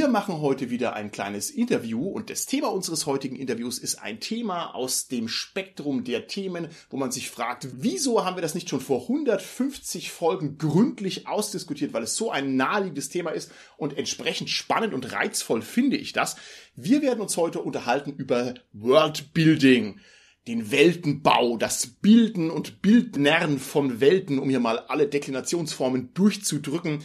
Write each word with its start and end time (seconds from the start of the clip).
Wir 0.00 0.08
machen 0.08 0.40
heute 0.40 0.70
wieder 0.70 0.94
ein 0.94 1.10
kleines 1.10 1.50
Interview 1.50 2.08
und 2.08 2.30
das 2.30 2.46
Thema 2.46 2.68
unseres 2.68 3.04
heutigen 3.04 3.36
Interviews 3.36 3.78
ist 3.78 3.96
ein 3.96 4.18
Thema 4.18 4.74
aus 4.74 5.08
dem 5.08 5.28
Spektrum 5.28 6.04
der 6.04 6.26
Themen, 6.26 6.68
wo 6.88 6.96
man 6.96 7.12
sich 7.12 7.28
fragt, 7.28 7.68
wieso 7.74 8.24
haben 8.24 8.34
wir 8.34 8.40
das 8.40 8.54
nicht 8.54 8.70
schon 8.70 8.80
vor 8.80 9.02
150 9.02 10.10
Folgen 10.10 10.56
gründlich 10.56 11.28
ausdiskutiert, 11.28 11.92
weil 11.92 12.04
es 12.04 12.16
so 12.16 12.30
ein 12.30 12.56
naheliegendes 12.56 13.10
Thema 13.10 13.28
ist 13.28 13.52
und 13.76 13.94
entsprechend 13.98 14.48
spannend 14.48 14.94
und 14.94 15.12
reizvoll 15.12 15.60
finde 15.60 15.98
ich 15.98 16.14
das. 16.14 16.36
Wir 16.74 17.02
werden 17.02 17.20
uns 17.20 17.36
heute 17.36 17.60
unterhalten 17.60 18.14
über 18.14 18.54
Worldbuilding 18.72 20.00
den 20.46 20.70
Weltenbau, 20.70 21.58
das 21.58 21.86
Bilden 21.86 22.50
und 22.50 22.80
Bildnern 22.80 23.58
von 23.58 24.00
Welten, 24.00 24.38
um 24.38 24.48
hier 24.48 24.60
mal 24.60 24.78
alle 24.78 25.08
Deklinationsformen 25.08 26.14
durchzudrücken. 26.14 27.04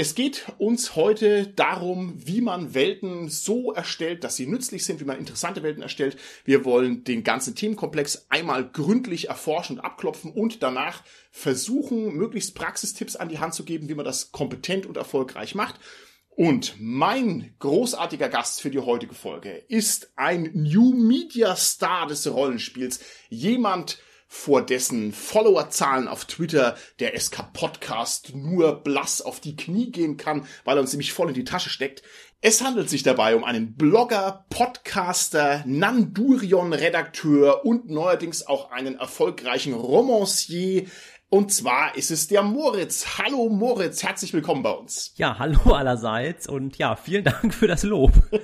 Es 0.00 0.14
geht 0.14 0.46
uns 0.58 0.94
heute 0.94 1.48
darum, 1.48 2.14
wie 2.24 2.40
man 2.40 2.72
Welten 2.72 3.28
so 3.28 3.72
erstellt, 3.72 4.22
dass 4.22 4.36
sie 4.36 4.46
nützlich 4.46 4.84
sind, 4.84 5.00
wie 5.00 5.04
man 5.04 5.18
interessante 5.18 5.64
Welten 5.64 5.82
erstellt. 5.82 6.16
Wir 6.44 6.64
wollen 6.64 7.02
den 7.02 7.24
ganzen 7.24 7.56
Themenkomplex 7.56 8.26
einmal 8.28 8.70
gründlich 8.70 9.28
erforschen 9.28 9.76
und 9.76 9.84
abklopfen 9.84 10.30
und 10.30 10.62
danach 10.62 11.02
versuchen, 11.32 12.14
möglichst 12.14 12.54
Praxistipps 12.54 13.16
an 13.16 13.28
die 13.28 13.40
Hand 13.40 13.54
zu 13.54 13.64
geben, 13.64 13.88
wie 13.88 13.96
man 13.96 14.04
das 14.04 14.30
kompetent 14.30 14.86
und 14.86 14.96
erfolgreich 14.96 15.56
macht. 15.56 15.80
Und 16.28 16.76
mein 16.78 17.56
großartiger 17.58 18.28
Gast 18.28 18.60
für 18.60 18.70
die 18.70 18.78
heutige 18.78 19.16
Folge 19.16 19.64
ist 19.66 20.12
ein 20.14 20.52
New 20.54 20.94
Media 20.94 21.56
Star 21.56 22.06
des 22.06 22.32
Rollenspiels. 22.32 23.00
Jemand, 23.30 23.98
vor 24.28 24.60
dessen 24.64 25.12
Followerzahlen 25.12 26.06
auf 26.06 26.26
Twitter 26.26 26.76
der 27.00 27.18
SK 27.18 27.52
Podcast 27.54 28.34
nur 28.34 28.84
blass 28.84 29.22
auf 29.22 29.40
die 29.40 29.56
Knie 29.56 29.90
gehen 29.90 30.18
kann, 30.18 30.46
weil 30.64 30.76
er 30.76 30.82
uns 30.82 30.92
nämlich 30.92 31.14
voll 31.14 31.28
in 31.28 31.34
die 31.34 31.44
Tasche 31.44 31.70
steckt. 31.70 32.02
Es 32.40 32.62
handelt 32.62 32.88
sich 32.88 33.02
dabei 33.02 33.34
um 33.34 33.42
einen 33.42 33.74
Blogger, 33.74 34.44
Podcaster, 34.50 35.64
Nandurion-Redakteur 35.66 37.64
und 37.64 37.90
neuerdings 37.90 38.46
auch 38.46 38.70
einen 38.70 38.96
erfolgreichen 38.96 39.72
Romancier. 39.72 40.84
Und 41.30 41.52
zwar 41.52 41.96
ist 41.96 42.10
es 42.10 42.28
der 42.28 42.42
Moritz. 42.42 43.18
Hallo 43.18 43.48
Moritz, 43.48 44.02
herzlich 44.02 44.34
willkommen 44.34 44.62
bei 44.62 44.70
uns. 44.70 45.12
Ja, 45.16 45.38
hallo 45.38 45.72
allerseits 45.72 46.46
und 46.46 46.78
ja, 46.78 46.96
vielen 46.96 47.24
Dank 47.24 47.52
für 47.52 47.66
das 47.66 47.82
Lob. 47.82 48.12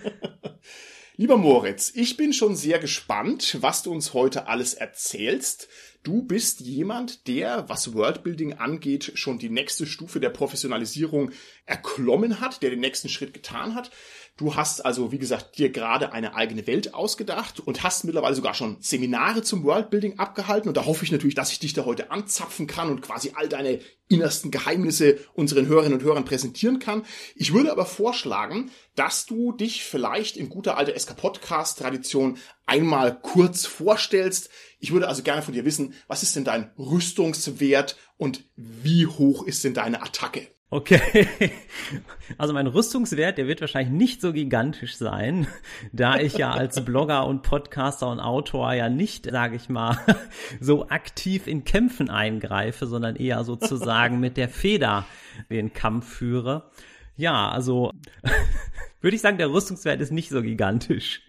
Lieber 1.17 1.37
Moritz, 1.37 1.93
ich 1.95 2.17
bin 2.17 2.33
schon 2.33 2.57
sehr 2.57 2.81
gespannt, 2.81 3.59
was 3.61 3.85
du 3.85 3.93
uns 3.93 4.15
heute 4.15 4.49
alles 4.49 4.75
erzählst. 4.75 5.69
Du 6.03 6.23
bist 6.23 6.59
jemand, 6.59 7.29
der, 7.29 7.69
was 7.69 7.95
Worldbuilding 7.95 8.55
angeht, 8.55 9.13
schon 9.15 9.39
die 9.39 9.49
nächste 9.49 9.87
Stufe 9.87 10.19
der 10.19 10.31
Professionalisierung 10.31 11.31
erklommen 11.67 12.41
hat, 12.41 12.63
der 12.63 12.71
den 12.71 12.81
nächsten 12.81 13.09
Schritt 13.09 13.33
getan 13.33 13.77
hat. 13.77 13.93
Du 14.37 14.57
hast 14.57 14.85
also, 14.85 15.13
wie 15.13 15.19
gesagt, 15.19 15.59
dir 15.59 15.71
gerade 15.71 16.13
eine 16.13 16.35
eigene 16.35 16.67
Welt 16.67 16.93
ausgedacht 16.93 17.61
und 17.61 17.85
hast 17.85 18.03
mittlerweile 18.03 18.35
sogar 18.35 18.53
schon 18.53 18.79
Seminare 18.81 19.43
zum 19.43 19.63
Worldbuilding 19.63 20.19
abgehalten. 20.19 20.69
Und 20.69 20.77
da 20.77 20.87
hoffe 20.87 21.05
ich 21.05 21.13
natürlich, 21.13 21.37
dass 21.37 21.53
ich 21.53 21.61
dich 21.61 21.73
da 21.73 21.85
heute 21.85 22.11
anzapfen 22.11 22.67
kann 22.67 22.91
und 22.91 23.01
quasi 23.01 23.31
all 23.37 23.49
deine 23.49 23.79
innersten 24.09 24.51
Geheimnisse 24.51 25.21
unseren 25.35 25.69
Hörerinnen 25.69 26.01
und 26.01 26.05
Hörern 26.05 26.25
präsentieren 26.25 26.81
kann. 26.81 27.05
Ich 27.37 27.53
würde 27.53 27.71
aber 27.71 27.87
vorschlagen, 27.87 28.73
dass 28.97 29.25
du 29.25 29.53
dich 29.53 29.85
vielleicht 29.85 30.37
in 30.37 30.49
guter 30.49 30.77
alter 30.77 30.99
SK-Podcast-Tradition 30.99 32.39
einmal 32.67 33.21
kurz 33.21 33.67
vorstellst. 33.67 34.51
Ich 34.81 34.93
würde 34.93 35.07
also 35.07 35.23
gerne 35.23 35.43
von 35.43 35.55
dir 35.55 35.65
wissen, 35.65 35.95
was 36.09 36.25
ist 36.25 36.35
denn 36.35 36.45
dein 36.45 36.73
Rüstungswert 36.77 37.97
und 38.17 38.45
wie 38.57 39.07
hoch 39.07 39.45
ist 39.47 39.63
denn 39.63 39.75
deine 39.75 40.03
Attacke? 40.03 40.49
Okay. 40.75 41.29
Also 42.39 42.55
mein 42.55 42.67
Rüstungswert, 42.67 43.37
der 43.37 43.47
wird 43.47 43.61
wahrscheinlich 43.61 43.93
nicht 43.93 44.21
so 44.23 44.33
gigantisch 44.33 44.97
sein, 44.97 45.47
da 45.93 46.19
ich 46.19 46.39
ja 46.39 46.53
als 46.53 46.83
Blogger 46.83 47.27
und 47.27 47.43
Podcaster 47.43 48.09
und 48.09 48.19
Autor 48.19 48.73
ja 48.73 48.89
nicht, 48.89 49.31
sage 49.31 49.57
ich 49.57 49.69
mal, 49.69 49.99
so 50.61 50.89
aktiv 50.89 51.47
in 51.47 51.65
Kämpfen 51.65 52.09
eingreife, 52.09 52.87
sondern 52.87 53.17
eher 53.17 53.45
sozusagen 53.45 54.21
mit 54.21 54.39
der 54.39 54.49
Feder 54.49 55.05
den 55.51 55.75
Kampf 55.75 56.09
führe. 56.09 56.71
Ja, 57.15 57.51
also 57.51 57.93
würde 59.03 59.15
ich 59.15 59.21
sagen, 59.21 59.37
der 59.37 59.53
Rüstungswert 59.53 60.01
ist 60.01 60.13
nicht 60.13 60.31
so 60.31 60.41
gigantisch. 60.41 61.21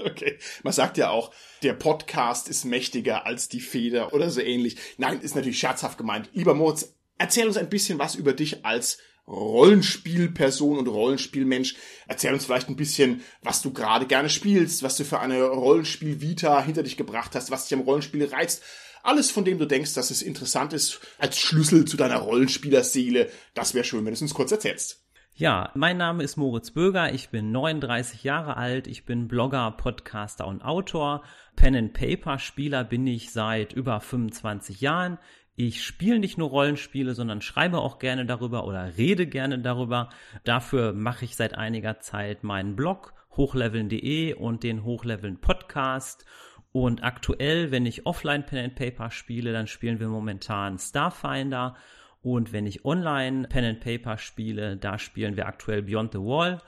okay. 0.00 0.38
Man 0.62 0.72
sagt 0.72 0.96
ja 0.96 1.10
auch, 1.10 1.30
der 1.62 1.74
Podcast 1.74 2.48
ist 2.48 2.64
mächtiger 2.64 3.26
als 3.26 3.50
die 3.50 3.60
Feder 3.60 4.14
oder 4.14 4.30
so 4.30 4.40
ähnlich. 4.40 4.76
Nein, 4.96 5.20
ist 5.20 5.36
natürlich 5.36 5.58
scherzhaft 5.58 5.98
gemeint. 5.98 6.30
Lieber 6.32 6.54
Moritz, 6.54 6.96
Erzähl 7.20 7.46
uns 7.46 7.58
ein 7.58 7.68
bisschen 7.68 7.98
was 7.98 8.14
über 8.14 8.32
dich 8.32 8.64
als 8.64 8.96
Rollenspielperson 9.28 10.78
und 10.78 10.88
Rollenspielmensch. 10.88 11.74
Erzähl 12.08 12.32
uns 12.32 12.46
vielleicht 12.46 12.70
ein 12.70 12.76
bisschen, 12.76 13.22
was 13.42 13.60
du 13.60 13.74
gerade 13.74 14.06
gerne 14.06 14.30
spielst, 14.30 14.82
was 14.82 14.96
du 14.96 15.04
für 15.04 15.20
eine 15.20 15.42
Rollenspiel-Vita 15.42 16.62
hinter 16.62 16.82
dich 16.82 16.96
gebracht 16.96 17.34
hast, 17.34 17.50
was 17.50 17.68
dich 17.68 17.78
am 17.78 17.84
Rollenspiel 17.84 18.24
reizt. 18.24 18.62
Alles, 19.02 19.30
von 19.30 19.44
dem 19.44 19.58
du 19.58 19.66
denkst, 19.66 19.92
dass 19.92 20.10
es 20.10 20.22
interessant 20.22 20.72
ist, 20.72 20.98
als 21.18 21.38
Schlüssel 21.38 21.84
zu 21.84 21.98
deiner 21.98 22.16
Rollenspielerseele. 22.16 23.28
Das 23.52 23.74
wäre 23.74 23.84
schön, 23.84 24.00
wenn 24.06 24.12
du 24.12 24.14
es 24.14 24.22
uns 24.22 24.32
kurz 24.32 24.50
erzählst. 24.50 25.04
Ja, 25.34 25.70
mein 25.74 25.96
Name 25.96 26.22
ist 26.22 26.36
Moritz 26.36 26.70
Böger, 26.70 27.14
ich 27.14 27.30
bin 27.30 27.50
39 27.50 28.24
Jahre 28.24 28.58
alt, 28.58 28.86
ich 28.86 29.06
bin 29.06 29.26
Blogger, 29.26 29.70
Podcaster 29.70 30.46
und 30.46 30.62
Autor. 30.62 31.22
Pen 31.56 31.76
and 31.76 31.92
Paper 31.94 32.38
Spieler 32.38 32.84
bin 32.84 33.06
ich 33.06 33.30
seit 33.30 33.72
über 33.72 34.00
25 34.00 34.82
Jahren. 34.82 35.18
Ich 35.62 35.84
spiele 35.84 36.18
nicht 36.18 36.38
nur 36.38 36.48
Rollenspiele, 36.48 37.14
sondern 37.14 37.42
schreibe 37.42 37.80
auch 37.80 37.98
gerne 37.98 38.24
darüber 38.24 38.64
oder 38.64 38.96
rede 38.96 39.26
gerne 39.26 39.58
darüber. 39.58 40.08
Dafür 40.42 40.94
mache 40.94 41.26
ich 41.26 41.36
seit 41.36 41.54
einiger 41.54 42.00
Zeit 42.00 42.44
meinen 42.44 42.76
Blog 42.76 43.12
hochleveln.de 43.36 44.32
und 44.32 44.62
den 44.62 44.84
Hochleveln 44.84 45.38
Podcast. 45.42 46.24
Und 46.72 47.04
aktuell, 47.04 47.70
wenn 47.70 47.84
ich 47.84 48.06
offline 48.06 48.46
Pen 48.46 48.64
and 48.64 48.74
Paper 48.74 49.10
spiele, 49.10 49.52
dann 49.52 49.66
spielen 49.66 50.00
wir 50.00 50.08
momentan 50.08 50.78
Starfinder. 50.78 51.76
Und 52.22 52.54
wenn 52.54 52.64
ich 52.64 52.86
online 52.86 53.46
Pen 53.46 53.64
and 53.64 53.80
Paper 53.80 54.16
spiele, 54.16 54.78
da 54.78 54.98
spielen 54.98 55.36
wir 55.36 55.46
aktuell 55.46 55.82
Beyond 55.82 56.12
the 56.12 56.20
Wall. 56.20 56.62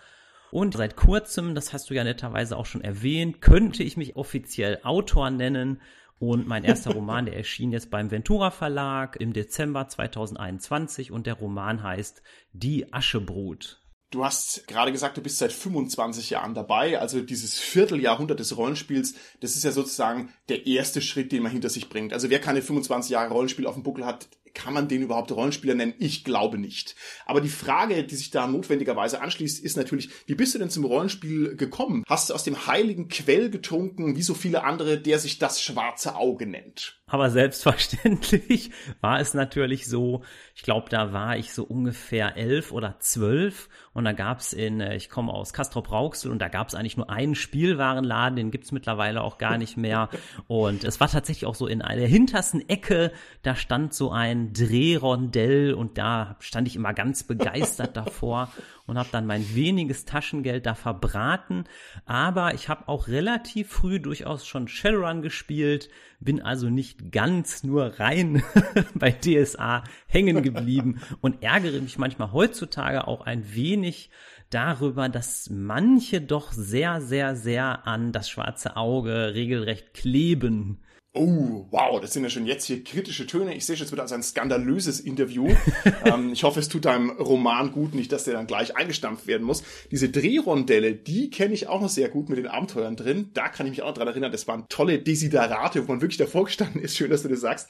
Und 0.50 0.74
seit 0.74 0.96
kurzem, 0.96 1.54
das 1.54 1.72
hast 1.72 1.88
du 1.88 1.94
ja 1.94 2.04
netterweise 2.04 2.58
auch 2.58 2.66
schon 2.66 2.84
erwähnt, 2.84 3.40
könnte 3.40 3.82
ich 3.84 3.96
mich 3.96 4.16
offiziell 4.16 4.80
Autor 4.82 5.30
nennen. 5.30 5.80
Und 6.22 6.46
mein 6.46 6.62
erster 6.62 6.92
Roman, 6.92 7.26
der 7.26 7.36
erschien 7.36 7.72
jetzt 7.72 7.90
beim 7.90 8.12
Ventura 8.12 8.52
Verlag 8.52 9.16
im 9.16 9.32
Dezember 9.32 9.88
2021 9.88 11.10
und 11.10 11.26
der 11.26 11.34
Roman 11.34 11.82
heißt 11.82 12.22
Die 12.52 12.92
Aschebrut. 12.92 13.82
Du 14.12 14.24
hast 14.24 14.68
gerade 14.68 14.92
gesagt, 14.92 15.16
du 15.16 15.20
bist 15.20 15.38
seit 15.38 15.52
25 15.52 16.30
Jahren 16.30 16.54
dabei, 16.54 17.00
also 17.00 17.22
dieses 17.22 17.58
Vierteljahrhundert 17.58 18.38
des 18.38 18.56
Rollenspiels, 18.56 19.16
das 19.40 19.56
ist 19.56 19.64
ja 19.64 19.72
sozusagen 19.72 20.32
der 20.48 20.68
erste 20.68 21.02
Schritt, 21.02 21.32
den 21.32 21.42
man 21.42 21.50
hinter 21.50 21.70
sich 21.70 21.88
bringt. 21.88 22.12
Also 22.12 22.30
wer 22.30 22.40
keine 22.40 22.62
25 22.62 23.10
Jahre 23.10 23.32
Rollenspiel 23.32 23.66
auf 23.66 23.74
dem 23.74 23.82
Buckel 23.82 24.06
hat, 24.06 24.28
kann 24.54 24.74
man 24.74 24.88
den 24.88 25.02
überhaupt 25.02 25.32
Rollenspieler 25.32 25.74
nennen? 25.74 25.94
Ich 25.98 26.24
glaube 26.24 26.58
nicht. 26.58 26.94
Aber 27.26 27.40
die 27.40 27.48
Frage, 27.48 28.04
die 28.04 28.14
sich 28.14 28.30
da 28.30 28.46
notwendigerweise 28.46 29.20
anschließt, 29.20 29.62
ist 29.62 29.76
natürlich, 29.76 30.10
wie 30.26 30.34
bist 30.34 30.54
du 30.54 30.58
denn 30.58 30.70
zum 30.70 30.84
Rollenspiel 30.84 31.56
gekommen? 31.56 32.04
Hast 32.06 32.30
du 32.30 32.34
aus 32.34 32.44
dem 32.44 32.66
heiligen 32.66 33.08
Quell 33.08 33.50
getrunken, 33.50 34.16
wie 34.16 34.22
so 34.22 34.34
viele 34.34 34.64
andere, 34.64 34.98
der 34.98 35.18
sich 35.18 35.38
das 35.38 35.62
schwarze 35.62 36.16
Auge 36.16 36.46
nennt? 36.46 37.02
Aber 37.12 37.28
selbstverständlich 37.28 38.70
war 39.02 39.20
es 39.20 39.34
natürlich 39.34 39.86
so, 39.86 40.22
ich 40.54 40.62
glaube, 40.62 40.88
da 40.88 41.12
war 41.12 41.36
ich 41.36 41.52
so 41.52 41.62
ungefähr 41.62 42.38
elf 42.38 42.72
oder 42.72 42.96
zwölf 43.00 43.68
und 43.92 44.04
da 44.04 44.12
gab's 44.12 44.54
in, 44.54 44.80
äh, 44.80 44.96
ich 44.96 45.10
komme 45.10 45.30
aus 45.30 45.52
Castrop-Rauxel 45.52 46.30
und 46.30 46.38
da 46.38 46.48
gab's 46.48 46.74
eigentlich 46.74 46.96
nur 46.96 47.10
einen 47.10 47.34
Spielwarenladen, 47.34 48.36
den 48.36 48.50
gibt's 48.50 48.72
mittlerweile 48.72 49.20
auch 49.22 49.36
gar 49.36 49.58
nicht 49.58 49.76
mehr. 49.76 50.08
Und 50.46 50.84
es 50.84 51.00
war 51.00 51.08
tatsächlich 51.08 51.46
auch 51.46 51.54
so 51.54 51.66
in 51.66 51.80
der 51.80 52.06
hintersten 52.06 52.66
Ecke, 52.68 53.12
da 53.42 53.54
stand 53.54 53.92
so 53.92 54.10
ein 54.10 54.41
Drehrondell 54.52 55.74
und 55.74 55.98
da 55.98 56.36
stand 56.40 56.66
ich 56.66 56.76
immer 56.76 56.94
ganz 56.94 57.22
begeistert 57.22 57.96
davor 57.96 58.50
und 58.86 58.98
habe 58.98 59.08
dann 59.12 59.26
mein 59.26 59.54
weniges 59.54 60.04
Taschengeld 60.04 60.66
da 60.66 60.74
verbraten. 60.74 61.64
Aber 62.04 62.54
ich 62.54 62.68
habe 62.68 62.88
auch 62.88 63.08
relativ 63.08 63.68
früh 63.68 64.00
durchaus 64.00 64.46
schon 64.46 64.68
Shadowrun 64.68 65.22
gespielt, 65.22 65.88
bin 66.18 66.42
also 66.42 66.68
nicht 66.68 67.12
ganz 67.12 67.62
nur 67.62 68.00
rein 68.00 68.42
bei 68.94 69.12
DSA 69.12 69.84
hängen 70.06 70.42
geblieben 70.42 71.00
und 71.20 71.42
ärgere 71.42 71.80
mich 71.80 71.98
manchmal 71.98 72.32
heutzutage 72.32 73.06
auch 73.06 73.20
ein 73.22 73.54
wenig 73.54 74.10
darüber, 74.50 75.08
dass 75.08 75.48
manche 75.50 76.20
doch 76.20 76.52
sehr, 76.52 77.00
sehr, 77.00 77.36
sehr 77.36 77.86
an 77.86 78.12
das 78.12 78.28
schwarze 78.28 78.76
Auge 78.76 79.34
regelrecht 79.34 79.94
kleben. 79.94 80.82
Oh, 81.14 81.66
wow, 81.70 82.00
das 82.00 82.14
sind 82.14 82.22
ja 82.22 82.30
schon 82.30 82.46
jetzt 82.46 82.64
hier 82.64 82.82
kritische 82.82 83.26
Töne. 83.26 83.54
Ich 83.54 83.66
sehe 83.66 83.76
schon, 83.76 83.84
es 83.84 83.92
wird 83.92 84.00
also 84.00 84.14
ein 84.14 84.22
skandalöses 84.22 84.98
Interview. 84.98 85.46
ähm, 86.06 86.32
ich 86.32 86.42
hoffe, 86.42 86.58
es 86.58 86.70
tut 86.70 86.86
deinem 86.86 87.10
Roman 87.10 87.72
gut, 87.72 87.94
nicht, 87.94 88.10
dass 88.12 88.24
der 88.24 88.32
dann 88.32 88.46
gleich 88.46 88.76
eingestampft 88.76 89.26
werden 89.26 89.46
muss. 89.46 89.62
Diese 89.90 90.08
Drehrondelle, 90.08 90.94
die 90.94 91.28
kenne 91.28 91.52
ich 91.52 91.66
auch 91.66 91.82
noch 91.82 91.90
sehr 91.90 92.08
gut 92.08 92.30
mit 92.30 92.38
den 92.38 92.46
Abenteuern 92.46 92.96
drin. 92.96 93.28
Da 93.34 93.48
kann 93.48 93.66
ich 93.66 93.72
mich 93.72 93.82
auch 93.82 93.88
noch 93.88 93.94
dran 93.94 94.08
erinnern, 94.08 94.32
das 94.32 94.48
waren 94.48 94.64
tolle 94.70 95.00
Desiderate, 95.00 95.86
wo 95.86 95.92
man 95.92 96.00
wirklich 96.00 96.16
davor 96.16 96.44
gestanden 96.44 96.80
ist. 96.80 96.96
Schön, 96.96 97.10
dass 97.10 97.22
du 97.22 97.28
das 97.28 97.40
sagst. 97.40 97.68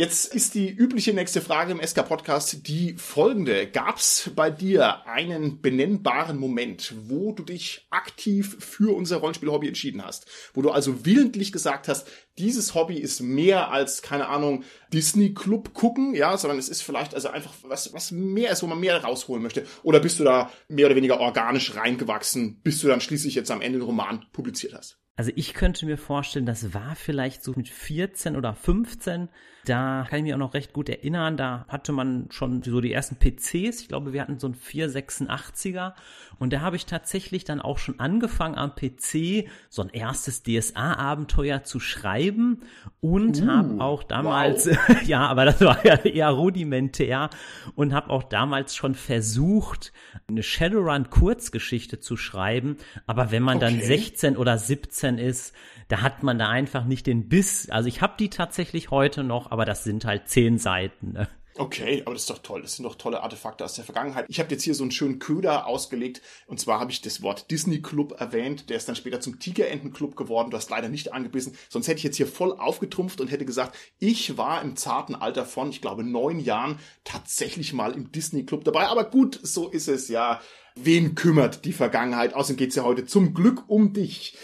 Jetzt 0.00 0.34
ist 0.34 0.54
die 0.54 0.70
übliche 0.70 1.12
nächste 1.12 1.42
Frage 1.42 1.72
im 1.72 1.86
SK-Podcast 1.86 2.66
die 2.66 2.94
folgende. 2.94 3.66
Gab 3.66 3.98
es 3.98 4.30
bei 4.34 4.50
dir 4.50 5.06
einen 5.06 5.60
benennbaren 5.60 6.38
Moment, 6.38 6.94
wo 7.06 7.32
du 7.32 7.42
dich 7.42 7.86
aktiv 7.90 8.56
für 8.60 8.96
unser 8.96 9.18
Rollenspiel-Hobby 9.18 9.68
entschieden 9.68 10.02
hast? 10.02 10.24
Wo 10.54 10.62
du 10.62 10.70
also 10.70 11.04
willentlich 11.04 11.52
gesagt 11.52 11.86
hast, 11.86 12.08
dieses 12.38 12.74
Hobby 12.74 12.96
ist 12.96 13.20
mehr 13.20 13.72
als, 13.72 14.00
keine 14.00 14.28
Ahnung, 14.28 14.64
Disney-Club 14.90 15.74
gucken, 15.74 16.14
ja, 16.14 16.34
sondern 16.38 16.58
es 16.58 16.70
ist 16.70 16.80
vielleicht 16.80 17.14
also 17.14 17.28
einfach 17.28 17.52
was, 17.64 17.92
was 17.92 18.10
mehr 18.10 18.52
ist, 18.52 18.62
wo 18.62 18.68
man 18.68 18.80
mehr 18.80 19.04
rausholen 19.04 19.42
möchte. 19.42 19.66
Oder 19.82 20.00
bist 20.00 20.18
du 20.18 20.24
da 20.24 20.50
mehr 20.68 20.86
oder 20.86 20.96
weniger 20.96 21.20
organisch 21.20 21.76
reingewachsen, 21.76 22.58
bis 22.62 22.80
du 22.80 22.88
dann 22.88 23.02
schließlich 23.02 23.34
jetzt 23.34 23.50
am 23.50 23.60
Ende 23.60 23.76
einen 23.76 23.86
Roman 23.86 24.24
publiziert 24.32 24.72
hast? 24.72 24.98
Also 25.16 25.32
ich 25.34 25.52
könnte 25.52 25.84
mir 25.84 25.98
vorstellen, 25.98 26.46
das 26.46 26.72
war 26.72 26.96
vielleicht 26.96 27.44
so 27.44 27.52
mit 27.54 27.68
14 27.68 28.36
oder 28.36 28.54
15. 28.54 29.28
Da 29.66 30.06
kann 30.08 30.20
ich 30.20 30.24
mich 30.24 30.34
auch 30.34 30.38
noch 30.38 30.54
recht 30.54 30.72
gut 30.72 30.88
erinnern. 30.88 31.36
Da 31.36 31.66
hatte 31.68 31.92
man 31.92 32.28
schon 32.30 32.62
so 32.62 32.80
die 32.80 32.92
ersten 32.92 33.16
PCs. 33.16 33.82
Ich 33.82 33.88
glaube, 33.88 34.12
wir 34.12 34.22
hatten 34.22 34.38
so 34.38 34.46
einen 34.46 34.56
486er. 34.56 35.92
Und 36.38 36.54
da 36.54 36.60
habe 36.60 36.76
ich 36.76 36.86
tatsächlich 36.86 37.44
dann 37.44 37.60
auch 37.60 37.76
schon 37.76 38.00
angefangen 38.00 38.56
am 38.56 38.74
PC 38.74 39.46
so 39.68 39.82
ein 39.82 39.90
erstes 39.90 40.42
DSA-Abenteuer 40.42 41.64
zu 41.64 41.80
schreiben 41.80 42.60
und 43.00 43.42
uh, 43.42 43.46
habe 43.46 43.84
auch 43.84 44.02
damals, 44.02 44.66
wow. 44.66 45.02
ja, 45.06 45.26
aber 45.26 45.44
das 45.44 45.60
war 45.60 45.84
ja 45.84 45.96
eher 45.96 46.30
rudimentär 46.30 47.28
und 47.74 47.92
habe 47.92 48.08
auch 48.08 48.22
damals 48.22 48.74
schon 48.74 48.94
versucht, 48.94 49.92
eine 50.28 50.42
Shadowrun-Kurzgeschichte 50.42 52.00
zu 52.00 52.16
schreiben. 52.16 52.78
Aber 53.06 53.30
wenn 53.30 53.42
man 53.42 53.58
okay. 53.58 53.66
dann 53.66 53.80
16 53.82 54.38
oder 54.38 54.56
17 54.56 55.09
ist, 55.18 55.54
da 55.88 56.02
hat 56.02 56.22
man 56.22 56.38
da 56.38 56.48
einfach 56.48 56.84
nicht 56.84 57.06
den 57.06 57.28
Biss. 57.28 57.68
Also 57.70 57.88
ich 57.88 58.00
habe 58.00 58.14
die 58.18 58.30
tatsächlich 58.30 58.90
heute 58.90 59.24
noch, 59.24 59.50
aber 59.50 59.64
das 59.64 59.84
sind 59.84 60.04
halt 60.04 60.28
zehn 60.28 60.58
Seiten. 60.58 61.12
Ne? 61.12 61.28
Okay, 61.60 62.02
aber 62.06 62.14
das 62.14 62.22
ist 62.22 62.30
doch 62.30 62.38
toll. 62.38 62.62
Das 62.62 62.76
sind 62.76 62.84
doch 62.84 62.94
tolle 62.94 63.22
Artefakte 63.22 63.64
aus 63.64 63.74
der 63.74 63.84
Vergangenheit. 63.84 64.24
Ich 64.28 64.38
habe 64.38 64.50
jetzt 64.50 64.62
hier 64.62 64.74
so 64.74 64.84
einen 64.84 64.92
schönen 64.92 65.18
Köder 65.18 65.66
ausgelegt. 65.66 66.22
Und 66.46 66.60
zwar 66.60 66.80
habe 66.80 66.90
ich 66.92 67.02
das 67.02 67.22
Wort 67.22 67.50
Disney 67.50 67.82
Club 67.82 68.18
erwähnt. 68.18 68.70
Der 68.70 68.76
ist 68.76 68.88
dann 68.88 68.96
später 68.96 69.20
zum 69.20 69.40
Tigerenten 69.40 69.92
Club 69.92 70.16
geworden. 70.16 70.50
Du 70.50 70.56
hast 70.56 70.70
leider 70.70 70.88
nicht 70.88 71.12
angebissen. 71.12 71.54
Sonst 71.68 71.88
hätte 71.88 71.98
ich 71.98 72.04
jetzt 72.04 72.16
hier 72.16 72.28
voll 72.28 72.52
aufgetrumpft 72.52 73.20
und 73.20 73.30
hätte 73.30 73.44
gesagt, 73.44 73.76
ich 73.98 74.38
war 74.38 74.62
im 74.62 74.76
zarten 74.76 75.14
Alter 75.14 75.44
von, 75.44 75.70
ich 75.70 75.82
glaube, 75.82 76.04
neun 76.04 76.40
Jahren 76.40 76.78
tatsächlich 77.04 77.72
mal 77.72 77.92
im 77.92 78.12
Disney 78.12 78.46
Club 78.46 78.64
dabei. 78.64 78.86
Aber 78.86 79.04
gut, 79.04 79.38
so 79.42 79.68
ist 79.68 79.88
es 79.88 80.08
ja. 80.08 80.40
Wen 80.76 81.16
kümmert 81.16 81.64
die 81.64 81.72
Vergangenheit? 81.72 82.32
Außerdem 82.32 82.56
geht's 82.56 82.76
ja 82.76 82.84
heute 82.84 83.04
zum 83.04 83.34
Glück 83.34 83.64
um 83.68 83.92
dich. 83.92 84.38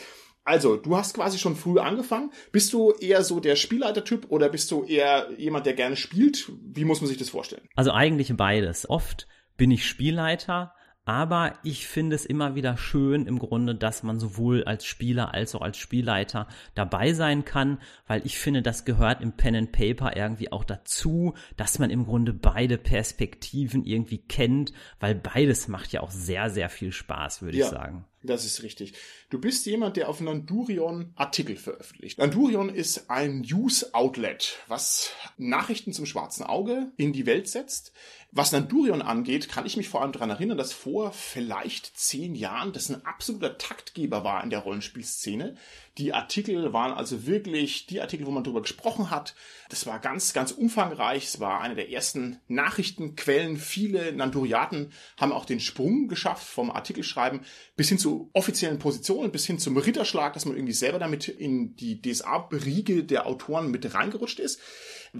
Also, 0.46 0.76
du 0.76 0.96
hast 0.96 1.14
quasi 1.14 1.38
schon 1.38 1.56
früh 1.56 1.80
angefangen. 1.80 2.30
Bist 2.52 2.72
du 2.72 2.92
eher 2.92 3.24
so 3.24 3.40
der 3.40 3.56
Spielleiter-Typ 3.56 4.26
oder 4.28 4.48
bist 4.48 4.70
du 4.70 4.84
eher 4.84 5.28
jemand, 5.36 5.66
der 5.66 5.74
gerne 5.74 5.96
spielt? 5.96 6.52
Wie 6.62 6.84
muss 6.84 7.00
man 7.00 7.08
sich 7.08 7.18
das 7.18 7.30
vorstellen? 7.30 7.68
Also 7.74 7.90
eigentlich 7.90 8.32
beides. 8.36 8.88
Oft 8.88 9.26
bin 9.56 9.72
ich 9.72 9.88
Spielleiter, 9.88 10.72
aber 11.04 11.54
ich 11.64 11.88
finde 11.88 12.14
es 12.14 12.26
immer 12.26 12.54
wieder 12.54 12.76
schön 12.76 13.26
im 13.26 13.40
Grunde, 13.40 13.74
dass 13.74 14.04
man 14.04 14.20
sowohl 14.20 14.62
als 14.64 14.84
Spieler 14.84 15.34
als 15.34 15.56
auch 15.56 15.62
als 15.62 15.78
Spielleiter 15.78 16.46
dabei 16.74 17.12
sein 17.12 17.44
kann, 17.44 17.78
weil 18.06 18.24
ich 18.24 18.38
finde, 18.38 18.62
das 18.62 18.84
gehört 18.84 19.22
im 19.22 19.32
Pen 19.32 19.56
and 19.56 19.72
Paper 19.72 20.16
irgendwie 20.16 20.52
auch 20.52 20.64
dazu, 20.64 21.34
dass 21.56 21.80
man 21.80 21.90
im 21.90 22.06
Grunde 22.06 22.32
beide 22.32 22.78
Perspektiven 22.78 23.84
irgendwie 23.84 24.18
kennt, 24.18 24.72
weil 25.00 25.16
beides 25.16 25.66
macht 25.66 25.92
ja 25.92 26.02
auch 26.02 26.10
sehr, 26.12 26.50
sehr 26.50 26.68
viel 26.68 26.92
Spaß, 26.92 27.42
würde 27.42 27.58
ja. 27.58 27.66
ich 27.66 27.70
sagen. 27.70 28.04
Das 28.26 28.44
ist 28.44 28.62
richtig. 28.62 28.94
Du 29.30 29.40
bist 29.40 29.66
jemand, 29.66 29.96
der 29.96 30.08
auf 30.08 30.20
Nandurion 30.20 31.12
Artikel 31.14 31.56
veröffentlicht. 31.56 32.18
Nandurion 32.18 32.68
ist 32.68 33.08
ein 33.08 33.40
News-Outlet, 33.40 34.58
was 34.66 35.12
Nachrichten 35.38 35.92
zum 35.92 36.06
schwarzen 36.06 36.44
Auge 36.44 36.92
in 36.96 37.12
die 37.12 37.26
Welt 37.26 37.48
setzt. 37.48 37.92
Was 38.32 38.52
Nandurion 38.52 39.00
angeht, 39.00 39.48
kann 39.48 39.64
ich 39.64 39.76
mich 39.76 39.88
vor 39.88 40.02
allem 40.02 40.12
daran 40.12 40.30
erinnern, 40.30 40.58
dass 40.58 40.72
vor 40.72 41.12
vielleicht 41.12 41.96
zehn 41.96 42.34
Jahren 42.34 42.72
das 42.72 42.90
ein 42.90 43.06
absoluter 43.06 43.56
Taktgeber 43.56 44.24
war 44.24 44.42
in 44.44 44.50
der 44.50 44.58
Rollenspielszene. 44.58 45.56
Die 45.98 46.12
Artikel 46.12 46.74
waren 46.74 46.92
also 46.92 47.26
wirklich 47.26 47.86
die 47.86 48.02
Artikel, 48.02 48.26
wo 48.26 48.30
man 48.30 48.44
drüber 48.44 48.60
gesprochen 48.60 49.10
hat. 49.10 49.34
Das 49.70 49.86
war 49.86 49.98
ganz, 49.98 50.34
ganz 50.34 50.52
umfangreich. 50.52 51.24
Es 51.24 51.40
war 51.40 51.62
eine 51.62 51.74
der 51.74 51.90
ersten 51.90 52.38
Nachrichtenquellen. 52.48 53.56
Viele 53.56 54.12
Nanduriaten 54.12 54.92
haben 55.16 55.32
auch 55.32 55.46
den 55.46 55.58
Sprung 55.58 56.08
geschafft 56.08 56.46
vom 56.46 56.70
Artikelschreiben 56.70 57.40
bis 57.76 57.88
hin 57.88 57.98
zu 57.98 58.28
offiziellen 58.34 58.78
Positionen, 58.78 59.32
bis 59.32 59.46
hin 59.46 59.58
zum 59.58 59.78
Ritterschlag, 59.78 60.34
dass 60.34 60.44
man 60.44 60.56
irgendwie 60.56 60.74
selber 60.74 60.98
damit 60.98 61.28
in 61.28 61.76
die 61.76 62.02
DSA-Riege 62.02 63.04
der 63.04 63.26
Autoren 63.26 63.70
mit 63.70 63.94
reingerutscht 63.94 64.38
ist. 64.38 64.60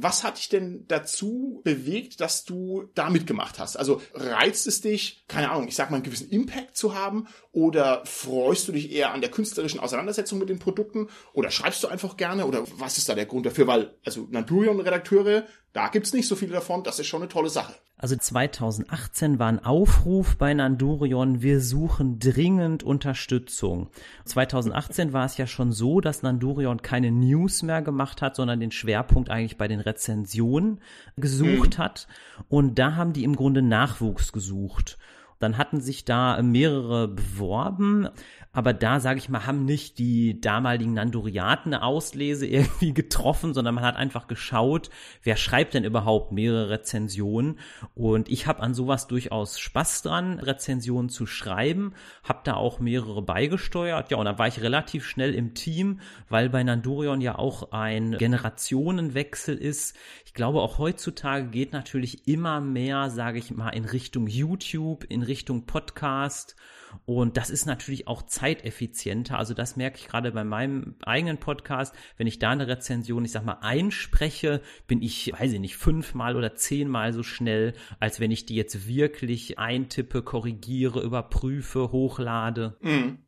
Was 0.03 0.25
hat 0.25 0.39
dich 0.39 0.49
denn 0.49 0.85
dazu 0.89 1.61
bewegt, 1.65 2.21
dass 2.21 2.45
du 2.45 2.89
da 2.95 3.11
mitgemacht 3.11 3.59
hast? 3.59 3.77
Also 3.77 4.03
reizt 4.15 4.67
es 4.67 4.81
dich, 4.81 5.25
keine 5.29 5.51
Ahnung, 5.51 5.69
ich 5.69 5.75
sag 5.75 5.91
mal, 5.91 5.97
einen 5.97 6.05
gewissen 6.05 6.31
Impact 6.31 6.77
zu 6.77 6.95
haben 6.95 7.27
oder 7.53 8.05
freust 8.05 8.69
du 8.69 8.73
dich 8.73 8.93
eher 8.93 9.13
an 9.13 9.21
der 9.21 9.31
künstlerischen 9.31 9.81
Auseinandersetzung 9.81 10.39
mit 10.39 10.49
den 10.49 10.59
Produkten 10.59 11.09
oder 11.33 11.51
schreibst 11.51 11.83
du 11.83 11.89
einfach 11.89 12.17
gerne 12.17 12.47
oder 12.47 12.65
was 12.79 12.99
ist 12.99 13.09
da 13.09 13.15
der 13.15 13.27
Grund 13.27 13.47
dafür? 13.47 13.67
Weil, 13.67 13.95
also 14.05 14.27
Naturion-Redakteure, 14.31 15.45
da 15.76 15.88
gibt's 15.88 16.14
nicht 16.14 16.26
so 16.26 16.37
viele 16.37 16.52
davon, 16.52 16.82
das 16.84 16.99
ist 16.99 17.06
schon 17.06 17.20
eine 17.20 17.28
tolle 17.28 17.50
Sache. 17.50 17.75
Also 17.99 18.17
2018 18.17 19.38
war 19.38 19.49
ein 19.49 19.62
Aufruf 19.62 20.37
bei 20.37 20.55
Nandurion, 20.55 21.43
wir 21.43 21.61
suchen 21.61 22.19
dringend 22.19 22.82
Unterstützung. 22.82 23.88
2018 24.25 25.12
war 25.12 25.26
es 25.26 25.37
ja 25.37 25.46
schon 25.46 25.73
so, 25.73 26.00
dass 26.00 26.23
Nandurion 26.23 26.81
keine 26.81 27.11
News 27.11 27.62
mehr 27.62 27.82
gemacht 27.82 28.23
hat, 28.23 28.37
sondern 28.37 28.58
den 28.58 28.70
Schwerpunkt 28.70 29.28
eigentlich 29.28 29.58
bei 29.58 29.69
den 29.69 29.81
Rezensionen 29.81 30.81
gesucht 31.19 31.76
mhm. 31.76 31.82
hat. 31.82 32.08
Und 32.49 32.78
da 32.78 32.96
haben 32.96 33.12
die 33.12 33.25
im 33.25 33.37
Grunde 33.37 33.61
Nachwuchs 33.61 34.32
gesucht. 34.32 34.96
Dann 35.38 35.58
hatten 35.58 35.82
sich 35.82 36.06
da 36.06 36.40
mehrere 36.40 37.08
beworben, 37.08 38.08
aber 38.56 38.73
da, 38.73 39.00
sage 39.00 39.19
ich 39.19 39.29
mal, 39.29 39.44
haben 39.44 39.67
nicht 39.67 39.99
die 39.99 40.41
damaligen 40.41 40.94
Nanduriaten 40.94 41.75
eine 41.75 41.82
Auslese 41.82 42.47
irgendwie 42.47 42.94
getroffen, 42.94 43.53
sondern 43.53 43.75
man 43.75 43.85
hat 43.85 43.97
einfach 43.97 44.29
geschaut, 44.29 44.88
wer 45.23 45.37
schreibt 45.37 45.75
denn 45.75 45.85
überhaupt 45.85 46.32
mehrere 46.32 46.70
Rezensionen. 46.70 47.58
Und 47.95 48.31
ich 48.31 48.47
habe 48.47 48.62
an 48.62 48.73
sowas 48.73 49.09
durchaus 49.09 49.61
Spaß 49.61 50.00
dran, 50.00 50.38
Rezensionen 50.38 51.11
zu 51.11 51.26
schreiben, 51.26 51.92
habe 52.25 52.40
da 52.45 52.54
auch 52.54 52.81
mehrere 52.81 53.21
beigesteuert. 53.21 54.11
Ja, 54.11 54.16
und 54.16 54.25
dann 54.25 54.38
war 54.38 54.49
ich 54.49 54.62
relativ 54.62 55.04
schnell 55.04 55.35
im 55.35 55.52
Team, 55.52 56.00
weil 56.31 56.49
bei 56.49 56.64
Nandurion 56.64 57.21
ja 57.21 57.38
auch 57.38 57.73
ein 57.73 58.12
Generationenwechsel 58.12 59.59
ist. 59.59 59.99
Ich 60.25 60.33
glaube, 60.33 60.62
auch 60.62 60.78
heutzutage 60.78 61.49
geht 61.49 61.75
natürlich 61.75 62.26
immer 62.26 62.62
mehr, 62.62 63.11
sage 63.11 63.38
ich 63.38 63.50
mal, 63.50 63.69
in 63.69 63.85
Richtung 63.85 64.26
YouTube, 64.26 65.04
in 65.04 65.23
Richtung 65.23 65.66
Podcast. 65.66 66.57
Und 67.05 67.37
das 67.37 67.50
ist 67.50 67.66
natürlich 67.66 68.09
auch 68.09 68.23
zeiteffizienter. 68.23 69.38
Also 69.38 69.55
das 69.55 69.76
merke 69.76 69.99
ich 69.99 70.09
gerade 70.09 70.33
bei 70.33 70.45
meinem 70.45 70.97
eigenen 71.05 71.38
Podcast. 71.38 71.95
Wenn 72.16 72.26
ich 72.26 72.38
da 72.38 72.50
eine 72.50 72.69
Rezension, 72.69 73.25
ich 73.25 73.33
sag 73.33 73.45
mal, 73.45 73.59
einspreche, 73.61 74.61
bin 74.87 75.02
ich, 75.02 75.33
weiß 75.38 75.52
ich 75.52 75.61
nicht, 75.61 75.76
fünfmal 75.76 76.37
oder 76.37 76.55
zehnmal 76.55 77.12
so 77.12 77.23
schnell, 77.23 77.75
als 78.00 78.21
wenn 78.21 78.31
ich 78.31 78.47
die 78.47 78.57
jetzt 78.57 78.87
wirklich 78.88 79.59
eintippe, 79.59 80.23
korrigiere, 80.23 81.00
überprüfe, 81.00 81.93
hochlade. 81.93 82.76
Mhm. 82.81 83.19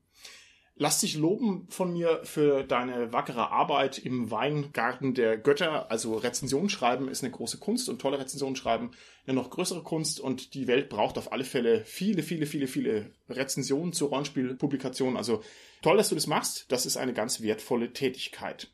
Lass 0.81 1.01
dich 1.01 1.17
loben 1.17 1.67
von 1.69 1.93
mir 1.93 2.21
für 2.23 2.63
deine 2.63 3.13
wackere 3.13 3.51
Arbeit 3.51 3.99
im 3.99 4.31
Weingarten 4.31 5.13
der 5.13 5.37
Götter. 5.37 5.91
Also 5.91 6.15
Rezensionen 6.15 6.69
schreiben 6.69 7.09
ist 7.09 7.25
eine 7.25 7.33
große 7.33 7.59
Kunst 7.59 7.89
und 7.89 8.01
tolle 8.01 8.21
Rezensionen 8.21 8.55
schreiben 8.55 8.93
eine 9.27 9.35
noch 9.35 9.51
größere 9.51 9.83
Kunst 9.83 10.21
und 10.21 10.55
die 10.55 10.69
Welt 10.69 10.89
braucht 10.89 11.19
auf 11.19 11.33
alle 11.33 11.43
Fälle 11.43 11.85
viele, 11.85 12.23
viele, 12.23 12.47
viele, 12.47 12.69
viele 12.69 13.11
Rezensionen 13.29 13.93
zu 13.93 14.07
Rollenspielpublikationen. 14.07 15.17
Also 15.17 15.43
toll, 15.83 15.97
dass 15.97 16.11
du 16.11 16.15
das 16.15 16.29
machst. 16.29 16.67
Das 16.69 16.87
ist 16.87 16.97
eine 16.97 17.13
ganz 17.13 17.43
wertvolle 17.43 17.93
Tätigkeit. 17.93 18.71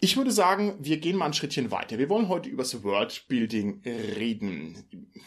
Ich 0.00 0.16
würde 0.16 0.30
sagen, 0.30 0.76
wir 0.80 0.96
gehen 0.98 1.16
mal 1.16 1.26
ein 1.26 1.34
Schrittchen 1.34 1.70
weiter. 1.70 1.98
Wir 1.98 2.08
wollen 2.08 2.28
heute 2.28 2.48
über 2.48 2.62
das 2.62 2.82
Worldbuilding 2.82 3.82
reden. 3.84 4.84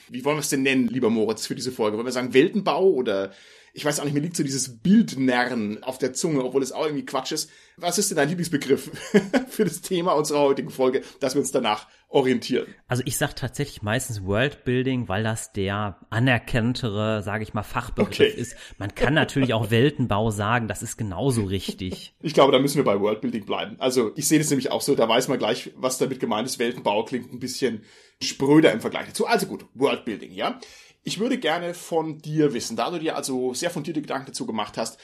Wie 0.10 0.26
wollen 0.26 0.38
wir 0.38 0.42
es 0.42 0.50
denn 0.50 0.64
nennen, 0.64 0.88
lieber 0.88 1.12
Moritz, 1.12 1.46
für 1.46 1.56
diese 1.56 1.72
Folge? 1.72 1.98
Wollen 1.98 2.08
wir 2.08 2.12
sagen 2.12 2.34
Weltenbau 2.34 2.88
oder 2.90 3.32
ich 3.74 3.86
weiß 3.86 4.00
auch 4.00 4.04
nicht, 4.06 4.14
mir 4.14 4.20
liegt 4.20 4.36
so 4.36 4.44
dieses 4.44 4.80
Bildnerren 4.80 5.84
auf 5.84 5.98
der 5.98 6.14
Zunge, 6.14 6.44
obwohl 6.44 6.64
es 6.64 6.72
auch 6.72 6.86
irgendwie 6.86 7.06
Quatsch 7.06 7.32
ist. 7.32 7.50
Was 7.78 7.98
ist 7.98 8.10
denn 8.10 8.18
dein 8.18 8.30
Lieblingsbegriff 8.30 8.92
für 9.50 9.64
das 9.64 9.82
Thema 9.82 10.14
unserer 10.14 10.42
heutigen 10.42 10.70
Folge, 10.70 11.02
dass 11.20 11.36
wir 11.36 11.42
uns 11.42 11.52
danach 11.52 11.88
orientieren? 12.10 12.68
Also 12.88 13.04
ich 13.06 13.18
sage 13.18 13.36
tatsächlich 13.36 13.82
meistens 13.82 14.24
Worldbuilding, 14.24 15.08
weil 15.08 15.24
das 15.24 15.54
der 15.54 15.98
anerkanntere, 16.10 17.24
sage 17.24 17.44
ich 17.44 17.54
mal, 17.54 17.64
Fachbegriff 17.64 18.20
okay. 18.20 18.28
ist. 18.28 18.56
Man 18.78 18.94
kann 18.96 19.14
natürlich 19.14 19.54
auch 19.54 19.70
Weltenbau 19.72 20.32
sagen, 20.32 20.68
das 20.68 20.82
ist 20.82 20.98
genauso 20.98 21.44
richtig. 21.44 22.16
Ich 22.22 22.34
glaube, 22.34 22.52
da 22.52 22.60
müssen 22.60 22.78
wir 22.78 22.84
bei 22.84 23.00
Worldbuilding 23.00 23.46
bleiben. 23.46 23.76
Also 23.80 24.12
ich 24.16 24.28
sehe 24.28 24.40
das 24.40 24.50
nämlich 24.50 24.72
auch 24.72 24.82
so, 24.82 24.96
da 24.96 25.08
weiß 25.08 25.28
man 25.28 25.40
gleich, 25.40 25.72
was 25.76 25.98
damit 25.98 26.20
gemeint 26.20 26.48
ist. 26.48 26.60
Weltenbau 26.60 27.06
klingt 27.06 27.32
ein 27.32 27.40
bisschen 27.40 27.84
spröder 28.22 28.74
im 28.74 28.82
Vergleich 28.82 29.08
dazu. 29.08 29.26
Also 29.26 29.46
gut, 29.46 29.66
Worldbuilding, 29.76 30.32
ja. 30.34 30.60
Ich 31.04 31.20
würde 31.20 31.38
gerne 31.38 31.74
von 31.74 32.20
dir 32.20 32.54
wissen, 32.54 32.76
da 32.76 32.90
du 32.90 33.00
dir 33.00 33.16
also 33.16 33.54
sehr 33.54 33.70
fundierte 33.70 34.02
Gedanken 34.02 34.28
dazu 34.28 34.46
gemacht 34.46 34.78
hast, 34.78 35.00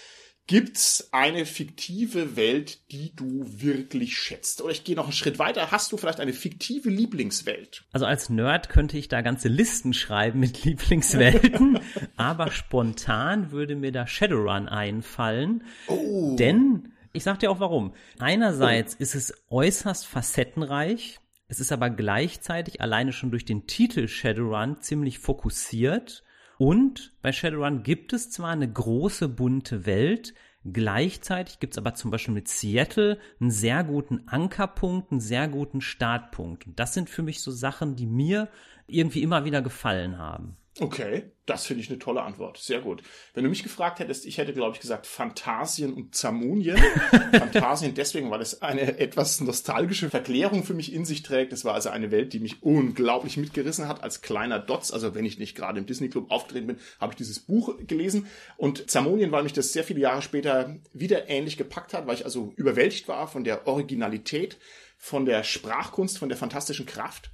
Gibt's 0.47 1.09
eine 1.11 1.43
fiktive 1.43 2.35
Welt, 2.35 2.91
die 2.91 3.15
du 3.15 3.43
wirklich 3.47 4.15
schätzt? 4.15 4.61
Oder 4.61 4.73
ich 4.73 4.83
gehe 4.83 4.95
noch 4.95 5.05
einen 5.05 5.11
Schritt 5.11 5.39
weiter. 5.39 5.71
Hast 5.71 5.91
du 5.91 5.97
vielleicht 5.97 6.19
eine 6.19 6.33
fiktive 6.33 6.89
Lieblingswelt? 6.89 7.83
Also 7.91 8.05
als 8.05 8.29
Nerd 8.29 8.69
könnte 8.69 8.95
ich 8.95 9.07
da 9.07 9.21
ganze 9.21 9.47
Listen 9.47 9.91
schreiben 9.91 10.39
mit 10.39 10.63
Lieblingswelten, 10.63 11.79
aber 12.15 12.51
spontan 12.51 13.49
würde 13.49 13.75
mir 13.75 13.91
da 13.91 14.05
Shadowrun 14.05 14.69
einfallen. 14.69 15.63
Oh. 15.87 16.35
Denn 16.37 16.93
ich 17.11 17.23
sag 17.23 17.39
dir 17.39 17.49
auch 17.49 17.59
warum. 17.59 17.95
Einerseits 18.19 18.97
oh. 18.99 19.01
ist 19.01 19.15
es 19.15 19.33
äußerst 19.49 20.05
facettenreich. 20.05 21.19
Es 21.47 21.59
ist 21.59 21.71
aber 21.71 21.89
gleichzeitig 21.89 22.81
alleine 22.81 23.13
schon 23.13 23.31
durch 23.31 23.45
den 23.45 23.67
Titel 23.67 24.07
Shadowrun 24.07 24.81
ziemlich 24.81 25.19
fokussiert 25.19 26.23
und 26.57 27.13
bei 27.21 27.31
Shadowrun 27.31 27.83
gibt 27.83 28.13
es 28.13 28.29
zwar 28.29 28.51
eine 28.51 28.71
große 28.71 29.27
bunte 29.27 29.85
Welt, 29.85 30.33
gleichzeitig 30.63 31.59
gibt 31.59 31.73
es 31.73 31.77
aber 31.77 31.93
zum 31.93 32.11
Beispiel 32.11 32.33
mit 32.33 32.47
Seattle 32.47 33.19
einen 33.39 33.51
sehr 33.51 33.83
guten 33.83 34.27
Ankerpunkt, 34.27 35.11
einen 35.11 35.21
sehr 35.21 35.47
guten 35.47 35.81
Startpunkt. 35.81 36.65
Und 36.65 36.79
das 36.79 36.93
sind 36.93 37.09
für 37.09 37.23
mich 37.23 37.41
so 37.41 37.51
Sachen, 37.51 37.95
die 37.95 38.07
mir 38.07 38.49
irgendwie 38.87 39.21
immer 39.21 39.45
wieder 39.45 39.61
gefallen 39.61 40.17
haben. 40.17 40.57
Okay, 40.77 41.31
das 41.45 41.65
finde 41.65 41.83
ich 41.83 41.89
eine 41.89 41.99
tolle 41.99 42.21
Antwort. 42.21 42.57
Sehr 42.57 42.81
gut. 42.81 43.01
Wenn 43.33 43.45
du 43.45 43.49
mich 43.49 43.63
gefragt 43.63 43.99
hättest, 43.99 44.25
ich 44.25 44.37
hätte, 44.37 44.51
glaube 44.51 44.75
ich, 44.75 44.81
gesagt 44.81 45.07
Phantasien 45.07 45.93
und 45.93 46.15
Zamunien. 46.15 46.77
Phantasien 47.31 47.93
deswegen, 47.93 48.29
weil 48.29 48.41
es 48.41 48.61
eine 48.61 48.97
etwas 48.99 49.39
nostalgische 49.39 50.09
Verklärung 50.09 50.65
für 50.65 50.73
mich 50.73 50.91
in 50.91 51.05
sich 51.05 51.23
trägt. 51.23 51.53
Es 51.53 51.63
war 51.63 51.75
also 51.75 51.89
eine 51.89 52.11
Welt, 52.11 52.33
die 52.33 52.41
mich 52.41 52.61
unglaublich 52.61 53.37
mitgerissen 53.37 53.87
hat 53.87 54.03
als 54.03 54.21
kleiner 54.21 54.59
Dots. 54.59 54.91
Also 54.91 55.15
wenn 55.15 55.23
ich 55.23 55.39
nicht 55.39 55.55
gerade 55.55 55.79
im 55.79 55.85
Disney 55.85 56.09
Club 56.09 56.29
aufgetreten 56.29 56.67
bin, 56.67 56.79
habe 56.99 57.13
ich 57.13 57.17
dieses 57.17 57.39
Buch 57.39 57.77
gelesen. 57.87 58.27
Und 58.57 58.91
Zamunien, 58.91 59.31
weil 59.31 59.43
mich 59.43 59.53
das 59.53 59.71
sehr 59.71 59.85
viele 59.85 60.01
Jahre 60.01 60.21
später 60.21 60.75
wieder 60.91 61.29
ähnlich 61.29 61.55
gepackt 61.55 61.93
hat, 61.93 62.05
weil 62.05 62.15
ich 62.15 62.25
also 62.25 62.51
überwältigt 62.57 63.07
war 63.07 63.29
von 63.29 63.45
der 63.45 63.65
Originalität, 63.65 64.57
von 64.97 65.25
der 65.25 65.45
Sprachkunst, 65.45 66.17
von 66.17 66.27
der 66.27 66.37
fantastischen 66.37 66.85
Kraft. 66.85 67.31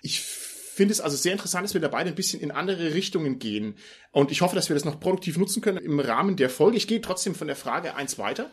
Ich 0.00 0.20
finde 0.74 0.92
es 0.92 1.00
also 1.00 1.16
sehr 1.16 1.32
interessant, 1.32 1.64
dass 1.64 1.74
wir 1.74 1.80
da 1.80 1.88
beide 1.88 2.10
ein 2.10 2.16
bisschen 2.16 2.40
in 2.40 2.50
andere 2.50 2.94
Richtungen 2.94 3.38
gehen. 3.38 3.76
Und 4.12 4.30
ich 4.30 4.40
hoffe, 4.40 4.54
dass 4.54 4.68
wir 4.68 4.74
das 4.74 4.84
noch 4.84 5.00
produktiv 5.00 5.38
nutzen 5.38 5.62
können 5.62 5.78
im 5.78 6.00
Rahmen 6.00 6.36
der 6.36 6.50
Folge. 6.50 6.76
Ich 6.76 6.86
gehe 6.86 7.00
trotzdem 7.00 7.34
von 7.34 7.46
der 7.46 7.56
Frage 7.56 7.94
eins 7.94 8.18
weiter. 8.18 8.50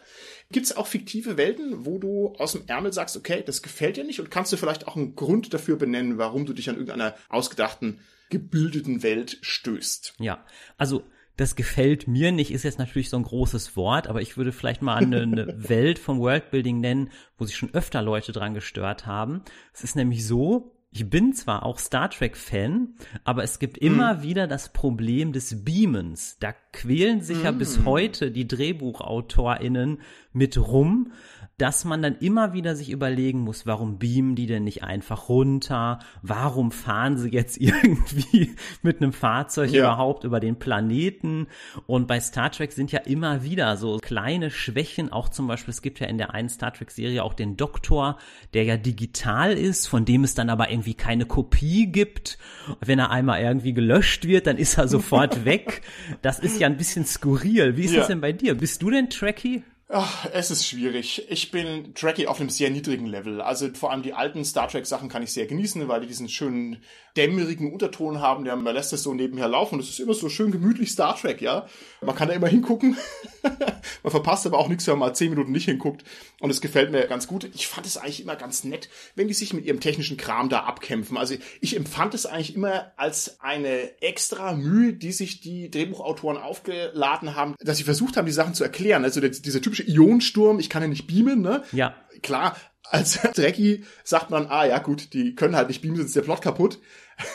Gibt 0.52 0.66
es 0.66 0.76
auch 0.76 0.88
fiktive 0.88 1.38
Welten, 1.38 1.86
wo 1.86 1.98
du 1.98 2.34
aus 2.38 2.54
dem 2.54 2.64
Ärmel 2.68 2.94
sagst, 2.94 3.18
okay, 3.18 3.44
das 3.46 3.62
gefällt 3.62 3.98
dir 3.98 4.04
nicht 4.04 4.20
und 4.20 4.32
kannst 4.32 4.52
du 4.52 4.58
vielleicht 4.58 4.88
auch 4.88 4.96
einen 4.96 5.16
Grund 5.16 5.54
dafür 5.54 5.78
benennen, 5.78 6.18
warum 6.18 6.46
du 6.46 6.54
dich 6.54 6.70
an 6.70 6.76
irgendeiner 6.76 7.16
ausgedachten, 7.30 8.00
gebildeten 8.30 9.04
Welt 9.04 9.38
stößt? 9.42 10.16
Ja, 10.20 10.46
also 10.78 11.04
das 11.38 11.56
gefällt 11.56 12.08
mir 12.08 12.32
nicht, 12.32 12.52
ist 12.52 12.64
jetzt 12.64 12.78
natürlich 12.78 13.10
so 13.10 13.18
ein 13.18 13.24
großes 13.24 13.76
Wort, 13.76 14.08
aber 14.08 14.22
ich 14.22 14.38
würde 14.38 14.52
vielleicht 14.52 14.82
mal 14.82 14.98
eine, 14.98 15.22
eine 15.22 15.48
Welt 15.70 15.98
vom 15.98 16.20
Worldbuilding 16.20 16.80
nennen, 16.80 17.10
wo 17.38 17.46
sich 17.46 17.56
schon 17.56 17.74
öfter 17.74 18.02
Leute 18.02 18.32
dran 18.32 18.54
gestört 18.54 19.06
haben. 19.06 19.42
Es 19.74 19.84
ist 19.84 19.96
nämlich 19.96 20.26
so, 20.26 20.76
ich 20.94 21.10
bin 21.10 21.34
zwar 21.34 21.66
auch 21.66 21.80
Star 21.80 22.10
Trek-Fan, 22.10 22.96
aber 23.24 23.44
es 23.44 23.60
gibt 23.60 23.78
immer 23.78 24.16
mm. 24.16 24.24
wieder 24.24 24.48
das 24.48 24.74
Problem 24.74 25.32
des 25.32 25.64
Beamens. 25.64 26.38
Da 26.40 26.54
quälen 26.74 27.22
sich 27.22 27.40
mm. 27.40 27.46
ja 27.46 27.52
bis 27.52 27.86
heute 27.86 28.30
die 28.30 28.46
DrehbuchautorInnen 28.46 30.02
mit 30.34 30.58
rum 30.58 31.14
dass 31.62 31.86
man 31.86 32.02
dann 32.02 32.16
immer 32.18 32.54
wieder 32.54 32.76
sich 32.76 32.90
überlegen 32.90 33.42
muss, 33.42 33.68
warum 33.68 34.00
beamen 34.00 34.34
die 34.34 34.48
denn 34.48 34.64
nicht 34.64 34.84
einfach 34.84 35.30
runter? 35.30 36.00
Warum 36.24 36.72
fahren 36.72 37.18
sie 37.18 37.30
jetzt 37.30 37.58
irgendwie 37.62 38.56
mit 38.82 39.00
einem 39.00 39.14
Fahrzeug 39.14 39.70
ja. 39.70 39.84
überhaupt 39.84 40.24
über 40.24 40.40
den 40.40 40.58
Planeten? 40.58 41.46
Und 41.86 42.08
bei 42.08 42.20
Star 42.20 42.52
Trek 42.52 42.72
sind 42.72 42.92
ja 42.92 43.02
immer 43.02 43.44
wieder 43.44 43.78
so 43.78 43.98
kleine 43.98 44.50
Schwächen, 44.50 45.12
auch 45.12 45.30
zum 45.30 45.46
Beispiel, 45.46 45.72
es 45.72 45.84
gibt 45.84 46.00
ja 46.00 46.08
in 46.08 46.18
der 46.18 46.34
einen 46.34 46.50
Star 46.50 46.74
Trek 46.74 46.90
Serie 46.90 47.24
auch 47.24 47.36
den 47.36 47.58
Doktor, 47.58 48.18
der 48.56 48.64
ja 48.64 48.78
digital 48.78 49.54
ist, 49.54 49.86
von 49.86 50.04
dem 50.04 50.24
es 50.24 50.34
dann 50.34 50.50
aber 50.50 50.72
irgendwie 50.72 50.96
keine 50.96 51.28
Kopie 51.28 51.92
gibt. 51.92 52.40
Wenn 52.80 52.98
er 52.98 53.12
einmal 53.12 53.40
irgendwie 53.40 53.74
gelöscht 53.74 54.26
wird, 54.26 54.48
dann 54.48 54.58
ist 54.58 54.80
er 54.80 54.88
sofort 54.88 55.46
weg. 55.46 55.84
Das 56.24 56.40
ist 56.40 56.60
ja 56.60 56.66
ein 56.66 56.78
bisschen 56.78 57.06
skurril. 57.06 57.78
Wie 57.78 57.84
ist 57.84 57.92
ja. 57.94 58.00
das 58.00 58.08
denn 58.08 58.20
bei 58.20 58.32
dir? 58.32 58.56
Bist 58.56 58.82
du 58.82 58.90
denn 58.90 59.12
Trekkie? 59.12 59.62
Ach, 59.94 60.26
es 60.32 60.52
ist 60.52 60.66
schwierig. 60.66 61.26
Ich 61.28 61.52
bin 61.52 61.94
Trekkie 61.94 62.26
auf 62.26 62.40
einem 62.40 62.50
sehr 62.50 62.70
niedrigen 62.70 63.08
Level. 63.08 63.42
Also 63.42 63.68
vor 63.74 63.92
allem 63.92 64.04
die 64.04 64.14
alten 64.14 64.46
Star 64.46 64.70
Trek 64.70 64.86
Sachen 64.86 65.10
kann 65.10 65.22
ich 65.22 65.34
sehr 65.34 65.48
genießen, 65.48 65.86
weil 65.90 66.00
die 66.00 66.08
diesen 66.08 66.30
schönen 66.30 66.78
dämmerigen 67.18 67.74
Unterton 67.74 68.22
haben, 68.22 68.46
der 68.46 68.56
man 68.56 68.74
lässt 68.74 68.94
es 68.94 69.04
so 69.04 69.14
nebenher 69.14 69.50
laufen. 69.50 69.80
Es 69.82 69.90
ist 69.90 70.00
immer 70.00 70.14
so 70.14 70.30
schön 70.30 70.52
gemütlich 70.52 70.92
Star 70.92 71.18
Trek, 71.18 71.42
ja. 71.42 71.68
Man 72.00 72.16
kann 72.16 72.30
da 72.30 72.34
immer 72.34 72.48
hingucken. 72.48 72.96
man 73.44 74.12
verpasst 74.12 74.46
aber 74.46 74.60
auch 74.60 74.70
nichts, 74.70 74.88
wenn 74.88 74.98
man 74.98 75.10
mal 75.10 75.14
zehn 75.14 75.30
Minuten 75.30 75.52
nicht 75.52 75.66
hinguckt. 75.66 76.06
Und 76.40 76.50
es 76.50 76.62
gefällt 76.62 76.92
mir 76.92 77.06
ganz 77.08 77.28
gut. 77.28 77.50
Ich 77.54 77.68
fand 77.68 77.86
es 77.86 77.98
eigentlich 77.98 78.22
immer 78.22 78.38
ganz 78.38 78.64
nett, 78.64 78.88
wenn 79.16 79.28
die 79.28 79.34
sich 79.34 79.54
mit 79.54 79.66
ihrem 79.66 79.82
technischen 79.82 80.16
Kram 80.16 80.48
da 80.48 80.62
abkämpfen. 80.62 81.18
Also 81.18 81.36
ich 81.60 81.76
empfand 81.76 82.14
es 82.14 82.26
eigentlich 82.26 82.56
immer 82.56 82.94
als 82.96 83.42
eine 83.42 84.02
extra 84.02 84.54
Mühe, 84.54 84.94
die 84.94 85.12
sich 85.12 85.42
die 85.42 85.70
Drehbuchautoren 85.70 86.38
aufgeladen 86.38 87.36
haben, 87.36 87.56
dass 87.60 87.78
sie 87.78 87.84
versucht 87.84 88.16
haben, 88.16 88.26
die 88.26 88.32
Sachen 88.32 88.54
zu 88.54 88.64
erklären. 88.64 89.04
Also 89.04 89.20
der, 89.20 89.32
dieser 89.32 89.62
typische 89.82 89.98
Ionensturm, 89.98 90.60
ich 90.60 90.70
kann 90.70 90.82
ja 90.82 90.88
nicht 90.88 91.08
beamen, 91.08 91.42
ne? 91.42 91.64
Ja. 91.72 91.96
Klar, 92.22 92.56
als 92.84 93.20
Drecki 93.36 93.86
sagt 94.04 94.30
man, 94.30 94.48
ah 94.48 94.66
ja 94.66 94.80
gut, 94.80 95.14
die 95.14 95.36
können 95.36 95.56
halt 95.56 95.68
nicht 95.68 95.82
beamen, 95.82 95.98
sonst 95.98 96.10
ist 96.10 96.16
der 96.16 96.22
Plot 96.22 96.42
kaputt. 96.42 96.80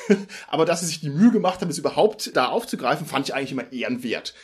Aber 0.48 0.64
dass 0.64 0.80
sie 0.80 0.86
sich 0.86 1.00
die 1.00 1.10
Mühe 1.10 1.30
gemacht 1.30 1.60
haben, 1.60 1.70
es 1.70 1.78
überhaupt 1.78 2.36
da 2.36 2.46
aufzugreifen, 2.46 3.06
fand 3.06 3.28
ich 3.28 3.34
eigentlich 3.34 3.52
immer 3.52 3.72
ehrenwert. 3.72 4.34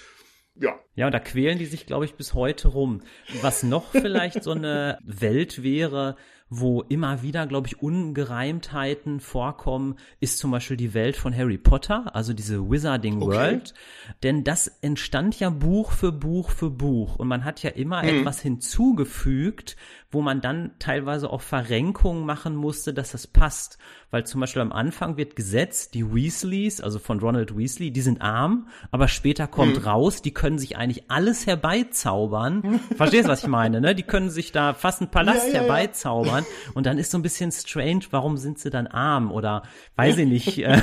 Ja. 0.54 0.78
Ja, 0.95 1.07
und 1.07 1.13
da 1.13 1.21
quälen 1.21 1.59
die 1.59 1.67
sich, 1.67 1.87
glaube 1.87 2.05
ich, 2.05 2.15
bis 2.15 2.35
heute 2.35 2.69
rum. 2.69 3.01
Was 3.41 3.63
noch 3.63 3.87
vielleicht 3.93 4.43
so 4.43 4.53
eine 4.53 4.99
Welt 5.03 5.63
wäre, 5.63 6.17
wo 6.55 6.83
immer 6.83 7.23
wieder, 7.23 7.47
glaube 7.47 7.67
ich, 7.67 7.81
Ungereimtheiten 7.81 9.21
vorkommen, 9.21 9.97
ist 10.21 10.37
zum 10.37 10.51
Beispiel 10.51 10.77
die 10.77 10.93
Welt 10.93 11.17
von 11.17 11.35
Harry 11.35 11.57
Potter, 11.57 12.15
also 12.15 12.35
diese 12.35 12.71
Wizarding 12.71 13.23
okay. 13.23 13.27
World. 13.27 13.75
Denn 14.23 14.45
das 14.45 14.69
entstand 14.83 15.41
ja 15.41 15.49
Buch 15.49 15.93
für 15.93 16.13
Buch 16.13 16.51
für 16.51 16.69
Buch. 16.69 17.17
Und 17.17 17.29
man 17.29 17.47
hat 17.47 17.63
ja 17.63 17.71
immer 17.71 18.03
mhm. 18.03 18.09
etwas 18.11 18.43
hinzugefügt, 18.43 19.77
wo 20.11 20.21
man 20.21 20.43
dann 20.43 20.73
teilweise 20.79 21.31
auch 21.31 21.41
Verrenkungen 21.41 22.27
machen 22.27 22.55
musste, 22.55 22.93
dass 22.93 23.13
das 23.13 23.27
passt. 23.27 23.79
Weil 24.11 24.27
zum 24.27 24.43
Beispiel 24.43 24.61
am 24.61 24.73
Anfang 24.73 25.17
wird 25.17 25.37
gesetzt, 25.37 25.95
die 25.95 26.15
Weasleys, 26.15 26.83
also 26.83 26.99
von 26.99 27.19
Ronald 27.19 27.57
Weasley, 27.57 27.93
die 27.93 28.03
sind 28.03 28.21
arm, 28.21 28.69
aber 28.91 29.09
später 29.09 29.47
kommt 29.47 29.79
mhm. 29.79 29.85
raus, 29.85 30.21
die 30.21 30.35
können 30.35 30.59
sich 30.59 30.77
eigentlich 30.83 31.11
alles 31.11 31.47
herbeizaubern. 31.47 32.81
Verstehst 32.97 33.25
du, 33.25 33.29
was 33.29 33.43
ich 33.43 33.49
meine, 33.49 33.81
ne? 33.81 33.95
Die 33.95 34.03
können 34.03 34.31
sich 34.31 34.53
da 34.53 34.75
fast 34.75 35.01
einen 35.01 35.11
Palast 35.11 35.49
ja, 35.49 35.55
ja, 35.55 35.61
herbeizaubern. 35.61 36.45
Ja. 36.45 36.73
Und 36.75 36.87
dann 36.87 36.99
ist 36.99 37.11
so 37.11 37.19
ein 37.19 37.23
bisschen 37.23 37.53
strange, 37.53 38.03
warum 38.11 38.37
sind 38.37 38.59
sie 38.59 38.71
dann 38.71 38.87
arm? 38.87 39.33
Oder 39.33 39.62
weiß 39.97 40.19
ich 40.19 40.27
nicht. 40.27 40.59
Äh, 40.59 40.83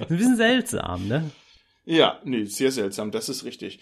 ein 0.00 0.08
bisschen 0.08 0.36
seltsam, 0.36 1.08
ne? 1.08 1.30
Ja, 1.84 2.20
nee, 2.24 2.44
sehr 2.44 2.70
seltsam, 2.70 3.10
das 3.10 3.28
ist 3.28 3.44
richtig 3.44 3.80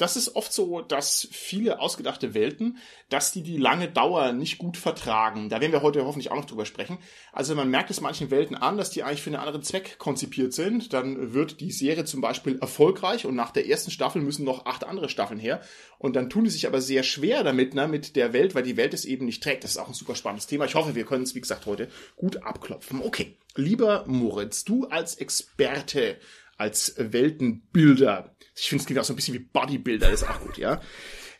das 0.00 0.16
ist 0.16 0.34
oft 0.34 0.52
so, 0.52 0.80
dass 0.80 1.28
viele 1.30 1.80
ausgedachte 1.80 2.32
Welten, 2.32 2.78
dass 3.10 3.32
die 3.32 3.42
die 3.42 3.58
lange 3.58 3.88
Dauer 3.88 4.32
nicht 4.32 4.56
gut 4.56 4.78
vertragen. 4.78 5.50
Da 5.50 5.60
werden 5.60 5.72
wir 5.72 5.82
heute 5.82 6.04
hoffentlich 6.06 6.30
auch 6.30 6.36
noch 6.36 6.46
drüber 6.46 6.64
sprechen. 6.64 6.96
Also 7.32 7.54
man 7.54 7.68
merkt 7.68 7.90
es 7.90 8.00
manchen 8.00 8.30
Welten 8.30 8.56
an, 8.56 8.78
dass 8.78 8.90
die 8.90 9.02
eigentlich 9.02 9.22
für 9.22 9.30
einen 9.30 9.36
anderen 9.36 9.62
Zweck 9.62 9.98
konzipiert 9.98 10.54
sind. 10.54 10.94
Dann 10.94 11.34
wird 11.34 11.60
die 11.60 11.70
Serie 11.70 12.06
zum 12.06 12.22
Beispiel 12.22 12.58
erfolgreich 12.58 13.26
und 13.26 13.34
nach 13.34 13.50
der 13.50 13.68
ersten 13.68 13.90
Staffel 13.90 14.22
müssen 14.22 14.44
noch 14.44 14.64
acht 14.64 14.84
andere 14.84 15.10
Staffeln 15.10 15.38
her. 15.38 15.60
Und 15.98 16.16
dann 16.16 16.30
tun 16.30 16.44
die 16.44 16.50
sich 16.50 16.66
aber 16.66 16.80
sehr 16.80 17.02
schwer 17.02 17.44
damit, 17.44 17.74
ne, 17.74 17.86
mit 17.86 18.16
der 18.16 18.32
Welt, 18.32 18.54
weil 18.54 18.62
die 18.62 18.78
Welt 18.78 18.94
es 18.94 19.04
eben 19.04 19.26
nicht 19.26 19.42
trägt. 19.42 19.64
Das 19.64 19.72
ist 19.72 19.78
auch 19.78 19.88
ein 19.88 19.94
super 19.94 20.14
spannendes 20.14 20.46
Thema. 20.46 20.64
Ich 20.64 20.76
hoffe, 20.76 20.94
wir 20.94 21.04
können 21.04 21.24
es, 21.24 21.34
wie 21.34 21.42
gesagt, 21.42 21.66
heute 21.66 21.88
gut 22.16 22.42
abklopfen. 22.42 23.02
Okay. 23.02 23.36
Lieber 23.56 24.04
Moritz, 24.06 24.64
du 24.64 24.86
als 24.86 25.16
Experte 25.16 26.16
als 26.60 26.94
Weltenbilder. 26.98 28.36
Ich 28.54 28.68
finde, 28.68 28.82
es 28.82 28.86
klingt 28.86 29.00
auch 29.00 29.04
so 29.04 29.14
ein 29.14 29.16
bisschen 29.16 29.34
wie 29.34 29.38
Bodybuilder, 29.38 30.10
ist 30.10 30.28
auch 30.28 30.40
gut, 30.40 30.58
ja. 30.58 30.80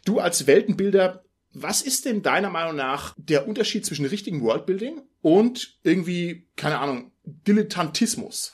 Du 0.04 0.18
als 0.18 0.46
Weltenbilder, 0.46 1.24
was 1.52 1.82
ist 1.82 2.06
denn 2.06 2.22
deiner 2.22 2.48
Meinung 2.48 2.76
nach 2.76 3.14
der 3.18 3.46
Unterschied 3.46 3.84
zwischen 3.84 4.06
richtigem 4.06 4.40
Worldbuilding 4.40 5.02
und 5.20 5.78
irgendwie, 5.82 6.48
keine 6.56 6.78
Ahnung, 6.78 7.12
Dilettantismus? 7.24 8.52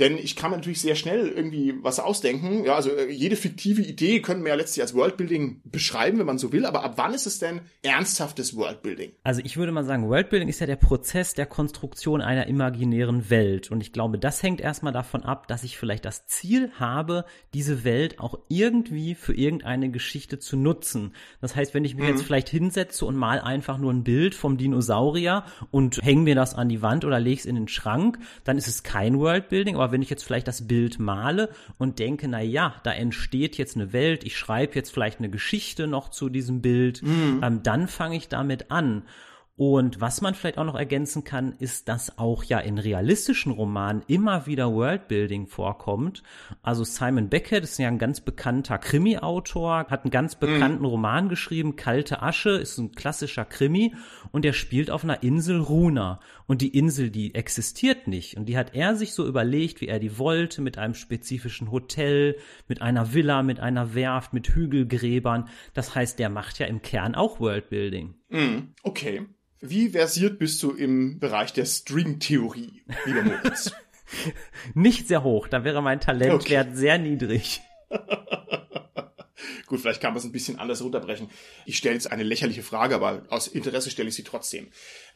Denn 0.00 0.16
ich 0.16 0.34
kann 0.34 0.50
mir 0.50 0.56
natürlich 0.56 0.80
sehr 0.80 0.94
schnell 0.94 1.28
irgendwie 1.28 1.74
was 1.82 2.00
ausdenken. 2.00 2.64
Ja, 2.64 2.74
also 2.74 2.90
äh, 2.90 3.10
jede 3.10 3.36
fiktive 3.36 3.82
Idee 3.82 4.20
können 4.20 4.42
wir 4.42 4.48
ja 4.48 4.54
letztlich 4.54 4.82
als 4.82 4.94
Worldbuilding 4.94 5.60
beschreiben, 5.64 6.18
wenn 6.18 6.26
man 6.26 6.38
so 6.38 6.52
will. 6.52 6.64
Aber 6.64 6.82
ab 6.82 6.94
wann 6.96 7.12
ist 7.12 7.26
es 7.26 7.38
denn 7.38 7.60
ernsthaftes 7.82 8.56
Worldbuilding? 8.56 9.12
Also 9.22 9.42
ich 9.44 9.58
würde 9.58 9.72
mal 9.72 9.84
sagen, 9.84 10.08
Worldbuilding 10.08 10.48
ist 10.48 10.60
ja 10.60 10.66
der 10.66 10.76
Prozess 10.76 11.34
der 11.34 11.44
Konstruktion 11.44 12.22
einer 12.22 12.46
imaginären 12.46 13.28
Welt. 13.28 13.70
Und 13.70 13.82
ich 13.82 13.92
glaube, 13.92 14.18
das 14.18 14.42
hängt 14.42 14.62
erstmal 14.62 14.94
davon 14.94 15.22
ab, 15.22 15.48
dass 15.48 15.64
ich 15.64 15.76
vielleicht 15.76 16.06
das 16.06 16.26
Ziel 16.26 16.70
habe, 16.78 17.26
diese 17.52 17.84
Welt 17.84 18.20
auch 18.20 18.38
irgendwie 18.48 19.14
für 19.14 19.34
irgendeine 19.34 19.90
Geschichte 19.90 20.38
zu 20.38 20.56
nutzen. 20.56 21.14
Das 21.42 21.54
heißt, 21.56 21.74
wenn 21.74 21.84
ich 21.84 21.94
mich 21.94 22.04
mhm. 22.04 22.10
jetzt 22.10 22.22
vielleicht 22.22 22.48
hinsetze 22.48 23.04
und 23.04 23.16
mal 23.16 23.38
einfach 23.38 23.76
nur 23.76 23.92
ein 23.92 24.02
Bild 24.02 24.34
vom 24.34 24.56
Dinosaurier 24.56 25.44
und 25.70 26.02
hänge 26.02 26.22
mir 26.22 26.34
das 26.34 26.54
an 26.54 26.70
die 26.70 26.80
Wand 26.80 27.04
oder 27.04 27.20
lege 27.20 27.38
es 27.38 27.44
in 27.44 27.56
den 27.56 27.68
Schrank, 27.68 28.18
dann 28.44 28.56
ist 28.56 28.66
es 28.66 28.82
kein 28.82 29.18
Worldbuilding. 29.18 29.76
Aber 29.76 29.89
wenn 29.92 30.02
ich 30.02 30.10
jetzt 30.10 30.24
vielleicht 30.24 30.48
das 30.48 30.66
Bild 30.66 30.98
male 30.98 31.50
und 31.78 31.98
denke, 31.98 32.28
na 32.28 32.40
ja, 32.40 32.74
da 32.82 32.92
entsteht 32.92 33.58
jetzt 33.58 33.76
eine 33.76 33.92
Welt, 33.92 34.24
ich 34.24 34.36
schreibe 34.36 34.74
jetzt 34.74 34.90
vielleicht 34.90 35.18
eine 35.18 35.30
Geschichte 35.30 35.86
noch 35.86 36.10
zu 36.10 36.28
diesem 36.28 36.62
Bild, 36.62 37.02
mhm. 37.02 37.40
ähm, 37.42 37.62
dann 37.62 37.88
fange 37.88 38.16
ich 38.16 38.28
damit 38.28 38.70
an. 38.70 39.02
Und 39.60 40.00
was 40.00 40.22
man 40.22 40.32
vielleicht 40.32 40.56
auch 40.56 40.64
noch 40.64 40.74
ergänzen 40.74 41.22
kann, 41.22 41.52
ist, 41.58 41.90
dass 41.90 42.16
auch 42.16 42.44
ja 42.44 42.60
in 42.60 42.78
realistischen 42.78 43.52
Romanen 43.52 44.02
immer 44.06 44.46
wieder 44.46 44.72
Worldbuilding 44.72 45.48
vorkommt. 45.48 46.22
Also 46.62 46.82
Simon 46.82 47.28
Beckett 47.28 47.64
ist 47.64 47.78
ja 47.78 47.88
ein 47.88 47.98
ganz 47.98 48.22
bekannter 48.22 48.78
Krimi-Autor, 48.78 49.88
hat 49.90 50.04
einen 50.04 50.12
ganz 50.12 50.36
bekannten 50.36 50.78
mhm. 50.78 50.86
Roman 50.86 51.28
geschrieben, 51.28 51.76
Kalte 51.76 52.22
Asche, 52.22 52.52
ist 52.52 52.78
ein 52.78 52.92
klassischer 52.92 53.44
Krimi 53.44 53.94
und 54.32 54.46
der 54.46 54.54
spielt 54.54 54.90
auf 54.90 55.04
einer 55.04 55.22
Insel 55.22 55.60
Runa. 55.60 56.20
Und 56.46 56.62
die 56.62 56.74
Insel, 56.74 57.10
die 57.10 57.34
existiert 57.34 58.08
nicht. 58.08 58.38
Und 58.38 58.46
die 58.46 58.56
hat 58.56 58.74
er 58.74 58.96
sich 58.96 59.12
so 59.12 59.26
überlegt, 59.26 59.82
wie 59.82 59.88
er 59.88 59.98
die 59.98 60.16
wollte, 60.16 60.62
mit 60.62 60.78
einem 60.78 60.94
spezifischen 60.94 61.70
Hotel, 61.70 62.38
mit 62.66 62.80
einer 62.80 63.12
Villa, 63.12 63.42
mit 63.42 63.60
einer 63.60 63.94
Werft, 63.94 64.32
mit 64.32 64.48
Hügelgräbern. 64.48 65.48
Das 65.74 65.94
heißt, 65.94 66.18
der 66.18 66.30
macht 66.30 66.58
ja 66.58 66.64
im 66.64 66.80
Kern 66.80 67.14
auch 67.14 67.40
Worldbuilding. 67.40 68.14
Mhm. 68.30 68.72
Okay. 68.82 69.26
Wie 69.60 69.90
versiert 69.90 70.38
bist 70.38 70.62
du 70.62 70.70
im 70.70 71.18
Bereich 71.18 71.52
der 71.52 71.66
String-Theorie, 71.66 72.82
lieber 73.04 73.22
Moritz? 73.22 73.72
Nicht 74.74 75.06
sehr 75.06 75.22
hoch, 75.22 75.48
da 75.48 75.64
wäre 75.64 75.82
mein 75.82 76.00
Talentwert 76.00 76.68
okay. 76.68 76.76
sehr 76.76 76.96
niedrig. 76.98 77.60
Gut, 79.66 79.80
vielleicht 79.80 80.00
kann 80.00 80.12
man 80.12 80.18
es 80.18 80.24
ein 80.24 80.32
bisschen 80.32 80.58
anders 80.58 80.82
runterbrechen. 80.82 81.28
Ich 81.66 81.76
stelle 81.76 81.94
jetzt 81.94 82.10
eine 82.10 82.22
lächerliche 82.22 82.62
Frage, 82.62 82.94
aber 82.94 83.22
aus 83.28 83.48
Interesse 83.48 83.90
stelle 83.90 84.08
ich 84.08 84.14
sie 84.14 84.24
trotzdem. 84.24 84.68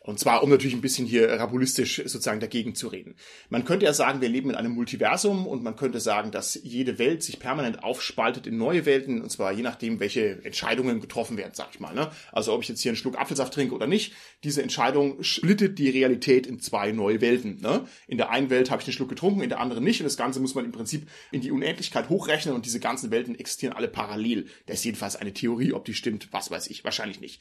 Und 0.06 0.20
zwar, 0.20 0.42
um 0.42 0.50
natürlich 0.50 0.75
ein 0.75 0.82
bisschen 0.82 1.06
hier 1.06 1.30
rabulistisch 1.30 1.96
sozusagen 2.04 2.38
dagegen 2.38 2.75
zu 2.75 2.88
reden. 2.88 3.14
Man 3.49 3.64
könnte 3.64 3.87
ja 3.87 3.94
sagen, 3.94 4.20
wir 4.20 4.28
leben 4.28 4.50
in 4.50 4.54
einem 4.54 4.73
Multiversum 4.73 5.46
und 5.46 5.62
man 5.62 5.76
könnte 5.76 5.99
sagen, 5.99 6.30
dass 6.30 6.61
jede 6.62 6.99
Welt 6.99 7.23
sich 7.23 7.38
permanent 7.38 7.82
aufspaltet 7.82 8.46
in 8.46 8.58
neue 8.58 8.84
Welten 8.84 9.23
und 9.23 9.30
zwar 9.30 9.52
je 9.52 9.62
nachdem, 9.62 10.00
welche 10.00 10.44
Entscheidungen 10.44 11.00
getroffen 11.00 11.38
werden, 11.38 11.52
sag 11.54 11.68
ich 11.73 11.80
mal. 11.80 11.94
Ne? 11.94 12.11
Also 12.32 12.52
ob 12.52 12.62
ich 12.62 12.68
jetzt 12.68 12.82
hier 12.82 12.90
einen 12.90 12.99
Schluck 12.99 13.18
Apfelsaft 13.18 13.54
trinke 13.54 13.75
oder 13.75 13.87
nicht, 13.87 14.12
diese 14.44 14.62
Entscheidung 14.62 15.23
splittet 15.23 15.78
die 15.78 15.88
Realität 15.88 16.46
in 16.46 16.61
zwei 16.61 16.92
neue 16.92 17.23
Welten. 17.23 17.62
Ne? 17.62 17.87
In 18.06 18.18
der 18.18 18.28
einen 18.28 18.50
Welt 18.50 18.70
habe 18.70 18.82
ich 18.82 18.88
einen 18.88 18.94
Schluck 18.94 19.08
getrunken, 19.08 19.40
in 19.40 19.49
der 19.49 19.61
anderen 19.61 19.84
nicht 19.84 20.00
und 20.00 20.04
das 20.04 20.18
Ganze 20.18 20.38
muss 20.38 20.54
man 20.54 20.66
im 20.66 20.73
Prinzip 20.73 21.08
in 21.32 21.40
die 21.40 21.50
Unendlichkeit 21.50 22.11
hochrechnen 22.11 22.54
und 22.54 22.66
diese 22.66 22.78
ganzen 22.78 23.11
Welten 23.11 23.38
existieren 23.38 23.73
alle 23.73 23.88
parallel. 23.88 24.49
Das 24.66 24.80
ist 24.80 24.84
jedenfalls 24.84 25.16
eine 25.16 25.32
Theorie, 25.32 25.73
ob 25.73 25.87
die 25.87 25.94
stimmt, 25.94 26.28
was 26.30 26.50
weiß 26.50 26.66
ich, 26.66 26.84
wahrscheinlich 26.84 27.23
nicht. 27.23 27.40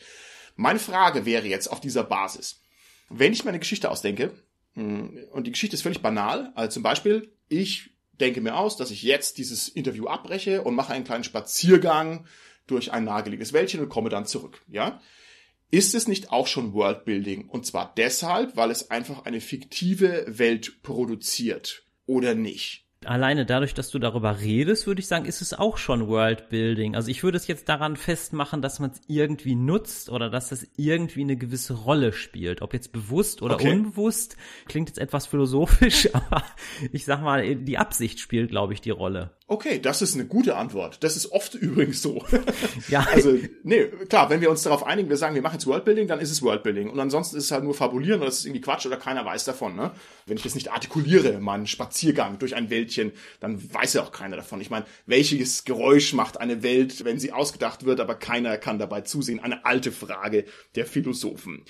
Meine 0.55 0.79
Frage 0.79 1.25
wäre 1.25 1.47
jetzt 1.47 1.67
auf 1.67 1.81
dieser 1.81 2.03
Basis. 2.03 2.61
Wenn 3.09 3.33
ich 3.33 3.43
mir 3.43 3.49
eine 3.49 3.59
Geschichte 3.59 3.89
ausdenke, 3.89 4.33
hm, 4.73 5.17
und 5.31 5.45
die 5.47 5.51
Geschichte 5.51 5.75
ist 5.75 5.83
völlig 5.83 6.01
banal, 6.01 6.51
also 6.55 6.73
zum 6.75 6.83
Beispiel, 6.83 7.31
ich 7.47 7.91
denke 8.19 8.41
mir 8.41 8.55
aus, 8.55 8.77
dass 8.77 8.91
ich 8.91 9.03
jetzt 9.03 9.37
dieses 9.37 9.67
Interview 9.67 10.07
abbreche 10.07 10.61
und 10.61 10.75
mache 10.75 10.93
einen 10.93 11.05
kleinen 11.05 11.23
Spaziergang 11.23 12.25
durch 12.67 12.91
ein 12.91 13.03
nageliges 13.03 13.53
Wäldchen 13.53 13.81
und 13.81 13.89
komme 13.89 14.09
dann 14.09 14.25
zurück, 14.25 14.61
ja? 14.67 15.01
Ist 15.69 15.95
es 15.95 16.07
nicht 16.07 16.31
auch 16.31 16.45
schon 16.45 16.73
Worldbuilding? 16.73 17.49
Und 17.49 17.65
zwar 17.65 17.93
deshalb, 17.97 18.55
weil 18.55 18.69
es 18.69 18.91
einfach 18.91 19.25
eine 19.25 19.41
fiktive 19.41 20.23
Welt 20.27 20.83
produziert, 20.83 21.83
oder 22.05 22.35
nicht? 22.35 22.82
Alleine 23.07 23.45
dadurch, 23.45 23.73
dass 23.73 23.89
du 23.89 23.99
darüber 23.99 24.39
redest, 24.39 24.87
würde 24.87 25.01
ich 25.01 25.07
sagen, 25.07 25.25
ist 25.25 25.41
es 25.41 25.53
auch 25.53 25.77
schon 25.77 26.07
Worldbuilding. 26.07 26.95
Also 26.95 27.09
ich 27.09 27.23
würde 27.23 27.37
es 27.37 27.47
jetzt 27.47 27.69
daran 27.69 27.95
festmachen, 27.95 28.61
dass 28.61 28.79
man 28.79 28.91
es 28.91 29.01
irgendwie 29.07 29.55
nutzt 29.55 30.09
oder 30.09 30.29
dass 30.29 30.51
es 30.51 30.67
irgendwie 30.77 31.21
eine 31.21 31.37
gewisse 31.37 31.73
Rolle 31.73 32.13
spielt. 32.13 32.61
Ob 32.61 32.73
jetzt 32.73 32.91
bewusst 32.91 33.41
oder 33.41 33.55
okay. 33.55 33.71
unbewusst, 33.71 34.37
klingt 34.67 34.89
jetzt 34.89 34.99
etwas 34.99 35.27
philosophisch, 35.27 36.09
aber 36.13 36.43
ich 36.91 37.05
sag 37.05 37.21
mal, 37.21 37.55
die 37.55 37.77
Absicht 37.77 38.19
spielt, 38.19 38.49
glaube 38.49 38.73
ich, 38.73 38.81
die 38.81 38.91
Rolle. 38.91 39.31
Okay, 39.45 39.77
das 39.77 40.01
ist 40.01 40.13
eine 40.13 40.25
gute 40.25 40.55
Antwort. 40.55 41.03
Das 41.03 41.17
ist 41.17 41.31
oft 41.31 41.53
übrigens 41.55 42.01
so. 42.01 42.23
ja. 42.87 43.05
Also, 43.11 43.37
nee, 43.63 43.87
klar, 44.09 44.29
wenn 44.29 44.39
wir 44.39 44.49
uns 44.49 44.63
darauf 44.63 44.85
einigen, 44.85 45.09
wir 45.09 45.17
sagen, 45.17 45.35
wir 45.35 45.41
machen 45.41 45.55
jetzt 45.55 45.67
Worldbuilding, 45.67 46.07
dann 46.07 46.19
ist 46.19 46.31
es 46.31 46.41
Worldbuilding. 46.41 46.89
Und 46.89 46.99
ansonsten 46.99 47.35
ist 47.35 47.45
es 47.45 47.51
halt 47.51 47.65
nur 47.65 47.73
Fabulieren 47.73 48.21
oder 48.21 48.29
es 48.29 48.39
ist 48.39 48.45
irgendwie 48.45 48.61
Quatsch 48.61 48.85
oder 48.85 48.95
keiner 48.95 49.25
weiß 49.25 49.43
davon, 49.43 49.75
ne? 49.75 49.91
Wenn 50.25 50.37
ich 50.37 50.43
das 50.43 50.55
nicht 50.55 50.71
artikuliere, 50.71 51.39
meinen 51.39 51.67
Spaziergang 51.67 52.39
durch 52.39 52.55
ein 52.55 52.69
Wäldchen, 52.69 53.11
dann 53.41 53.61
weiß 53.73 53.93
ja 53.93 54.03
auch 54.03 54.13
keiner 54.13 54.37
davon. 54.37 54.61
Ich 54.61 54.69
meine, 54.69 54.85
welches 55.05 55.65
Geräusch 55.65 56.13
macht 56.13 56.39
eine 56.39 56.63
Welt, 56.63 57.03
wenn 57.03 57.19
sie 57.19 57.33
ausgedacht 57.33 57.83
wird, 57.83 57.99
aber 57.99 58.15
keiner 58.15 58.57
kann 58.57 58.79
dabei 58.79 59.01
zusehen? 59.01 59.41
Eine 59.41 59.65
alte 59.65 59.91
Frage 59.91 60.45
der 60.75 60.85
Philosophen. 60.85 61.65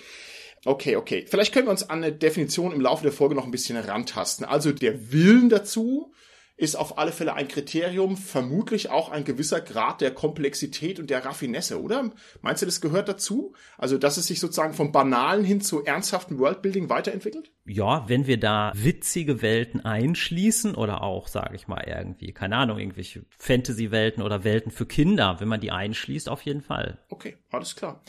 Okay, 0.66 0.96
okay. 0.96 1.26
Vielleicht 1.28 1.54
können 1.54 1.68
wir 1.68 1.72
uns 1.72 1.90
an 1.90 2.04
eine 2.04 2.14
Definition 2.14 2.72
im 2.72 2.80
Laufe 2.82 3.04
der 3.04 3.12
Folge 3.12 3.36
noch 3.36 3.46
ein 3.46 3.52
bisschen 3.52 3.76
herantasten. 3.76 4.46
Also 4.46 4.72
der 4.72 5.12
Willen 5.12 5.50
dazu, 5.50 6.14
ist 6.56 6.76
auf 6.76 6.98
alle 7.00 7.12
Fälle 7.12 7.34
ein 7.34 7.48
Kriterium, 7.48 8.16
vermutlich 8.16 8.90
auch 8.90 9.10
ein 9.10 9.24
gewisser 9.24 9.60
Grad 9.60 10.02
der 10.02 10.12
Komplexität 10.12 11.00
und 11.00 11.10
der 11.10 11.26
Raffinesse, 11.26 11.82
oder? 11.82 12.12
Meinst 12.42 12.62
du, 12.62 12.68
das 12.68 12.80
gehört 12.80 13.10
dazu? 13.10 13.54
Also, 13.78 13.98
dass 13.98 14.18
es 14.18 14.28
sich 14.28 14.40
sozusagen 14.40 14.74
vom 14.74 14.92
Banalen 14.92 15.44
hin 15.44 15.62
zu 15.62 15.84
ernsthaften 15.84 16.38
Worldbuilding 16.38 16.90
weiterentwickelt? 16.90 17.52
Ja, 17.66 18.08
wenn 18.08 18.28
wir 18.28 18.40
da 18.40 18.72
witzige 18.76 19.42
Welten 19.42 19.84
einschließen 19.84 20.76
oder 20.76 21.02
auch, 21.02 21.28
sage 21.28 21.56
ich 21.56 21.68
mal, 21.68 21.84
irgendwie, 21.88 22.34
keine 22.34 22.58
Ahnung, 22.58 22.78
irgendwelche 22.78 23.26
Fantasy-Welten 23.38 24.22
oder 24.22 24.44
Welten 24.44 24.72
für 24.72 24.86
Kinder, 24.86 25.38
wenn 25.40 25.48
man 25.48 25.60
die 25.60 25.72
einschließt, 25.72 26.30
auf 26.30 26.44
jeden 26.44 26.62
Fall. 26.62 27.00
Okay, 27.10 27.38
alles 27.50 27.76
klar. 27.76 28.04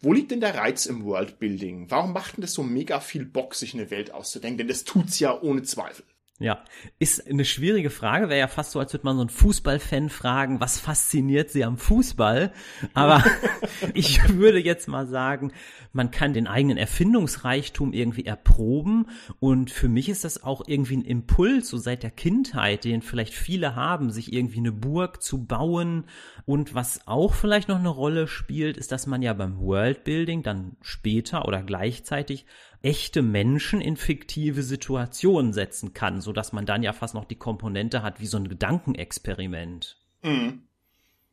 Wo 0.00 0.14
liegt 0.14 0.30
denn 0.30 0.40
der 0.40 0.54
Reiz 0.54 0.86
im 0.86 1.04
Worldbuilding? 1.04 1.90
Warum 1.90 2.14
macht 2.14 2.36
denn 2.36 2.42
das 2.42 2.54
so 2.54 2.62
mega 2.62 3.00
viel 3.00 3.26
Bock, 3.26 3.54
sich 3.54 3.74
eine 3.74 3.90
Welt 3.90 4.14
auszudenken? 4.14 4.56
Denn 4.56 4.68
das 4.68 4.84
tut's 4.84 5.20
ja 5.20 5.38
ohne 5.38 5.62
Zweifel. 5.62 6.06
Ja, 6.42 6.64
ist 6.98 7.28
eine 7.28 7.44
schwierige 7.44 7.90
Frage. 7.90 8.30
Wäre 8.30 8.40
ja 8.40 8.48
fast 8.48 8.70
so, 8.70 8.80
als 8.80 8.94
würde 8.94 9.04
man 9.04 9.16
so 9.16 9.20
einen 9.20 9.28
Fußballfan 9.28 10.08
fragen, 10.08 10.58
was 10.58 10.80
fasziniert 10.80 11.50
sie 11.50 11.64
am 11.64 11.76
Fußball? 11.76 12.50
Aber 12.94 13.22
ich 13.92 14.26
würde 14.26 14.58
jetzt 14.58 14.88
mal 14.88 15.06
sagen, 15.06 15.52
man 15.92 16.10
kann 16.10 16.32
den 16.32 16.46
eigenen 16.46 16.78
Erfindungsreichtum 16.78 17.92
irgendwie 17.92 18.24
erproben. 18.24 19.08
Und 19.38 19.70
für 19.70 19.90
mich 19.90 20.08
ist 20.08 20.24
das 20.24 20.42
auch 20.42 20.62
irgendwie 20.66 20.96
ein 20.96 21.04
Impuls, 21.04 21.68
so 21.68 21.76
seit 21.76 22.02
der 22.02 22.10
Kindheit, 22.10 22.84
den 22.84 23.02
vielleicht 23.02 23.34
viele 23.34 23.76
haben, 23.76 24.10
sich 24.10 24.32
irgendwie 24.32 24.60
eine 24.60 24.72
Burg 24.72 25.22
zu 25.22 25.44
bauen. 25.44 26.04
Und 26.50 26.74
was 26.74 27.06
auch 27.06 27.32
vielleicht 27.34 27.68
noch 27.68 27.78
eine 27.78 27.90
Rolle 27.90 28.26
spielt, 28.26 28.76
ist, 28.76 28.90
dass 28.90 29.06
man 29.06 29.22
ja 29.22 29.34
beim 29.34 29.60
Worldbuilding 29.60 30.42
dann 30.42 30.76
später 30.80 31.46
oder 31.46 31.62
gleichzeitig 31.62 32.44
echte 32.82 33.22
Menschen 33.22 33.80
in 33.80 33.96
fiktive 33.96 34.64
Situationen 34.64 35.52
setzen 35.52 35.94
kann, 35.94 36.20
so 36.20 36.32
dass 36.32 36.52
man 36.52 36.66
dann 36.66 36.82
ja 36.82 36.92
fast 36.92 37.14
noch 37.14 37.24
die 37.24 37.36
Komponente 37.36 38.02
hat 38.02 38.18
wie 38.18 38.26
so 38.26 38.36
ein 38.36 38.48
Gedankenexperiment. 38.48 39.96
Mhm. 40.22 40.62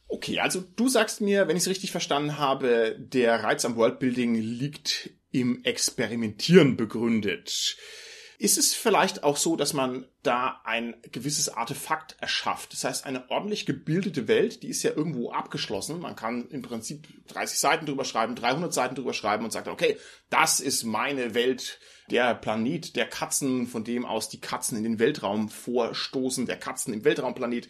Okay, 0.08 0.40
also 0.40 0.64
du 0.76 0.88
sagst 0.88 1.20
mir, 1.20 1.48
wenn 1.48 1.58
ich 1.58 1.64
es 1.64 1.70
richtig 1.70 1.90
verstanden 1.90 2.38
habe, 2.38 2.96
der 3.00 3.44
Reiz 3.44 3.66
am 3.66 3.76
Worldbuilding 3.76 4.36
liegt 4.36 5.10
im 5.32 5.64
Experimentieren 5.64 6.78
begründet. 6.78 7.76
Ist 8.40 8.60
es 8.60 8.76
vielleicht 8.76 9.24
auch 9.24 9.36
so, 9.36 9.56
dass 9.56 9.74
man 9.74 10.06
da 10.22 10.62
ein 10.64 10.96
gewisses 11.12 11.50
Artefakt 11.50 12.18
erschafft? 12.20 12.72
Das 12.72 12.84
heißt, 12.84 13.06
eine 13.06 13.32
ordentlich 13.32 13.66
gebildete 13.66 14.28
Welt, 14.28 14.62
die 14.62 14.68
ist 14.68 14.84
ja 14.84 14.92
irgendwo 14.92 15.32
abgeschlossen. 15.32 16.00
Man 16.00 16.16
kann 16.16 16.48
im 16.50 16.62
Prinzip 16.62 17.08
30 17.30 17.58
Seiten 17.58 17.86
drüber 17.88 18.06
schreiben, 18.06 18.36
300 18.36 18.72
Seiten 18.72 18.94
drüber 18.94 19.14
schreiben 19.14 19.44
und 19.44 19.52
sagt, 19.52 19.68
okay, 19.68 19.98
das 20.30 20.60
ist 20.60 20.84
meine 20.84 21.34
Welt, 21.34 21.80
der 22.12 22.36
Planet 22.36 22.96
der 22.96 23.08
Katzen, 23.08 23.66
von 23.66 23.84
dem 23.84 24.06
aus 24.06 24.30
die 24.30 24.40
Katzen 24.40 24.78
in 24.78 24.84
den 24.84 25.00
Weltraum 25.00 25.50
vorstoßen, 25.50 26.46
der 26.46 26.58
Katzen 26.58 26.94
im 26.94 27.04
Weltraumplanet. 27.04 27.70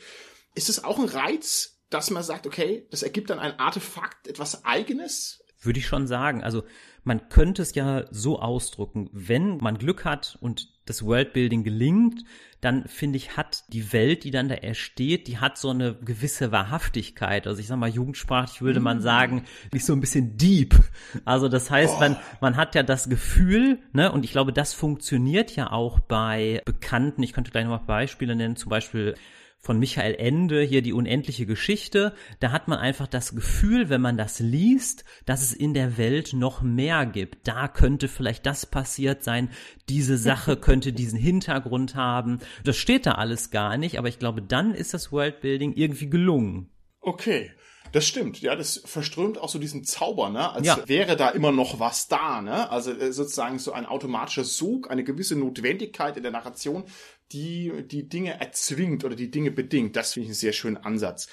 Ist 0.53 0.67
es 0.67 0.84
auch 0.84 0.99
ein 0.99 1.08
Reiz, 1.08 1.80
dass 1.89 2.10
man 2.10 2.23
sagt, 2.23 2.45
okay, 2.45 2.86
das 2.91 3.03
ergibt 3.03 3.30
dann 3.30 3.39
ein 3.39 3.58
Artefakt, 3.58 4.27
etwas 4.27 4.65
Eigenes? 4.65 5.41
Würde 5.62 5.80
ich 5.80 5.88
schon 5.88 6.08
sagen. 6.08 6.43
Also 6.43 6.63
man 7.08 7.30
könnte 7.30 7.62
es 7.62 7.74
ja 7.74 8.04
so 8.12 8.39
ausdrücken, 8.39 9.10
wenn 9.13 9.58
man 9.58 9.78
Glück 9.78 10.04
hat 10.04 10.38
und 10.41 10.67
das 10.86 11.06
Worldbuilding 11.06 11.63
gelingt, 11.63 12.26
dann 12.60 12.86
finde 12.88 13.15
ich, 13.15 13.38
hat 13.38 13.63
die 13.70 13.93
Welt, 13.93 14.26
die 14.26 14.32
dann 14.32 14.50
da 14.50 14.56
ersteht, 14.56 15.28
die 15.28 15.38
hat 15.38 15.58
so 15.58 15.70
eine 15.70 15.96
gewisse 15.96 16.52
Wahrhaftigkeit. 16.52 17.48
Also 17.48 17.62
ich 17.62 17.67
sag 17.67 17.78
mal, 17.78 17.89
jugendsprachlich 17.89 18.62
würde 18.62 18.82
man 18.82 18.98
mm. 18.98 19.02
sagen, 19.02 19.46
nicht 19.72 19.86
so 19.86 19.93
ein 19.93 20.02
bisschen 20.02 20.38
deep. 20.38 20.76
Also 21.24 21.48
das 21.48 21.72
heißt, 21.72 22.00
man, 22.00 22.17
man 22.41 22.58
hat 22.58 22.76
ja 22.76 22.84
das 22.84 23.08
Gefühl, 23.08 23.80
ne, 23.93 24.12
und 24.12 24.26
ich 24.26 24.32
glaube, 24.32 24.52
das 24.52 24.74
funktioniert 24.74 25.56
ja 25.56 25.72
auch 25.72 26.02
bei 26.02 26.62
Bekannten. 26.65 27.24
Ich 27.24 27.32
könnte 27.32 27.52
gleich 27.52 27.63
noch 27.63 27.72
mal 27.72 27.86
Beispiele 27.86 28.36
nennen, 28.36 28.58
zum 28.58 28.70
Beispiel 28.70 29.15
von 29.60 29.80
Michael 29.80 30.15
Ende, 30.15 30.62
hier 30.62 30.82
die 30.82 30.93
unendliche 30.93 31.46
Geschichte, 31.46 32.13
da 32.39 32.52
hat 32.52 32.67
man 32.67 32.80
einfach 32.80 33.08
das 33.08 33.36
Gefühl, 33.36 33.89
wenn 33.89 34.02
man 34.02 34.17
das 34.17 34.39
liest, 34.39 35.04
dass 35.26 35.41
es 35.41 35.54
in 35.54 35.74
der 35.74 35.98
Welt 35.98 36.34
noch 36.34 36.62
mehr 36.62 37.06
gibt. 37.06 37.48
Da 37.48 37.67
könnte 37.67 38.08
vielleicht 38.08 38.46
das 38.46 38.65
passiert 38.65 39.24
sein, 39.24 39.50
diese 39.89 40.17
Sache 40.17 40.58
könnte 40.62 40.93
diesen 40.93 41.20
Hintergrund 41.20 41.96
haben. 41.96 42.39
Das 42.63 42.78
steht 42.78 43.06
da 43.06 43.13
alles 43.13 43.52
gar 43.52 43.78
nicht, 43.78 43.98
aber 43.98 44.08
ich 44.08 44.20
glaube, 44.20 44.41
dann 44.41 44.74
ist 44.74 44.93
das 44.93 45.12
Worldbuilding 45.12 45.74
irgendwie 45.74 46.10
gelungen. 46.10 46.70
Okay. 47.02 47.52
Das 47.91 48.06
stimmt, 48.06 48.41
ja, 48.41 48.56
das 48.56 48.82
verströmt 48.86 49.38
auch 49.38 49.50
so 49.50 49.60
diesen 49.60 49.84
Zauber, 49.84 50.30
ne? 50.30 50.52
Als 50.52 50.67
ja. 50.67 50.88
wäre 50.88 51.15
da 51.15 51.30
immer 51.30 51.52
noch 51.52 51.80
was 51.80 52.08
da, 52.08 52.41
ne? 52.41 52.70
Also 52.70 52.91
äh, 52.91 53.13
sozusagen 53.13 53.60
so 53.60 53.72
ein 53.72 53.86
automatischer 53.86 54.43
Sog, 54.43 54.91
eine 54.91 55.04
gewisse 55.04 55.36
Notwendigkeit 55.36 56.17
in 56.17 56.24
der 56.24 56.32
Narration, 56.32 56.84
die 57.32 57.84
die 57.86 58.08
Dinge 58.08 58.40
erzwingt 58.40 59.04
oder 59.04 59.16
die 59.16 59.32
Dinge 59.32 59.52
bedingt. 59.52 59.96
Das 59.96 60.13
finde 60.13 60.26
ich 60.26 60.30
einen 60.30 60.36
sehr 60.36 60.54
schönen 60.54 60.78
Ansatz. 60.78 61.28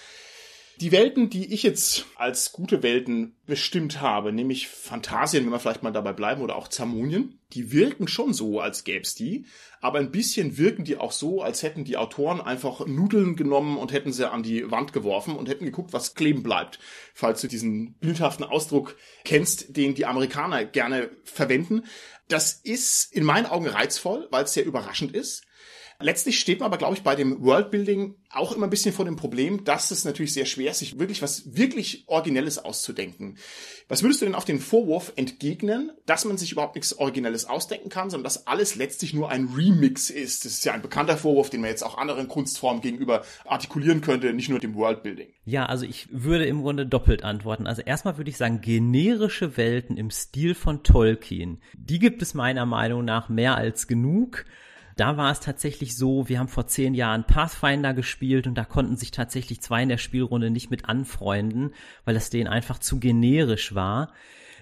Die 0.81 0.91
Welten, 0.91 1.31
die 1.31 1.55
ich 1.55 1.63
jetzt 1.63 2.05
als 2.17 2.51
gute 2.51 2.83
Welten 2.83 3.37
bestimmt 3.47 4.01
habe, 4.01 4.33
nämlich 4.33 4.67
Phantasien, 4.67 5.45
wenn 5.45 5.53
wir 5.53 5.61
vielleicht 5.61 5.85
mal 5.85 5.93
dabei 5.93 6.13
bleiben, 6.13 6.43
oder 6.43 6.57
auch 6.57 6.67
Zamonien, 6.67 7.39
die 7.53 7.71
wirken 7.71 8.09
schon 8.09 8.35
so, 8.35 8.59
als 8.59 8.83
gäb's 8.83 9.15
die, 9.15 9.47
aber 9.81 10.01
ein 10.01 10.11
bisschen 10.11 10.59
wirken 10.59 10.85
die 10.85 10.97
auch 10.97 11.13
so, 11.13 11.43
als 11.43 11.63
hätten 11.63 11.85
die 11.85 11.97
Autoren 11.97 12.41
einfach 12.41 12.85
Nudeln 12.87 13.37
genommen 13.37 13.77
und 13.77 13.93
hätten 13.93 14.13
sie 14.13 14.29
an 14.29 14.43
die 14.43 14.69
Wand 14.69 14.93
geworfen 14.93 15.37
und 15.37 15.49
hätten 15.49 15.65
geguckt, 15.65 15.93
was 15.93 16.17
kleben 16.17 16.43
bleibt. 16.43 16.81
Falls 17.13 17.41
du 17.41 17.47
diesen 17.47 17.93
bildhaften 17.95 18.45
Ausdruck 18.45 18.97
kennst, 19.25 19.77
den 19.77 19.95
die 19.95 20.07
Amerikaner 20.07 20.65
gerne 20.65 21.11
verwenden. 21.23 21.85
Das 22.27 22.53
ist 22.53 23.13
in 23.13 23.23
meinen 23.23 23.47
Augen 23.47 23.69
reizvoll, 23.69 24.27
weil 24.33 24.45
es 24.45 24.55
sehr 24.55 24.65
überraschend 24.65 25.15
ist. 25.15 25.45
Letztlich 26.01 26.41
steht 26.41 26.61
man 26.61 26.67
aber, 26.67 26.79
glaube 26.79 26.95
ich, 26.95 27.03
bei 27.03 27.15
dem 27.15 27.43
Worldbuilding 27.43 28.17
auch 28.31 28.53
immer 28.53 28.67
ein 28.67 28.71
bisschen 28.71 28.93
vor 28.93 29.05
dem 29.05 29.17
Problem, 29.17 29.65
dass 29.65 29.91
es 29.91 30.05
natürlich 30.05 30.33
sehr 30.33 30.45
schwer 30.45 30.73
ist, 30.73 30.81
sich 30.81 30.99
wirklich 30.99 31.23
was 31.23 31.57
wirklich 31.57 32.05
Originelles 32.09 32.59
auszudenken. 32.59 33.39
Was 33.89 34.03
würdest 34.03 34.21
du 34.21 34.25
denn 34.25 34.35
auf 34.35 34.45
den 34.45 34.61
Vorwurf 34.61 35.13
entgegnen, 35.17 35.93
dass 36.07 36.25
man 36.25 36.37
sich 36.37 36.53
überhaupt 36.53 36.75
nichts 36.75 36.99
Originelles 36.99 37.45
ausdenken 37.45 37.91
kann, 37.91 38.11
sondern 38.11 38.25
dass 38.25 38.47
alles 38.47 38.75
letztlich 38.75 39.15
nur 39.15 39.31
ein 39.31 39.51
Remix 39.55 40.11
ist? 40.11 40.45
Das 40.45 40.53
ist 40.53 40.65
ja 40.65 40.73
ein 40.73 40.83
bekannter 40.83 41.17
Vorwurf, 41.17 41.51
den 41.51 41.61
man 41.61 41.71
jetzt 41.71 41.85
auch 41.85 41.97
anderen 41.97 42.29
Kunstformen 42.29 42.83
gegenüber 42.83 43.23
artikulieren 43.45 44.01
könnte, 44.01 44.33
nicht 44.33 44.49
nur 44.49 44.59
dem 44.59 44.75
Worldbuilding. 44.75 45.29
Ja, 45.45 45.67
also 45.67 45.85
ich 45.87 46.09
würde 46.11 46.47
im 46.47 46.63
Grunde 46.63 46.87
doppelt 46.87 47.23
antworten. 47.23 47.67
Also 47.67 47.83
erstmal 47.83 48.17
würde 48.17 48.31
ich 48.31 48.37
sagen, 48.37 48.61
generische 48.61 49.57
Welten 49.57 49.97
im 49.97 50.11
Stil 50.11 50.55
von 50.55 50.83
Tolkien, 50.83 51.61
die 51.77 51.99
gibt 51.99 52.23
es 52.23 52.35
meiner 52.35 52.67
Meinung 52.67 53.05
nach 53.05 53.29
mehr 53.29 53.57
als 53.57 53.87
genug. 53.87 54.45
Da 54.97 55.17
war 55.17 55.33
es 55.33 55.41
tatsächlich 55.41 55.97
so, 55.97 56.29
wir 56.29 56.39
haben 56.39 56.49
vor 56.49 56.67
zehn 56.67 56.95
Jahren 56.95 57.25
Pathfinder 57.25 57.95
gespielt 57.95 58.47
und 58.47 58.55
da 58.55 58.65
konnten 58.65 58.97
sich 58.97 59.11
tatsächlich 59.11 59.61
zwei 59.61 59.83
in 59.83 59.89
der 59.89 59.99
Spielrunde 59.99 60.51
nicht 60.51 60.71
mit 60.71 60.85
anfreunden, 60.89 61.75
weil 62.05 62.15
das 62.15 62.31
denen 62.31 62.47
einfach 62.47 62.79
zu 62.79 63.01
generisch 63.01 63.75
war. 63.75 64.13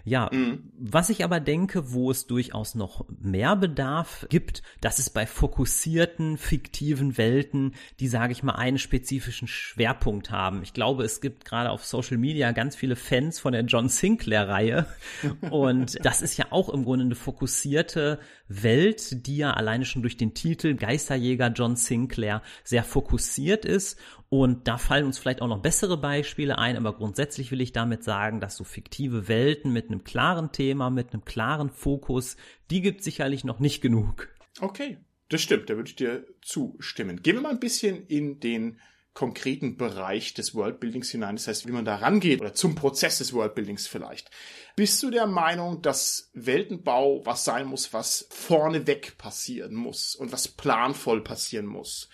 Ja, 0.04 0.30
mhm. 0.32 0.72
was 0.78 1.10
ich 1.10 1.24
aber 1.24 1.38
denke, 1.38 1.92
wo 1.92 2.10
es 2.10 2.26
durchaus 2.26 2.74
noch 2.74 3.06
mehr 3.20 3.54
Bedarf 3.54 4.26
gibt, 4.30 4.62
das 4.80 4.98
ist 4.98 5.10
bei 5.10 5.26
fokussierten, 5.26 6.38
fiktiven 6.38 7.16
Welten, 7.18 7.74
die, 8.00 8.08
sage 8.08 8.32
ich 8.32 8.42
mal, 8.42 8.56
einen 8.56 8.78
spezifischen 8.78 9.46
Schwerpunkt 9.46 10.30
haben. 10.30 10.62
Ich 10.62 10.74
glaube, 10.74 11.04
es 11.04 11.20
gibt 11.20 11.44
gerade 11.44 11.70
auf 11.70 11.84
Social 11.84 12.18
Media 12.18 12.50
ganz 12.50 12.74
viele 12.74 12.96
Fans 12.96 13.38
von 13.38 13.52
der 13.52 13.62
John 13.62 13.88
Sinclair-Reihe. 13.88 14.86
Und 15.50 16.04
das 16.04 16.20
ist 16.20 16.36
ja 16.36 16.46
auch 16.50 16.68
im 16.68 16.84
Grunde 16.84 17.04
eine 17.04 17.14
fokussierte 17.14 18.18
Welt, 18.48 19.26
die 19.26 19.36
ja 19.36 19.52
alleine 19.52 19.84
schon 19.84 20.02
durch 20.02 20.16
den 20.16 20.34
Titel 20.34 20.74
Geisterjäger 20.74 21.48
John 21.48 21.76
Sinclair 21.76 22.42
sehr 22.64 22.82
fokussiert 22.82 23.64
ist 23.64 23.98
und 24.32 24.66
da 24.66 24.78
fallen 24.78 25.04
uns 25.04 25.18
vielleicht 25.18 25.42
auch 25.42 25.46
noch 25.46 25.60
bessere 25.60 25.98
Beispiele 25.98 26.56
ein, 26.56 26.78
aber 26.78 26.96
grundsätzlich 26.96 27.50
will 27.50 27.60
ich 27.60 27.72
damit 27.72 28.02
sagen, 28.02 28.40
dass 28.40 28.56
so 28.56 28.64
fiktive 28.64 29.28
Welten 29.28 29.74
mit 29.74 29.88
einem 29.88 30.04
klaren 30.04 30.52
Thema, 30.52 30.88
mit 30.88 31.12
einem 31.12 31.26
klaren 31.26 31.68
Fokus, 31.68 32.38
die 32.70 32.80
gibt 32.80 33.04
sicherlich 33.04 33.44
noch 33.44 33.58
nicht 33.58 33.82
genug. 33.82 34.28
Okay, 34.58 34.96
das 35.28 35.42
stimmt, 35.42 35.68
da 35.68 35.76
würde 35.76 35.90
ich 35.90 35.96
dir 35.96 36.24
zustimmen. 36.40 37.22
Gehen 37.22 37.36
wir 37.36 37.42
mal 37.42 37.50
ein 37.50 37.60
bisschen 37.60 38.06
in 38.06 38.40
den 38.40 38.80
konkreten 39.12 39.76
Bereich 39.76 40.32
des 40.32 40.54
Worldbuildings 40.54 41.10
hinein, 41.10 41.36
das 41.36 41.46
heißt, 41.46 41.68
wie 41.68 41.72
man 41.72 41.84
da 41.84 41.96
rangeht 41.96 42.40
oder 42.40 42.54
zum 42.54 42.74
Prozess 42.74 43.18
des 43.18 43.34
Worldbuildings 43.34 43.86
vielleicht. 43.86 44.30
Bist 44.76 45.02
du 45.02 45.10
der 45.10 45.26
Meinung, 45.26 45.82
dass 45.82 46.30
Weltenbau 46.32 47.20
was 47.26 47.44
sein 47.44 47.66
muss, 47.66 47.92
was 47.92 48.26
vorneweg 48.30 49.18
passieren 49.18 49.74
muss 49.74 50.14
und 50.14 50.32
was 50.32 50.48
planvoll 50.48 51.22
passieren 51.22 51.66
muss? 51.66 52.08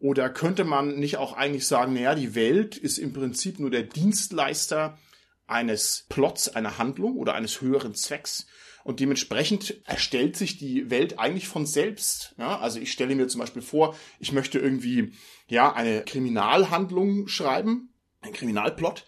Oder 0.00 0.30
könnte 0.30 0.64
man 0.64 0.98
nicht 0.98 1.16
auch 1.16 1.32
eigentlich 1.32 1.66
sagen, 1.66 1.92
naja, 1.92 2.14
die 2.14 2.34
Welt 2.34 2.76
ist 2.76 2.98
im 2.98 3.12
Prinzip 3.12 3.58
nur 3.58 3.70
der 3.70 3.82
Dienstleister 3.82 4.96
eines 5.46 6.06
Plots, 6.08 6.48
einer 6.48 6.78
Handlung 6.78 7.16
oder 7.16 7.34
eines 7.34 7.60
höheren 7.60 7.94
Zwecks. 7.94 8.46
Und 8.84 9.00
dementsprechend 9.00 9.82
erstellt 9.86 10.36
sich 10.36 10.56
die 10.56 10.88
Welt 10.88 11.18
eigentlich 11.18 11.48
von 11.48 11.66
selbst. 11.66 12.34
Ja, 12.38 12.58
also 12.58 12.78
ich 12.78 12.92
stelle 12.92 13.14
mir 13.14 13.28
zum 13.28 13.40
Beispiel 13.40 13.62
vor, 13.62 13.96
ich 14.20 14.32
möchte 14.32 14.58
irgendwie, 14.58 15.12
ja, 15.48 15.72
eine 15.72 16.04
Kriminalhandlung 16.04 17.26
schreiben, 17.26 17.92
ein 18.20 18.32
Kriminalplot 18.32 19.04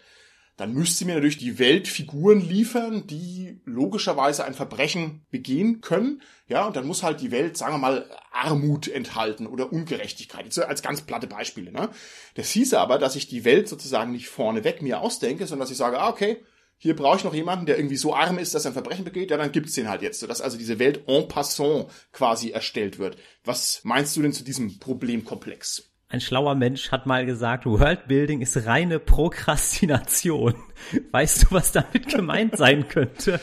dann 0.61 0.73
müsste 0.73 1.05
mir 1.05 1.15
natürlich 1.15 1.39
die 1.39 1.57
Welt 1.57 1.87
Figuren 1.87 2.39
liefern, 2.39 3.07
die 3.07 3.59
logischerweise 3.65 4.45
ein 4.45 4.53
Verbrechen 4.53 5.25
begehen 5.31 5.81
können. 5.81 6.21
Ja, 6.47 6.67
und 6.67 6.75
dann 6.75 6.85
muss 6.85 7.01
halt 7.01 7.19
die 7.19 7.31
Welt, 7.31 7.57
sagen 7.57 7.73
wir 7.73 7.79
mal, 7.79 8.05
Armut 8.31 8.87
enthalten 8.87 9.47
oder 9.47 9.73
Ungerechtigkeit. 9.73 10.45
Jetzt 10.45 10.59
als 10.59 10.83
ganz 10.83 11.01
platte 11.01 11.25
Beispiele. 11.25 11.71
Ne? 11.71 11.89
Das 12.35 12.51
hieße 12.51 12.79
aber, 12.79 12.99
dass 12.99 13.15
ich 13.15 13.27
die 13.27 13.43
Welt 13.43 13.67
sozusagen 13.67 14.11
nicht 14.11 14.29
vorneweg 14.29 14.83
mir 14.83 15.01
ausdenke, 15.01 15.47
sondern 15.47 15.65
dass 15.65 15.71
ich 15.71 15.77
sage, 15.77 15.99
ah, 15.99 16.09
okay, 16.09 16.37
hier 16.77 16.95
brauche 16.95 17.17
ich 17.17 17.23
noch 17.23 17.33
jemanden, 17.33 17.65
der 17.65 17.77
irgendwie 17.77 17.97
so 17.97 18.15
arm 18.15 18.37
ist, 18.37 18.53
dass 18.53 18.65
er 18.65 18.71
ein 18.71 18.73
Verbrechen 18.73 19.05
begeht, 19.05 19.31
ja, 19.31 19.37
dann 19.37 19.51
gibt's 19.51 19.73
den 19.73 19.89
halt 19.89 20.01
jetzt, 20.01 20.19
sodass 20.19 20.41
also 20.41 20.57
diese 20.57 20.79
Welt 20.79 21.07
en 21.07 21.27
passant 21.27 21.87
quasi 22.11 22.51
erstellt 22.51 22.99
wird. 22.99 23.17
Was 23.43 23.81
meinst 23.83 24.15
du 24.15 24.21
denn 24.21 24.33
zu 24.33 24.43
diesem 24.43 24.79
Problemkomplex? 24.79 25.90
Ein 26.11 26.19
schlauer 26.19 26.55
Mensch 26.55 26.91
hat 26.91 27.05
mal 27.05 27.25
gesagt, 27.25 27.65
Worldbuilding 27.65 28.41
ist 28.41 28.65
reine 28.65 28.99
Prokrastination. 28.99 30.55
Weißt 31.11 31.43
du, 31.43 31.47
was 31.51 31.71
damit 31.71 32.09
gemeint 32.09 32.57
sein 32.57 32.89
könnte? 32.89 33.39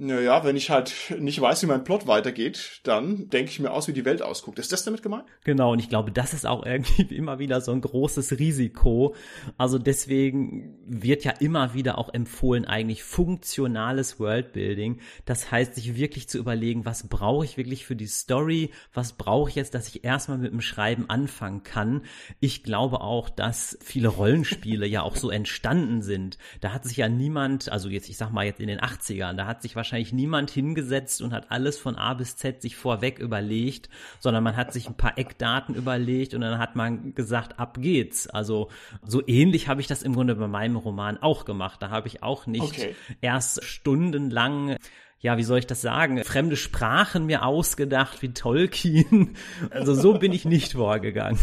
Naja, 0.00 0.44
wenn 0.44 0.54
ich 0.54 0.70
halt 0.70 0.94
nicht 1.18 1.40
weiß, 1.40 1.62
wie 1.62 1.66
mein 1.66 1.82
Plot 1.82 2.06
weitergeht, 2.06 2.80
dann 2.84 3.28
denke 3.30 3.50
ich 3.50 3.58
mir 3.58 3.72
aus, 3.72 3.88
wie 3.88 3.92
die 3.92 4.04
Welt 4.04 4.22
ausguckt. 4.22 4.60
Ist 4.60 4.70
das 4.70 4.84
damit 4.84 5.02
gemeint? 5.02 5.24
Genau, 5.42 5.72
und 5.72 5.80
ich 5.80 5.88
glaube, 5.88 6.12
das 6.12 6.34
ist 6.34 6.46
auch 6.46 6.64
irgendwie 6.64 7.02
immer 7.16 7.40
wieder 7.40 7.60
so 7.60 7.72
ein 7.72 7.80
großes 7.80 8.38
Risiko. 8.38 9.16
Also 9.56 9.76
deswegen 9.76 10.78
wird 10.86 11.24
ja 11.24 11.32
immer 11.32 11.74
wieder 11.74 11.98
auch 11.98 12.14
empfohlen, 12.14 12.64
eigentlich 12.64 13.02
funktionales 13.02 14.20
Worldbuilding. 14.20 15.00
Das 15.24 15.50
heißt, 15.50 15.74
sich 15.74 15.96
wirklich 15.96 16.28
zu 16.28 16.38
überlegen, 16.38 16.84
was 16.84 17.08
brauche 17.08 17.44
ich 17.44 17.56
wirklich 17.56 17.84
für 17.84 17.96
die 17.96 18.06
Story? 18.06 18.70
Was 18.94 19.14
brauche 19.14 19.50
ich 19.50 19.56
jetzt, 19.56 19.74
dass 19.74 19.88
ich 19.88 20.04
erstmal 20.04 20.38
mit 20.38 20.52
dem 20.52 20.60
Schreiben 20.60 21.10
anfangen 21.10 21.64
kann? 21.64 22.02
Ich 22.38 22.62
glaube 22.62 23.00
auch, 23.00 23.28
dass 23.28 23.76
viele 23.82 24.08
Rollenspiele 24.08 24.86
ja 24.86 25.02
auch 25.02 25.16
so 25.16 25.28
entstanden 25.28 26.02
sind. 26.02 26.38
Da 26.60 26.72
hat 26.72 26.84
sich 26.84 26.98
ja 26.98 27.08
niemand, 27.08 27.68
also 27.72 27.88
jetzt, 27.88 28.08
ich 28.08 28.16
sag 28.16 28.30
mal 28.30 28.46
jetzt 28.46 28.60
in 28.60 28.68
den 28.68 28.78
80ern, 28.78 29.34
da 29.34 29.46
hat 29.46 29.60
sich 29.60 29.74
wahrscheinlich 29.74 29.87
wahrscheinlich 29.88 30.12
niemand 30.12 30.50
hingesetzt 30.50 31.22
und 31.22 31.32
hat 31.32 31.50
alles 31.50 31.78
von 31.78 31.96
A 31.96 32.12
bis 32.12 32.36
Z 32.36 32.60
sich 32.60 32.76
vorweg 32.76 33.18
überlegt, 33.18 33.88
sondern 34.20 34.44
man 34.44 34.54
hat 34.54 34.72
sich 34.72 34.86
ein 34.86 34.96
paar 34.96 35.16
Eckdaten 35.16 35.74
überlegt 35.74 36.34
und 36.34 36.42
dann 36.42 36.58
hat 36.58 36.76
man 36.76 37.14
gesagt, 37.14 37.58
ab 37.58 37.78
geht's. 37.80 38.26
Also 38.26 38.68
so 39.02 39.26
ähnlich 39.26 39.66
habe 39.68 39.80
ich 39.80 39.86
das 39.86 40.02
im 40.02 40.12
Grunde 40.12 40.34
bei 40.34 40.46
meinem 40.46 40.76
Roman 40.76 41.16
auch 41.16 41.46
gemacht. 41.46 41.80
Da 41.80 41.88
habe 41.88 42.06
ich 42.06 42.22
auch 42.22 42.46
nicht 42.46 42.62
okay. 42.62 42.94
erst 43.22 43.64
stundenlang 43.64 44.76
ja, 45.20 45.36
wie 45.36 45.42
soll 45.42 45.58
ich 45.58 45.66
das 45.66 45.80
sagen, 45.80 46.22
fremde 46.22 46.54
Sprachen 46.54 47.26
mir 47.26 47.44
ausgedacht 47.44 48.22
wie 48.22 48.32
Tolkien. 48.32 49.34
Also 49.70 49.92
so 49.92 50.14
bin 50.14 50.32
ich 50.32 50.44
nicht 50.44 50.72
vorgegangen. 50.74 51.40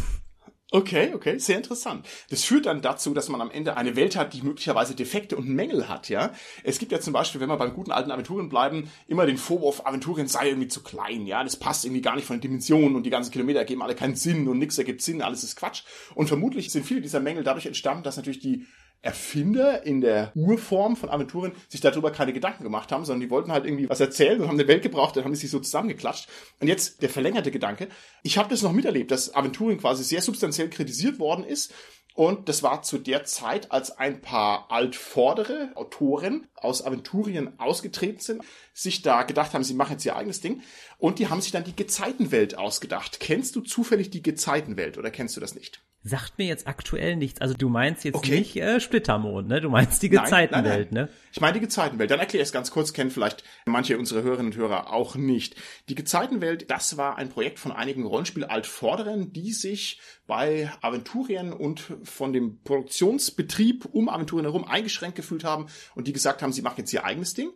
Okay, 0.76 1.14
okay, 1.14 1.38
sehr 1.38 1.56
interessant. 1.56 2.06
Das 2.30 2.44
führt 2.44 2.66
dann 2.66 2.82
dazu, 2.82 3.14
dass 3.14 3.30
man 3.30 3.40
am 3.40 3.50
Ende 3.50 3.78
eine 3.78 3.96
Welt 3.96 4.18
hat, 4.18 4.34
die 4.34 4.42
möglicherweise 4.42 4.94
Defekte 4.94 5.38
und 5.38 5.48
Mängel 5.48 5.88
hat, 5.88 6.10
ja. 6.10 6.34
Es 6.66 6.80
gibt 6.80 6.92
ja 6.92 7.00
zum 7.00 7.14
Beispiel, 7.14 7.40
wenn 7.40 7.48
wir 7.48 7.56
beim 7.56 7.74
guten 7.74 7.94
alten 7.94 8.12
Aventurien 8.12 8.50
bleiben, 8.50 8.92
immer 9.08 9.26
den 9.26 9.38
Vorwurf, 9.38 9.86
Aventurien 9.86 10.28
sei 10.28 10.50
irgendwie 10.50 10.68
zu 10.68 10.84
klein, 10.84 11.28
ja. 11.28 11.42
Das 11.46 11.56
passt 11.56 11.86
irgendwie 11.86 12.02
gar 12.02 12.16
nicht 12.16 12.26
von 12.26 12.36
den 12.36 12.42
Dimensionen 12.42 12.98
und 12.98 13.04
die 13.04 13.10
ganzen 13.10 13.32
Kilometer 13.32 13.60
ergeben 13.60 13.84
alle 13.84 13.96
keinen 13.96 14.18
Sinn 14.18 14.50
und 14.50 14.60
nichts 14.60 14.78
ergibt 14.78 15.02
Sinn, 15.02 15.22
alles 15.22 15.46
ist 15.46 15.56
Quatsch. 15.56 15.84
Und 16.14 16.28
vermutlich 16.28 16.70
sind 16.74 16.86
viele 16.86 17.00
dieser 17.00 17.22
Mängel 17.22 17.46
dadurch 17.46 17.68
entstanden, 17.68 18.04
dass 18.04 18.18
natürlich 18.18 18.42
die 18.42 18.66
Erfinder 19.06 19.84
in 19.84 20.02
der 20.02 20.32
Urform 20.36 20.96
von 20.96 21.10
Aventurien 21.10 21.54
sich 21.70 21.82
darüber 21.82 22.12
keine 22.12 22.34
Gedanken 22.34 22.64
gemacht 22.64 22.92
haben, 22.92 23.06
sondern 23.06 23.22
die 23.22 23.30
wollten 23.30 23.52
halt 23.52 23.66
irgendwie 23.66 23.90
was 23.90 24.00
erzählen 24.00 24.42
und 24.42 24.48
haben 24.48 24.60
eine 24.60 24.68
Welt 24.68 24.84
gebraucht, 24.84 25.16
dann 25.16 25.24
haben 25.24 25.34
die 25.34 25.40
sich 25.40 25.52
so 25.52 25.60
zusammengeklatscht. 25.60 26.28
Und 26.60 26.68
jetzt 26.68 27.02
der 27.02 27.10
verlängerte 27.10 27.52
Gedanke. 27.52 27.88
Ich 28.24 28.38
habe 28.38 28.50
das 28.50 28.62
noch 28.62 28.72
miterlebt, 28.72 29.12
dass 29.12 29.34
Aventurien 29.34 29.80
quasi 29.80 30.04
sehr 30.04 30.22
substanziell 30.22 30.70
kritisiert 30.70 31.20
worden 31.20 31.46
ist 31.46 31.74
und 32.16 32.48
das 32.48 32.64
war 32.64 32.82
zu 32.82 32.98
der 32.98 33.26
Zeit, 33.26 33.74
als 33.74 33.98
ein 33.98 34.22
paar 34.22 34.72
altvordere 34.72 35.72
Autoren 35.76 36.48
aus 36.56 36.82
Aventurien 36.82 37.60
ausgetreten 37.60 38.22
sind, 38.22 38.42
sich 38.74 39.02
da 39.02 39.24
gedacht 39.24 39.54
haben, 39.54 39.66
sie 39.66 39.74
machen 39.74 39.94
jetzt 39.94 40.06
ihr 40.06 40.16
eigenes 40.16 40.40
Ding. 40.40 40.64
Und 40.98 41.20
die 41.20 41.28
haben 41.28 41.42
sich 41.42 41.52
dann 41.52 41.66
die 41.66 41.76
Gezeitenwelt 41.76 42.58
ausgedacht. 42.58 43.20
Kennst 43.20 43.58
du 43.58 43.62
zufällig 43.62 44.12
die 44.12 44.24
Gezeitenwelt 44.24 44.98
oder 44.98 45.12
kennst 45.12 45.36
du 45.36 45.42
das 45.42 45.56
nicht? 45.56 45.84
Sagt 46.08 46.38
mir 46.38 46.46
jetzt 46.46 46.68
aktuell 46.68 47.16
nichts. 47.16 47.42
Also 47.42 47.56
du 47.56 47.68
meinst 47.68 48.04
jetzt 48.04 48.14
okay. 48.14 48.38
nicht 48.38 48.56
äh, 48.58 48.80
Splittermond, 48.80 49.48
ne? 49.48 49.60
Du 49.60 49.72
meinst 49.72 50.04
die 50.04 50.10
Gezeitenwelt, 50.10 50.92
ne? 50.92 51.10
Ich 51.34 51.42
meine 51.42 51.54
die 51.54 51.62
Gezeitenwelt. 51.62 52.12
Dann 52.12 52.20
erkläre 52.20 52.44
ich 52.44 52.50
es 52.50 52.54
ganz 52.54 52.70
kurz, 52.70 52.94
kennen 52.94 53.10
vielleicht 53.10 53.44
manche 53.66 53.98
unserer 53.98 54.22
Hörerinnen 54.22 54.52
und 54.52 54.56
Hörer 54.56 54.94
auch 54.94 55.16
nicht. 55.16 55.56
Die 55.90 55.96
Gezeitenwelt, 55.96 56.70
das 56.70 56.98
war 56.98 57.18
ein 57.18 57.30
Projekt 57.30 57.58
von 57.58 57.72
einigen 57.72 58.06
Rollenspiel-Altvorderen, 58.06 59.34
die 59.34 59.52
sich 59.52 60.00
bei 60.28 60.72
Aventurien 60.82 61.52
und 61.52 61.82
von 62.04 62.34
dem 62.34 62.60
Produktionsbetrieb 62.64 63.86
um 63.92 64.08
Aventurien 64.08 64.46
herum 64.46 64.64
eingeschränkt 64.64 65.16
gefühlt 65.16 65.44
haben 65.44 65.66
und 65.96 66.08
die 66.08 66.14
gesagt 66.14 66.44
haben, 66.44 66.54
sie 66.54 66.62
machen 66.62 66.82
jetzt 66.82 66.94
ihr 66.94 67.04
eigenes 67.04 67.34
Ding. 67.34 67.50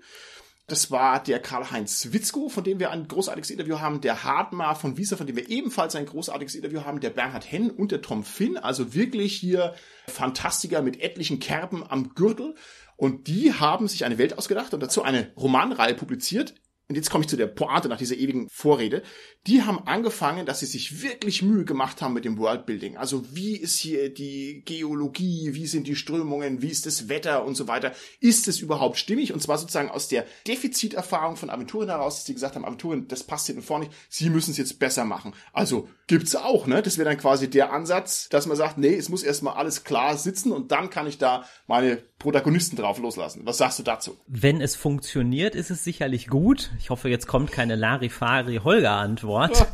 Das 0.69 0.91
war 0.91 1.21
der 1.21 1.39
Karl-Heinz 1.39 2.10
Witzko, 2.12 2.47
von 2.47 2.63
dem 2.63 2.79
wir 2.79 2.91
ein 2.91 3.08
großartiges 3.08 3.49
Interview 3.49 3.79
haben, 3.79 4.01
der 4.01 4.23
Hartmar 4.23 4.75
von 4.75 4.97
Wieser, 4.97 5.17
von 5.17 5.25
dem 5.25 5.36
wir 5.36 5.49
ebenfalls 5.49 5.95
ein 5.95 6.05
großartiges 6.05 6.53
Interview 6.53 6.84
haben, 6.86 6.99
der 6.99 7.10
Bernhard 7.10 7.51
Henn 7.51 7.71
und 7.71 7.91
der 7.91 8.03
Tom 8.03 8.23
Finn, 8.23 8.55
also 8.58 8.93
wirklich 8.93 9.36
hier 9.36 9.73
Fantastiker 10.08 10.84
mit 10.84 11.01
etlichen 11.01 11.39
Kerben 11.39 11.84
am 11.89 12.13
Gürtel. 12.13 12.55
Und 12.97 13.27
die 13.27 13.53
haben 13.53 13.88
sich 13.88 14.05
eine 14.05 14.19
Welt 14.19 14.38
ausgedacht 14.38 14.73
und 14.73 14.82
dazu 14.82 15.01
eine 15.01 15.32
Romanreihe 15.36 15.95
publiziert, 15.95 16.53
und 16.89 16.95
jetzt 16.95 17.12
komme 17.12 17.23
ich 17.23 17.30
zu 17.30 17.38
der 17.38 17.45
Pointe 17.45 17.88
nach 17.88 17.99
dieser 17.99 18.15
ewigen 18.15 18.49
Vorrede, 18.49 19.04
die 19.45 19.62
haben 19.62 19.86
angefangen, 19.86 20.47
dass 20.47 20.62
sie 20.62 20.65
sich 20.65 21.04
wirklich 21.04 21.43
Mühe 21.43 21.63
gemacht 21.63 22.02
haben 22.02 22.15
mit 22.15 22.25
dem 22.25 22.39
Worldbuilding. 22.39 22.97
Also 22.97 23.23
wie 23.32 23.56
ist 23.56 23.78
hier 23.78 24.12
die 24.12 24.63
Geologie, 24.65 25.52
wie 25.54 25.67
sind 25.67 25.86
die 25.86 25.95
Strömungen, 25.95 26.63
wie 26.63 26.69
ist 26.69 26.88
das 26.88 27.08
Wetter 27.08 27.45
und 27.45 27.54
so 27.54 27.67
weiter. 27.67 27.93
Ist 28.19 28.47
es 28.47 28.60
überhaupt 28.60 28.97
stimmig? 28.97 29.32
Und 29.34 29.41
zwar 29.41 29.60
sozusagen 29.60 29.89
aus 29.89 30.08
der 30.08 30.25
Defiziterfahrung 30.47 31.36
von 31.36 31.52
Aventurien 31.52 31.89
heraus, 31.89 32.15
dass 32.15 32.25
sie 32.25 32.34
gesagt 32.34 32.56
haben, 32.56 32.65
Aventurien, 32.65 33.08
das 33.08 33.23
passt 33.23 33.45
hinten 33.45 33.62
vorne 33.62 33.86
nicht, 33.86 33.97
sie 34.10 34.32
müssen 34.32 34.49
es 34.49 34.58
jetzt 34.58 34.80
besser 34.80 35.06
machen. 35.06 35.36
Also 35.54 35.88
gibt's 36.08 36.36
auch, 36.36 36.65
ne? 36.65 36.82
Das 36.82 36.97
wäre 36.97 37.08
dann 37.08 37.19
quasi 37.19 37.52
der 37.52 37.71
Ansatz, 37.71 38.30
dass 38.30 38.47
man 38.47 38.58
sagt, 38.58 38.80
nee, 38.80 38.95
es 38.95 39.10
muss 39.10 39.21
erstmal 39.21 39.54
alles 39.54 39.84
klar 39.84 40.17
sitzen 40.17 40.52
und 40.52 40.71
dann 40.71 40.89
kann 40.89 41.06
ich 41.06 41.19
da 41.19 41.45
meine 41.67 41.97
Protagonisten 42.17 42.75
drauf 42.75 42.99
loslassen. 42.99 43.41
Was 43.45 43.60
sagst 43.60 43.80
du 43.80 43.84
dazu? 43.84 44.17
Wenn 44.28 44.60
es 44.60 44.75
funktioniert, 44.75 45.56
ist 45.56 45.69
es 45.69 45.84
sicherlich 45.84 46.28
gut. 46.28 46.71
Ich 46.79 46.89
hoffe, 46.89 47.09
jetzt 47.09 47.27
kommt 47.27 47.51
keine 47.51 47.75
Larifari-Holger-Antwort. 47.75 49.67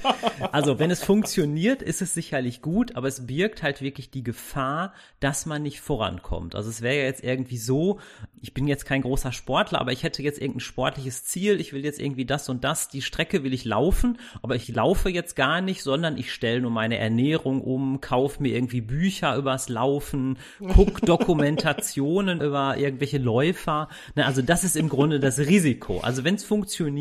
Also, 0.52 0.80
wenn 0.80 0.90
es 0.90 1.04
funktioniert, 1.04 1.84
ist 1.84 2.02
es 2.02 2.16
sicherlich 2.16 2.64
gut, 2.64 2.96
aber 2.96 3.08
es 3.08 3.28
birgt 3.28 3.62
halt 3.62 3.82
wirklich 3.82 4.10
die 4.10 4.24
Gefahr, 4.24 4.92
dass 5.20 5.46
man 5.46 5.62
nicht 5.62 5.82
vorankommt. 5.82 6.56
Also, 6.56 6.70
es 6.70 6.82
wäre 6.82 6.98
ja 6.98 7.04
jetzt 7.04 7.24
irgendwie 7.24 7.58
so, 7.58 8.00
ich 8.42 8.54
bin 8.54 8.68
jetzt 8.68 8.86
kein 8.86 9.04
großer 9.04 9.32
Sportler, 9.32 9.80
aber 9.80 9.92
ich 9.92 10.04
hätte 10.04 10.24
jetzt 10.24 10.42
irgendein 10.42 10.62
sportliches 10.62 11.26
Ziel, 11.26 11.60
ich 11.60 11.74
will 11.74 11.86
jetzt 11.86 12.02
irgendwie 12.02 12.26
das 12.26 12.50
und 12.50 12.64
das, 12.64 12.90
die 12.90 13.04
Strecke 13.04 13.44
will 13.44 13.54
ich 13.54 13.66
laufen, 13.66 14.18
aber 14.42 14.56
ich 14.56 14.68
laufe 14.68 15.10
jetzt 15.10 15.36
gar 15.36 15.62
nicht, 15.62 15.84
sondern 15.84 16.18
ich 16.18 16.34
stelle 16.34 16.62
nur 16.62 16.72
meine 16.72 16.98
Ernährung 16.98 17.62
um, 17.62 18.02
kaufe 18.02 18.42
mir 18.42 18.56
irgendwie 18.56 18.82
Bücher 18.82 19.36
übers 19.38 19.70
Laufen, 19.70 20.38
guck 20.74 21.02
Dokumentationen 21.06 22.42
über 22.42 22.78
irgendwelche 22.78 23.20
Läufer. 23.20 23.90
Ne, 24.16 24.26
also 24.26 24.42
das 24.42 24.64
ist 24.64 24.76
im 24.76 24.90
Grunde 24.90 25.20
das 25.20 25.40
Risiko. 25.40 26.00
Also 26.00 26.24
wenn 26.24 26.36
es 26.36 26.44
funktioniert, 26.44 26.95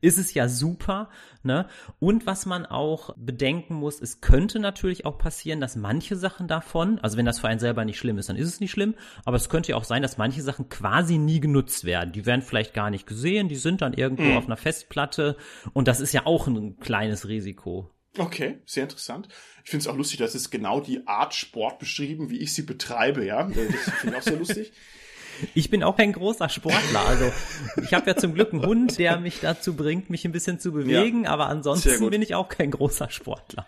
ist 0.00 0.18
es 0.18 0.34
ja 0.34 0.48
super. 0.48 1.10
Ne? 1.42 1.66
Und 1.98 2.26
was 2.26 2.46
man 2.46 2.66
auch 2.66 3.14
bedenken 3.16 3.74
muss, 3.74 4.00
es 4.00 4.20
könnte 4.20 4.58
natürlich 4.58 5.06
auch 5.06 5.18
passieren, 5.18 5.60
dass 5.60 5.76
manche 5.76 6.16
Sachen 6.16 6.48
davon, 6.48 6.98
also 7.00 7.16
wenn 7.16 7.26
das 7.26 7.40
für 7.40 7.48
einen 7.48 7.60
selber 7.60 7.84
nicht 7.84 7.98
schlimm 7.98 8.18
ist, 8.18 8.28
dann 8.28 8.36
ist 8.36 8.48
es 8.48 8.60
nicht 8.60 8.70
schlimm, 8.70 8.94
aber 9.24 9.36
es 9.36 9.48
könnte 9.48 9.72
ja 9.72 9.76
auch 9.76 9.84
sein, 9.84 10.02
dass 10.02 10.18
manche 10.18 10.42
Sachen 10.42 10.68
quasi 10.68 11.18
nie 11.18 11.40
genutzt 11.40 11.84
werden. 11.84 12.12
Die 12.12 12.26
werden 12.26 12.42
vielleicht 12.42 12.74
gar 12.74 12.90
nicht 12.90 13.06
gesehen, 13.06 13.48
die 13.48 13.56
sind 13.56 13.82
dann 13.82 13.94
irgendwo 13.94 14.24
mhm. 14.24 14.36
auf 14.36 14.46
einer 14.46 14.56
Festplatte 14.56 15.36
und 15.72 15.88
das 15.88 16.00
ist 16.00 16.12
ja 16.12 16.26
auch 16.26 16.46
ein 16.46 16.78
kleines 16.78 17.28
Risiko. 17.28 17.90
Okay, 18.16 18.60
sehr 18.64 18.84
interessant. 18.84 19.28
Ich 19.64 19.70
finde 19.70 19.82
es 19.82 19.88
auch 19.88 19.96
lustig, 19.96 20.18
dass 20.18 20.34
es 20.34 20.50
genau 20.50 20.80
die 20.80 21.06
Art 21.06 21.34
Sport 21.34 21.80
beschrieben, 21.80 22.30
wie 22.30 22.38
ich 22.38 22.54
sie 22.54 22.62
betreibe, 22.62 23.24
ja. 23.24 23.42
Das 23.42 23.54
finde 23.54 23.78
ich 24.10 24.16
auch 24.16 24.22
sehr 24.22 24.36
lustig. 24.36 24.72
Ich 25.54 25.70
bin 25.70 25.82
auch 25.82 25.96
kein 25.96 26.12
großer 26.12 26.48
Sportler. 26.48 27.06
Also 27.06 27.32
ich 27.82 27.94
habe 27.94 28.08
ja 28.10 28.16
zum 28.16 28.34
Glück 28.34 28.52
einen 28.52 28.64
Hund, 28.64 28.98
der 28.98 29.18
mich 29.18 29.40
dazu 29.40 29.74
bringt, 29.74 30.10
mich 30.10 30.24
ein 30.24 30.32
bisschen 30.32 30.58
zu 30.58 30.72
bewegen, 30.72 31.24
ja, 31.24 31.30
aber 31.30 31.48
ansonsten 31.48 32.10
bin 32.10 32.22
ich 32.22 32.34
auch 32.34 32.48
kein 32.48 32.70
großer 32.70 33.10
Sportler. 33.10 33.66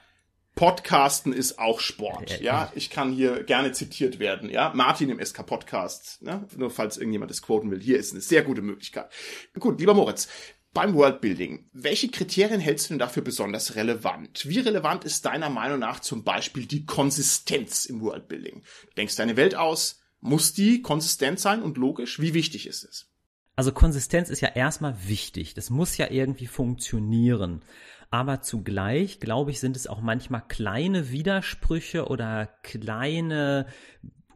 Podcasten 0.57 1.35
ist 1.35 1.59
auch 1.59 1.81
Sport, 1.81 2.41
ja. 2.41 2.73
Ich 2.75 2.89
kann 2.89 3.13
hier 3.13 3.43
gerne 3.45 3.73
zitiert 3.73 4.19
werden, 4.19 4.49
ja. 4.49 4.73
Martin 4.75 5.11
im 5.11 5.23
SK 5.23 5.45
Podcast, 5.45 6.23
ne? 6.23 6.47
nur 6.57 6.71
falls 6.71 6.97
irgendjemand 6.97 7.31
das 7.31 7.43
quoten 7.43 7.71
will. 7.71 7.81
Hier 7.81 7.99
ist 7.99 8.13
eine 8.13 8.23
sehr 8.23 8.43
gute 8.43 8.63
Möglichkeit. 8.63 9.13
Gut, 9.59 9.79
lieber 9.79 9.93
Moritz, 9.93 10.29
beim 10.77 10.95
Worldbuilding, 10.95 11.71
welche 11.75 12.09
Kriterien 12.09 12.61
hältst 12.61 12.87
du 12.87 12.95
denn 12.95 12.99
dafür 12.99 13.23
besonders 13.23 13.77
relevant? 13.77 14.47
Wie 14.49 14.59
relevant 14.59 15.05
ist 15.05 15.27
deiner 15.27 15.51
Meinung 15.51 15.79
nach 15.79 16.01
zum 16.01 16.25
Beispiel 16.25 16.67
die 16.67 16.87
Konsistenz 16.87 17.85
im 17.85 18.01
Worldbuilding? 18.01 18.63
Du 18.63 18.95
denkst 18.97 19.17
deine 19.17 19.37
Welt 19.37 19.55
aus, 19.55 20.01
muss 20.21 20.53
die 20.53 20.83
konsistent 20.83 21.41
sein 21.41 21.63
und 21.63 21.77
logisch? 21.77 22.21
Wie 22.21 22.35
wichtig 22.35 22.67
ist 22.67 22.85
es? 22.85 23.13
Also 23.57 23.73
Konsistenz 23.73 24.29
ist 24.29 24.43
ja 24.43 24.49
erstmal 24.49 25.09
wichtig. 25.09 25.55
Das 25.55 25.71
muss 25.71 25.97
ja 25.97 26.11
irgendwie 26.11 26.47
funktionieren. 26.47 27.63
Aber 28.11 28.43
zugleich, 28.43 29.19
glaube 29.19 29.51
ich, 29.51 29.61
sind 29.61 29.77
es 29.77 29.87
auch 29.87 30.01
manchmal 30.01 30.43
kleine 30.47 31.11
Widersprüche 31.11 32.07
oder 32.07 32.47
kleine 32.63 33.67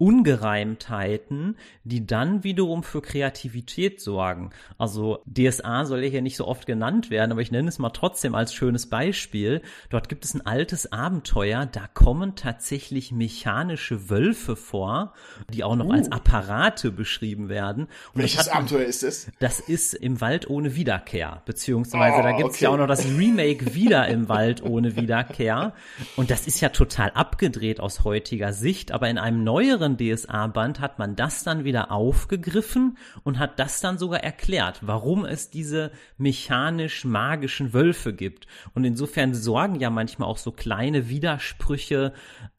Ungereimtheiten, 0.01 1.59
die 1.85 2.07
dann 2.07 2.43
wiederum 2.43 2.83
für 2.83 3.03
Kreativität 3.03 4.01
sorgen. 4.01 4.51
Also 4.79 5.23
DSA 5.27 5.85
soll 5.85 6.03
ja 6.03 6.09
hier 6.09 6.23
nicht 6.23 6.37
so 6.37 6.49
oft 6.49 6.67
genannt 6.67 7.11
werden, 7.11 7.33
aber 7.33 7.43
ich 7.43 7.53
nenne 7.53 7.69
es 7.69 7.79
mal 7.79 7.91
trotzdem 7.91 8.35
als 8.35 8.55
schönes 8.55 8.89
Beispiel. 8.89 9.61
Dort 9.91 10.09
gibt 10.09 10.25
es 10.25 10.33
ein 10.33 10.47
altes 10.47 10.91
Abenteuer, 10.91 11.67
da 11.67 11.87
kommen 11.87 12.35
tatsächlich 12.35 13.13
mechanische 13.13 14.09
Wölfe 14.09 14.57
vor, 14.57 15.13
die 15.53 15.65
auch 15.65 15.77
noch 15.77 15.87
uh. 15.87 15.93
als 15.93 16.11
Apparate 16.11 16.93
beschrieben 16.93 17.51
werden. 17.51 17.85
Und 18.15 18.23
Welches 18.23 18.49
hat, 18.49 18.57
Abenteuer 18.57 18.87
ist 18.87 19.03
es? 19.03 19.31
Das 19.39 19.61
ist 19.61 19.93
im 19.93 20.23
Wald 20.23 20.49
ohne 20.49 20.77
Wiederkehr, 20.77 21.43
beziehungsweise 21.45 22.21
oh, 22.21 22.23
da 22.23 22.33
gibt's 22.33 22.57
okay. 22.57 22.65
ja 22.65 22.71
auch 22.71 22.79
noch 22.79 22.87
das 22.87 23.05
Remake 23.05 23.75
wieder 23.75 24.09
im 24.09 24.31
Wald 24.31 24.63
ohne 24.63 24.97
Wiederkehr. 24.97 25.75
Und 26.17 26.31
das 26.31 26.47
ist 26.47 26.63
ja 26.63 26.71
total 26.71 27.11
abgedreht 27.11 27.81
aus 27.81 28.05
heutiger 28.05 28.55
Sicht, 28.55 28.93
aber 28.93 29.11
in 29.11 29.19
einem 29.19 29.45
neueren 29.45 29.90
anderen 29.91 30.17
DSA-Band 30.17 30.81
hat 30.81 30.99
man 30.99 31.17
das 31.17 31.45
dann 31.45 31.65
wieder 31.65 31.91
aufgegriffen 31.91 32.97
und 33.25 33.39
hat 33.39 33.59
das 33.59 33.81
dann 33.81 33.99
sogar 33.99 34.21
erklärt, 34.23 34.81
warum 34.83 35.25
es 35.25 35.51
diese 35.51 35.91
mechanisch-magischen 36.19 37.73
Wölfe 37.73 38.13
gibt. 38.13 38.47
Und 38.75 38.85
insofern 38.85 39.35
sorgen 39.35 39.81
ja 39.81 39.91
manchmal 39.91 40.29
auch 40.29 40.39
so 40.39 40.53
kleine 40.53 41.09
Widersprüche 41.09 42.13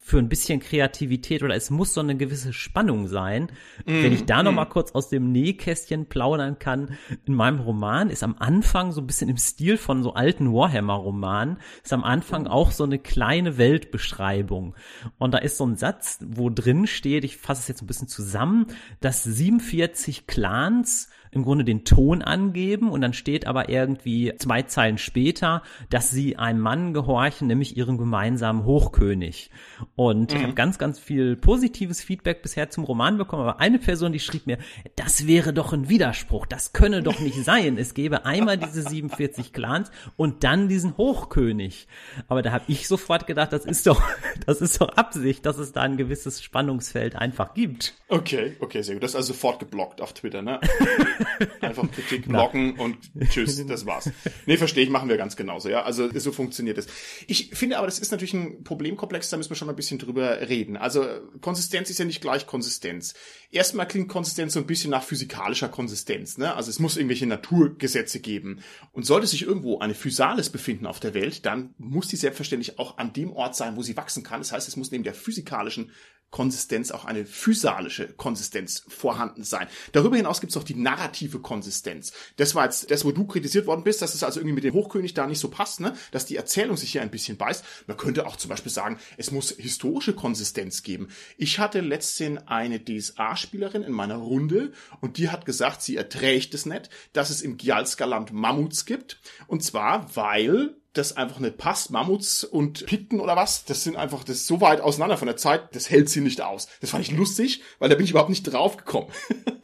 für 0.04 0.18
ein 0.18 0.28
bisschen 0.28 0.58
Kreativität 0.58 1.44
oder 1.44 1.54
es 1.54 1.70
muss 1.70 1.94
so 1.94 2.00
eine 2.00 2.16
gewisse 2.16 2.52
Spannung 2.52 3.06
sein. 3.06 3.44
Mm, 3.86 4.02
Wenn 4.02 4.12
ich 4.12 4.26
da 4.26 4.42
mm. 4.42 4.46
noch 4.46 4.52
mal 4.52 4.64
kurz 4.64 4.90
aus 4.90 5.08
dem 5.08 5.30
Nähkästchen 5.30 6.06
plaudern 6.06 6.58
kann, 6.58 6.98
in 7.24 7.34
meinem 7.34 7.60
Roman 7.60 8.10
ist 8.10 8.24
am 8.24 8.34
Anfang 8.36 8.90
so 8.90 9.00
ein 9.00 9.06
bisschen 9.06 9.28
im 9.28 9.36
Stil 9.36 9.76
von 9.76 10.02
so 10.02 10.14
alten 10.14 10.52
Warhammer-Romanen, 10.52 11.58
ist 11.84 11.92
am 11.92 12.02
Anfang 12.02 12.48
auch 12.48 12.72
so 12.72 12.82
eine 12.82 12.98
kleine 12.98 13.58
Weltbeschreibung. 13.58 14.74
Und 15.18 15.34
da 15.34 15.38
ist 15.38 15.56
so 15.56 15.64
ein 15.64 15.76
Satz, 15.76 16.18
wo 16.26 16.50
drin 16.50 16.88
steht, 16.88 17.22
ich 17.22 17.36
fasse 17.36 17.60
es 17.60 17.68
jetzt 17.68 17.82
ein 17.82 17.86
bisschen 17.86 18.08
zusammen, 18.08 18.66
dass 19.00 19.22
47 19.22 20.26
Clans 20.26 21.10
im 21.32 21.44
Grunde 21.44 21.64
den 21.64 21.84
Ton 21.84 22.20
angeben 22.20 22.90
und 22.90 23.00
dann 23.00 23.14
steht 23.14 23.46
aber 23.46 23.70
irgendwie 23.70 24.32
zwei 24.38 24.62
Zeilen 24.62 24.98
später, 24.98 25.62
dass 25.88 26.10
sie 26.10 26.36
einem 26.36 26.60
Mann 26.60 26.92
gehorchen, 26.92 27.48
nämlich 27.48 27.76
ihren 27.76 27.96
gemeinsamen 27.96 28.64
Hochkönig. 28.64 29.50
Und 29.96 30.30
mhm. 30.30 30.36
ich 30.36 30.42
habe 30.42 30.52
ganz, 30.52 30.78
ganz 30.78 30.98
viel 30.98 31.36
positives 31.36 32.02
Feedback 32.02 32.42
bisher 32.42 32.68
zum 32.68 32.84
Roman 32.84 33.16
bekommen, 33.16 33.42
aber 33.42 33.60
eine 33.60 33.78
Person, 33.78 34.12
die 34.12 34.20
schrieb 34.20 34.46
mir, 34.46 34.58
das 34.94 35.26
wäre 35.26 35.54
doch 35.54 35.72
ein 35.72 35.88
Widerspruch, 35.88 36.44
das 36.44 36.74
könne 36.74 37.02
doch 37.02 37.18
nicht 37.18 37.42
sein. 37.44 37.78
Es 37.78 37.94
gäbe 37.94 38.26
einmal 38.26 38.58
diese 38.58 38.82
47 38.82 39.54
Clans 39.54 39.90
und 40.16 40.44
dann 40.44 40.68
diesen 40.68 40.98
Hochkönig. 40.98 41.88
Aber 42.28 42.42
da 42.42 42.52
habe 42.52 42.64
ich 42.68 42.86
sofort 42.86 43.26
gedacht, 43.26 43.54
das 43.54 43.64
ist 43.64 43.86
doch, 43.86 44.02
das 44.46 44.60
ist 44.60 44.82
doch 44.82 44.90
Absicht, 44.90 45.46
dass 45.46 45.56
es 45.56 45.72
da 45.72 45.80
ein 45.80 45.96
gewisses 45.96 46.42
Spannungsfeld 46.42 47.16
einfach 47.16 47.54
gibt. 47.54 47.94
Okay, 48.08 48.56
okay, 48.60 48.82
sehr 48.82 48.96
gut. 48.96 49.02
Das 49.02 49.12
ist 49.12 49.16
also 49.16 49.32
sofort 49.32 49.60
geblockt 49.60 50.02
auf 50.02 50.12
Twitter, 50.12 50.42
ne? 50.42 50.60
Einfach 51.60 51.90
Kritik 51.90 52.28
blocken 52.28 52.78
und 52.78 52.96
tschüss, 53.30 53.64
das 53.66 53.86
war's. 53.86 54.10
Nee, 54.46 54.56
verstehe 54.56 54.84
ich, 54.84 54.90
machen 54.90 55.08
wir 55.08 55.16
ganz 55.16 55.36
genauso, 55.36 55.68
ja. 55.68 55.82
Also 55.82 56.08
so 56.18 56.32
funktioniert 56.32 56.78
es. 56.78 56.86
Ich 57.26 57.50
finde 57.54 57.78
aber, 57.78 57.86
das 57.86 57.98
ist 57.98 58.10
natürlich 58.10 58.34
ein 58.34 58.64
Problemkomplex, 58.64 59.30
da 59.30 59.36
müssen 59.36 59.50
wir 59.50 59.56
schon 59.56 59.66
mal 59.66 59.72
ein 59.72 59.76
bisschen 59.76 59.98
drüber 59.98 60.48
reden. 60.48 60.76
Also 60.76 61.06
Konsistenz 61.40 61.90
ist 61.90 61.98
ja 61.98 62.04
nicht 62.04 62.20
gleich 62.20 62.46
Konsistenz. 62.46 63.14
Erstmal 63.50 63.86
klingt 63.86 64.08
Konsistenz 64.08 64.54
so 64.54 64.60
ein 64.60 64.66
bisschen 64.66 64.90
nach 64.90 65.02
physikalischer 65.02 65.68
Konsistenz, 65.68 66.38
ne? 66.38 66.54
Also 66.54 66.70
es 66.70 66.78
muss 66.78 66.96
irgendwelche 66.96 67.26
Naturgesetze 67.26 68.20
geben. 68.20 68.60
Und 68.92 69.06
sollte 69.06 69.26
sich 69.26 69.42
irgendwo 69.42 69.78
eine 69.78 69.94
Physalis 69.94 70.50
befinden 70.50 70.86
auf 70.86 71.00
der 71.00 71.14
Welt, 71.14 71.46
dann 71.46 71.74
muss 71.78 72.08
die 72.08 72.16
selbstverständlich 72.16 72.78
auch 72.78 72.98
an 72.98 73.12
dem 73.12 73.32
Ort 73.32 73.56
sein, 73.56 73.76
wo 73.76 73.82
sie 73.82 73.96
wachsen 73.96 74.22
kann. 74.22 74.40
Das 74.40 74.52
heißt, 74.52 74.68
es 74.68 74.76
muss 74.76 74.90
neben 74.90 75.04
der 75.04 75.14
physikalischen 75.14 75.90
Konsistenz 76.32 76.90
auch 76.90 77.04
eine 77.04 77.26
physalische 77.26 78.08
Konsistenz 78.08 78.84
vorhanden 78.88 79.44
sein. 79.44 79.68
Darüber 79.92 80.16
hinaus 80.16 80.40
gibt 80.40 80.50
es 80.50 80.56
auch 80.56 80.64
die 80.64 80.74
narrative 80.74 81.38
Konsistenz. 81.38 82.12
Das 82.38 82.56
war 82.56 82.64
jetzt 82.64 82.90
das, 82.90 83.04
wo 83.04 83.12
du 83.12 83.26
kritisiert 83.26 83.66
worden 83.66 83.84
bist, 83.84 84.02
dass 84.02 84.14
es 84.14 84.24
also 84.24 84.40
irgendwie 84.40 84.54
mit 84.54 84.64
dem 84.64 84.74
Hochkönig 84.74 85.14
da 85.14 85.26
nicht 85.26 85.38
so 85.38 85.48
passt, 85.48 85.80
ne? 85.80 85.94
dass 86.10 86.26
die 86.26 86.36
Erzählung 86.36 86.76
sich 86.76 86.90
hier 86.90 87.02
ein 87.02 87.10
bisschen 87.10 87.36
beißt. 87.36 87.64
Man 87.86 87.98
könnte 87.98 88.26
auch 88.26 88.36
zum 88.36 88.48
Beispiel 88.48 88.72
sagen, 88.72 88.98
es 89.18 89.30
muss 89.30 89.50
historische 89.50 90.14
Konsistenz 90.14 90.82
geben. 90.82 91.08
Ich 91.36 91.58
hatte 91.58 91.80
letztens 91.80 92.40
eine 92.46 92.82
DSA-Spielerin 92.82 93.82
in 93.82 93.92
meiner 93.92 94.16
Runde 94.16 94.72
und 95.00 95.18
die 95.18 95.28
hat 95.28 95.44
gesagt, 95.44 95.82
sie 95.82 95.96
erträgt 95.96 96.54
es 96.54 96.64
nicht, 96.64 96.88
dass 97.12 97.30
es 97.30 97.42
im 97.42 97.58
Gialska-Land 97.58 98.32
Mammuts 98.32 98.86
gibt. 98.86 99.20
Und 99.46 99.62
zwar, 99.62 100.16
weil 100.16 100.76
das 100.92 101.16
einfach 101.16 101.38
nicht 101.38 101.58
passt. 101.58 101.90
Mammuts 101.90 102.44
und 102.44 102.86
Pikten 102.86 103.20
oder 103.20 103.36
was, 103.36 103.64
das 103.64 103.84
sind 103.84 103.96
einfach, 103.96 104.24
das 104.24 104.46
so 104.46 104.60
weit 104.60 104.80
auseinander 104.80 105.16
von 105.16 105.26
der 105.26 105.36
Zeit, 105.36 105.74
das 105.74 105.90
hält 105.90 106.08
sie 106.08 106.20
nicht 106.20 106.40
aus. 106.42 106.68
Das 106.80 106.90
fand 106.90 107.04
ich 107.06 107.16
lustig, 107.16 107.62
weil 107.78 107.88
da 107.88 107.94
bin 107.94 108.04
ich 108.04 108.10
überhaupt 108.10 108.30
nicht 108.30 108.44
drauf 108.44 108.76
gekommen. 108.76 109.08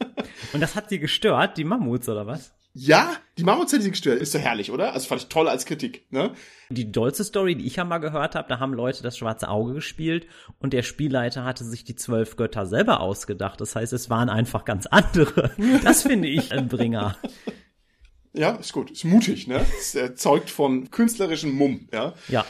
und 0.53 0.61
das 0.61 0.75
hat 0.75 0.89
sie 0.89 0.99
gestört, 0.99 1.57
die 1.57 1.63
Mammuts 1.63 2.09
oder 2.09 2.25
was? 2.25 2.53
Ja, 2.73 3.13
die 3.37 3.43
Mammuts 3.43 3.73
hat 3.73 3.81
sie 3.81 3.89
gestört. 3.89 4.21
Ist 4.21 4.35
doch 4.35 4.39
herrlich, 4.39 4.71
oder? 4.71 4.93
Also 4.93 5.07
fand 5.07 5.21
ich 5.21 5.27
toll 5.27 5.47
als 5.47 5.65
Kritik, 5.65 6.05
ne? 6.11 6.33
Die 6.69 6.91
dollste 6.91 7.23
Story, 7.23 7.55
die 7.55 7.65
ich 7.65 7.77
ja 7.77 7.83
mal 7.83 7.97
gehört 7.97 8.35
habe, 8.35 8.47
da 8.47 8.59
haben 8.59 8.73
Leute 8.73 9.01
das 9.01 9.17
schwarze 9.17 9.49
Auge 9.49 9.73
gespielt 9.73 10.27
und 10.59 10.71
der 10.71 10.83
Spielleiter 10.83 11.43
hatte 11.43 11.63
sich 11.65 11.83
die 11.83 11.95
zwölf 11.95 12.35
Götter 12.35 12.67
selber 12.67 12.99
ausgedacht. 12.99 13.59
Das 13.59 13.75
heißt, 13.75 13.91
es 13.91 14.09
waren 14.11 14.29
einfach 14.29 14.65
ganz 14.65 14.85
andere. 14.85 15.51
Das 15.83 16.03
finde 16.03 16.27
ich 16.27 16.51
ein 16.51 16.67
Bringer. 16.67 17.15
Ja, 18.33 18.51
ist 18.51 18.73
gut. 18.73 18.91
Ist 18.91 19.05
mutig, 19.05 19.47
ne? 19.47 19.65
Es 19.79 19.97
zeugt 20.15 20.49
von 20.49 20.91
künstlerischem 20.91 21.51
Mumm, 21.51 21.89
ja. 21.91 22.13
Ja. 22.27 22.45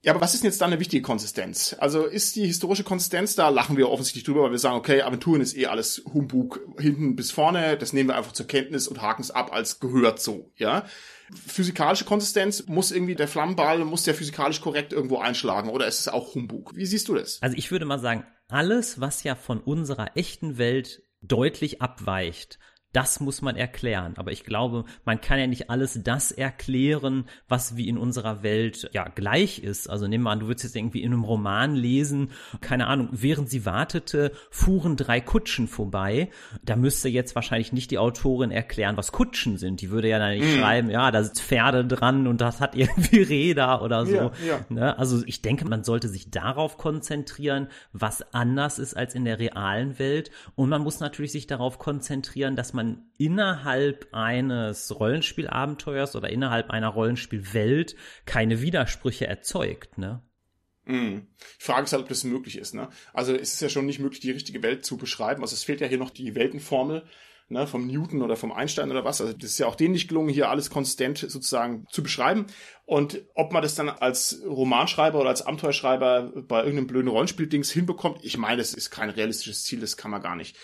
Ja, 0.00 0.12
aber 0.12 0.20
was 0.20 0.32
ist 0.32 0.44
denn 0.44 0.50
jetzt 0.50 0.60
da 0.60 0.66
eine 0.66 0.78
wichtige 0.78 1.02
Konsistenz? 1.02 1.74
Also 1.80 2.04
ist 2.04 2.36
die 2.36 2.46
historische 2.46 2.84
Konsistenz, 2.84 3.34
da 3.34 3.48
lachen 3.48 3.76
wir 3.76 3.90
offensichtlich 3.90 4.22
drüber, 4.22 4.44
weil 4.44 4.52
wir 4.52 4.58
sagen, 4.58 4.76
okay, 4.76 5.02
Aventuren 5.02 5.40
ist 5.40 5.56
eh 5.56 5.66
alles 5.66 6.02
Humbug 6.14 6.60
hinten 6.78 7.16
bis 7.16 7.32
vorne, 7.32 7.76
das 7.76 7.92
nehmen 7.92 8.10
wir 8.10 8.16
einfach 8.16 8.32
zur 8.32 8.46
Kenntnis 8.46 8.86
und 8.86 9.02
haken 9.02 9.22
es 9.22 9.32
ab 9.32 9.52
als 9.52 9.80
gehört 9.80 10.20
so, 10.20 10.52
ja. 10.54 10.86
Physikalische 11.34 12.04
Konsistenz 12.04 12.64
muss 12.68 12.92
irgendwie 12.92 13.16
der 13.16 13.26
Flammenball, 13.26 13.84
muss 13.84 14.04
der 14.04 14.14
physikalisch 14.14 14.60
korrekt 14.60 14.92
irgendwo 14.92 15.18
einschlagen 15.18 15.68
oder 15.68 15.88
ist 15.88 15.98
es 15.98 16.08
auch 16.08 16.34
Humbug? 16.34 16.76
Wie 16.76 16.86
siehst 16.86 17.08
du 17.08 17.14
das? 17.14 17.42
Also 17.42 17.56
ich 17.56 17.72
würde 17.72 17.84
mal 17.84 17.98
sagen, 17.98 18.24
alles, 18.48 19.00
was 19.00 19.24
ja 19.24 19.34
von 19.34 19.60
unserer 19.60 20.16
echten 20.16 20.58
Welt 20.58 21.02
deutlich 21.20 21.82
abweicht, 21.82 22.60
das 22.92 23.20
muss 23.20 23.42
man 23.42 23.56
erklären. 23.56 24.14
Aber 24.16 24.32
ich 24.32 24.44
glaube, 24.44 24.84
man 25.04 25.20
kann 25.20 25.38
ja 25.38 25.46
nicht 25.46 25.68
alles 25.68 26.00
das 26.02 26.32
erklären, 26.32 27.26
was 27.46 27.76
wie 27.76 27.88
in 27.88 27.98
unserer 27.98 28.42
Welt 28.42 28.88
ja 28.92 29.08
gleich 29.08 29.58
ist. 29.58 29.90
Also 29.90 30.06
nehmen 30.06 30.24
wir 30.24 30.30
an, 30.30 30.40
du 30.40 30.46
würdest 30.46 30.64
jetzt 30.64 30.76
irgendwie 30.76 31.02
in 31.02 31.12
einem 31.12 31.24
Roman 31.24 31.74
lesen, 31.74 32.30
keine 32.60 32.86
Ahnung, 32.86 33.08
während 33.12 33.50
sie 33.50 33.66
wartete, 33.66 34.32
fuhren 34.50 34.96
drei 34.96 35.20
Kutschen 35.20 35.68
vorbei. 35.68 36.30
Da 36.62 36.76
müsste 36.76 37.08
jetzt 37.08 37.34
wahrscheinlich 37.34 37.72
nicht 37.72 37.90
die 37.90 37.98
Autorin 37.98 38.50
erklären, 38.50 38.96
was 38.96 39.12
Kutschen 39.12 39.58
sind. 39.58 39.82
Die 39.82 39.90
würde 39.90 40.08
ja 40.08 40.18
dann 40.18 40.30
nicht 40.30 40.56
mm. 40.56 40.58
schreiben, 40.58 40.90
ja, 40.90 41.10
da 41.10 41.22
sind 41.22 41.38
Pferde 41.38 41.84
dran 41.84 42.26
und 42.26 42.40
das 42.40 42.60
hat 42.60 42.74
irgendwie 42.74 43.20
Räder 43.20 43.82
oder 43.82 44.06
so. 44.06 44.14
Ja, 44.14 44.32
ja. 44.46 44.60
Ne? 44.70 44.98
Also 44.98 45.22
ich 45.26 45.42
denke, 45.42 45.66
man 45.66 45.84
sollte 45.84 46.08
sich 46.08 46.30
darauf 46.30 46.78
konzentrieren, 46.78 47.68
was 47.92 48.32
anders 48.32 48.78
ist 48.78 48.96
als 48.96 49.14
in 49.14 49.26
der 49.26 49.38
realen 49.38 49.98
Welt. 49.98 50.30
Und 50.54 50.70
man 50.70 50.82
muss 50.82 51.00
natürlich 51.00 51.32
sich 51.32 51.46
darauf 51.46 51.78
konzentrieren, 51.78 52.56
dass 52.56 52.72
man 52.72 52.77
man 52.78 53.10
innerhalb 53.18 54.08
eines 54.12 54.98
Rollenspielabenteuers 54.98 56.16
oder 56.16 56.30
innerhalb 56.30 56.70
einer 56.70 56.88
Rollenspielwelt 56.88 57.96
keine 58.24 58.62
Widersprüche 58.62 59.26
erzeugt, 59.26 59.98
ne? 59.98 60.22
Mm. 60.84 61.26
Die 61.60 61.64
Frage 61.64 61.84
ist 61.84 61.92
halt, 61.92 62.04
ob 62.04 62.08
das 62.08 62.24
möglich 62.24 62.56
ist, 62.56 62.74
ne? 62.74 62.88
Also 63.12 63.34
es 63.34 63.54
ist 63.54 63.60
ja 63.60 63.68
schon 63.68 63.86
nicht 63.86 63.98
möglich, 63.98 64.20
die 64.20 64.30
richtige 64.30 64.62
Welt 64.62 64.84
zu 64.86 64.96
beschreiben. 64.96 65.42
Also 65.42 65.54
es 65.54 65.64
fehlt 65.64 65.80
ja 65.80 65.86
hier 65.86 65.98
noch 65.98 66.10
die 66.10 66.34
Weltenformel, 66.34 67.02
ne, 67.48 67.66
vom 67.66 67.86
Newton 67.86 68.22
oder 68.22 68.36
vom 68.36 68.52
Einstein 68.52 68.90
oder 68.90 69.04
was. 69.04 69.20
Also 69.20 69.32
das 69.32 69.50
ist 69.50 69.58
ja 69.58 69.66
auch 69.66 69.74
denen 69.74 69.92
nicht 69.92 70.08
gelungen, 70.08 70.28
hier 70.28 70.48
alles 70.48 70.70
konsistent 70.70 71.18
sozusagen 71.18 71.86
zu 71.90 72.02
beschreiben. 72.02 72.46
Und 72.84 73.22
ob 73.34 73.52
man 73.52 73.62
das 73.62 73.74
dann 73.74 73.88
als 73.88 74.42
Romanschreiber 74.46 75.20
oder 75.20 75.30
als 75.30 75.42
Abenteuerschreiber 75.42 76.32
bei 76.46 76.60
irgendeinem 76.60 76.86
blöden 76.86 77.08
Rollenspieldings 77.08 77.70
hinbekommt, 77.70 78.20
ich 78.22 78.38
meine, 78.38 78.58
das 78.58 78.74
ist 78.74 78.90
kein 78.90 79.10
realistisches 79.10 79.64
Ziel, 79.64 79.80
das 79.80 79.96
kann 79.96 80.10
man 80.10 80.22
gar 80.22 80.36
nicht. 80.36 80.56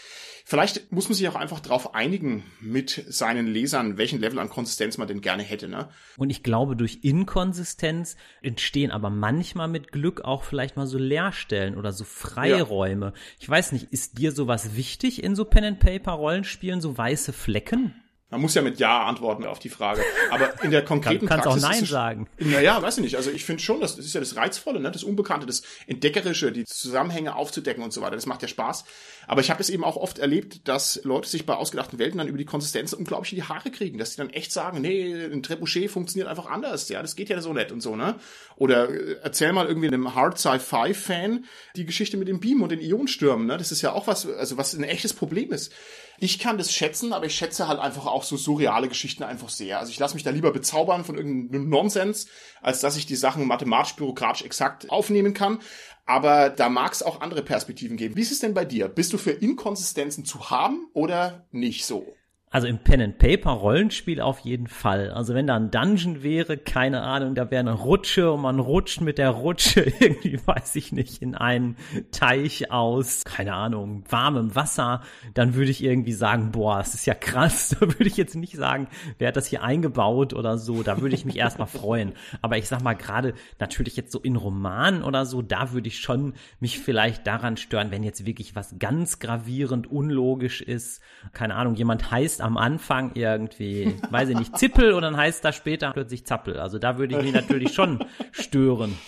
Vielleicht 0.47 0.93
muss 0.93 1.09
man 1.09 1.15
sich 1.17 1.27
auch 1.27 1.37
einfach 1.37 1.61
darauf 1.61 1.95
einigen 1.95 2.45
mit 2.61 3.03
seinen 3.09 3.47
Lesern, 3.47 3.97
welchen 3.97 4.21
Level 4.21 4.39
an 4.39 4.51
Konsistenz 4.51 4.99
man 4.99 5.09
denn 5.09 5.23
gerne 5.23 5.43
hätte. 5.43 5.69
Ne? 5.69 5.89
Und 6.19 6.29
ich 6.29 6.43
glaube, 6.43 6.77
durch 6.77 6.99
Inkonsistenz 7.01 8.17
entstehen 8.43 8.91
aber 8.91 9.09
manchmal 9.09 9.69
mit 9.69 9.91
Glück 9.91 10.21
auch 10.21 10.43
vielleicht 10.45 10.77
mal 10.77 10.87
so 10.87 10.99
Leerstellen 10.99 11.79
oder 11.79 11.93
so 11.93 12.05
Freiräume. 12.05 13.07
Ja. 13.07 13.13
Ich 13.41 13.49
weiß 13.49 13.73
nicht, 13.73 13.91
ist 13.91 14.19
dir 14.19 14.33
sowas 14.33 14.77
wichtig 14.77 15.25
in 15.25 15.35
so 15.35 15.47
Pen-and-Paper-Rollenspielen, 15.47 16.83
so 16.83 16.97
weiße 16.97 17.33
Flecken? 17.33 17.95
Man 18.35 18.41
muss 18.41 18.55
ja 18.57 18.63
mit 18.63 18.81
Ja 18.81 19.05
antworten 19.05 19.45
auf 19.45 19.61
die 19.61 19.69
Frage. 19.69 20.03
Aber 20.33 20.61
in 20.65 20.73
der 20.73 20.85
konkreten 20.85 21.27
Kann, 21.27 21.41
kannst 21.41 21.63
Praxis. 21.63 21.65
auch 21.65 21.69
Nein 21.71 21.85
sagen. 21.85 22.27
Naja, 22.41 22.83
weiß 22.83 22.99
ich 22.99 23.05
nicht. 23.05 23.17
Also 23.17 23.31
ich 23.31 23.45
finde 23.45 23.63
schon, 23.63 23.81
das, 23.81 23.95
das 23.95 24.05
ist 24.05 24.13
ja 24.13 24.19
das 24.19 24.35
Reizvolle, 24.35 24.81
ne? 24.81 24.91
das 24.91 25.05
Unbekannte, 25.05 25.47
das 25.47 25.63
Entdeckerische, 25.87 26.51
die 26.51 26.65
Zusammenhänge 26.65 27.37
aufzudecken 27.37 27.85
und 27.85 27.93
so 27.93 28.01
weiter. 28.01 28.17
Das 28.17 28.27
macht 28.27 28.43
ja 28.43 28.49
Spaß. 28.49 28.85
Aber 29.29 29.41
ich 29.41 29.51
habe 29.51 29.61
es 29.61 29.71
eben 29.71 29.85
auch 29.85 29.97
oft 29.97 30.19
erlebt, 30.19 30.67
dass 30.67 31.01
Leute 31.05 31.29
sich 31.29 31.47
bei 31.47 31.55
ausgedachten 31.55 32.01
Welten 32.01 32.19
dann 32.19 32.27
über 32.27 32.39
die 32.39 32.45
Konsistenz 32.45 32.93
unglaublich 32.93 33.33
in 33.33 33.37
die 33.37 33.45
Haare 33.45 33.71
kriegen, 33.71 33.99
dass 33.99 34.13
sie 34.13 34.17
dann 34.17 34.31
echt 34.31 34.51
sagen, 34.53 34.81
nee, 34.81 35.15
ein 35.25 35.45
Trebuchet 35.45 35.89
funktioniert 35.91 36.29
einfach 36.29 36.47
anders. 36.47 36.89
Ja, 36.89 37.01
das 37.03 37.15
geht 37.15 37.29
ja 37.29 37.41
so 37.41 37.53
nett 37.53 37.71
und 37.71 37.81
so, 37.81 37.95
ne? 37.95 38.17
Oder 38.57 38.91
äh, 38.91 39.17
erzähl 39.23 39.53
mal 39.53 39.67
irgendwie 39.67 39.89
einem 39.89 40.15
Hard 40.15 40.39
Sci-Fi-Fan 40.39 41.45
die 41.77 41.87
Geschichte 41.87 42.17
mit 42.17 42.29
dem 42.29 42.41
Beam 42.41 42.63
und 42.63 42.71
den 42.71 42.81
Ionenstürmen, 42.81 43.47
ne? 43.47 43.59
Das 43.59 43.71
ist 43.73 43.83
ja 43.83 43.93
auch 43.93 44.07
was, 44.07 44.27
also 44.27 44.57
was 44.57 44.75
ein 44.75 44.85
echtes 44.85 45.13
Problem 45.13 45.53
ist. 45.53 45.73
Ich 46.19 46.39
kann 46.39 46.59
das 46.59 46.73
schätzen, 46.73 47.13
aber 47.13 47.27
ich 47.27 47.35
schätze 47.35 47.69
halt 47.69 47.81
einfach 47.81 48.07
auch 48.07 48.23
so 48.23 48.37
surreale 48.37 48.89
Geschichten 48.89 49.23
einfach 49.23 49.49
sehr. 49.49 49.79
Also 49.79 49.91
ich 49.91 49.99
lasse 49.99 50.15
mich 50.15 50.23
da 50.23 50.31
lieber 50.31 50.53
bezaubern 50.53 51.05
von 51.05 51.17
irgendeinem 51.17 51.69
Nonsens, 51.69 52.27
als 52.63 52.81
dass 52.81 52.97
ich 52.97 53.07
die 53.07 53.17
Sachen 53.17 53.47
mathematisch, 53.47 53.97
bürokratisch 53.97 54.45
exakt 54.45 54.91
aufnehmen 54.91 55.35
kann. 55.35 55.61
Aber 56.07 56.51
da 56.51 56.69
mag 56.69 56.93
es 56.93 57.03
auch 57.03 57.21
andere 57.21 57.43
Perspektiven 57.43 57.97
geben. 57.97 58.17
Wie 58.17 58.23
ist 58.23 58.33
es 58.33 58.41
denn 58.41 58.55
bei 58.55 58.65
dir? 58.65 58.89
Bist 58.89 59.13
du 59.13 59.19
für 59.19 59.33
Inkonsistenzen 59.33 60.25
zu 60.25 60.51
haben 60.51 60.87
oder 60.93 61.47
nicht 61.51 61.87
so? 61.87 62.15
Also 62.55 62.69
im 62.69 62.79
Pen 62.79 63.01
and 63.01 63.19
Paper 63.19 63.51
Rollenspiel 63.51 64.21
auf 64.21 64.39
jeden 64.39 64.69
Fall. 64.69 65.11
Also 65.11 65.35
wenn 65.35 65.49
da 65.49 65.57
ein 65.57 65.73
Dungeon 65.73 66.23
wäre, 66.23 66.57
keine 66.57 67.03
Ahnung, 67.03 67.35
da 67.35 67.51
wäre 67.51 67.59
eine 67.59 67.73
Rutsche 67.73 68.31
und 68.31 68.43
man 68.43 68.61
rutscht 68.61 69.01
mit 69.01 69.19
der 69.19 69.31
Rutsche 69.31 69.81
irgendwie, 69.99 70.39
weiß 70.47 70.77
ich 70.77 70.93
nicht, 70.93 71.21
in 71.21 71.35
einen 71.35 71.77
Teich 72.13 72.71
aus, 72.71 73.25
keine 73.25 73.55
Ahnung, 73.55 74.05
warmem 74.09 74.55
Wasser, 74.55 75.01
dann 75.35 75.57
würde 75.57 75.73
ich 75.73 75.83
irgendwie 75.83 76.13
sagen, 76.13 76.53
boah, 76.53 76.79
das 76.79 76.95
ist 76.95 77.07
ja 77.07 77.15
krass. 77.15 77.75
Da 77.85 77.89
würde 77.89 78.07
ich 78.07 78.17
jetzt 78.17 78.37
nicht 78.37 78.55
sagen, 78.55 78.87
wer 79.19 79.29
hat 79.29 79.37
das 79.37 79.49
hier 79.49 79.65
eingebaut 79.65 80.33
oder 80.33 80.57
so. 80.57 80.85
Da 80.85 81.01
würde 81.01 81.17
ich 81.17 81.25
mich 81.25 81.37
erstmal 81.37 81.67
freuen. 81.67 82.13
Aber 82.41 82.57
ich 82.57 82.69
sag 82.69 82.83
mal 82.83 82.95
gerade 82.95 83.35
natürlich 83.59 83.97
jetzt 83.97 84.13
so 84.13 84.21
in 84.21 84.37
Romanen 84.37 85.03
oder 85.03 85.27
so, 85.27 85.43
da 85.43 85.73
würde 85.73 85.89
ich 85.89 85.99
schon 85.99 86.35
mich 86.61 86.79
vielleicht 86.79 87.27
daran 87.27 87.57
stören, 87.57 87.91
wenn 87.91 88.05
jetzt 88.05 88.27
wirklich 88.27 88.55
was 88.55 88.77
ganz 88.79 89.19
gravierend 89.19 89.91
unlogisch 89.91 90.63
ist. 90.63 91.03
Keine 91.33 91.57
Ahnung, 91.57 91.75
jemand 91.75 92.13
heißt 92.13 92.44
am 92.45 92.59
Anfang 92.59 93.13
irgendwie, 93.15 93.97
weiß 94.11 94.29
ich 94.29 94.37
nicht, 94.37 94.59
Zippel 94.59 94.93
und 94.93 95.01
dann 95.01 95.17
heißt 95.17 95.43
das 95.43 95.57
später 95.57 95.91
plötzlich 95.93 96.27
Zappel. 96.27 96.61
Also 96.61 96.79
da 96.79 96.99
würde 96.99 97.17
ich 97.17 97.23
mich 97.23 97.33
natürlich 97.33 97.73
schon 97.73 98.05
stören. 98.33 98.99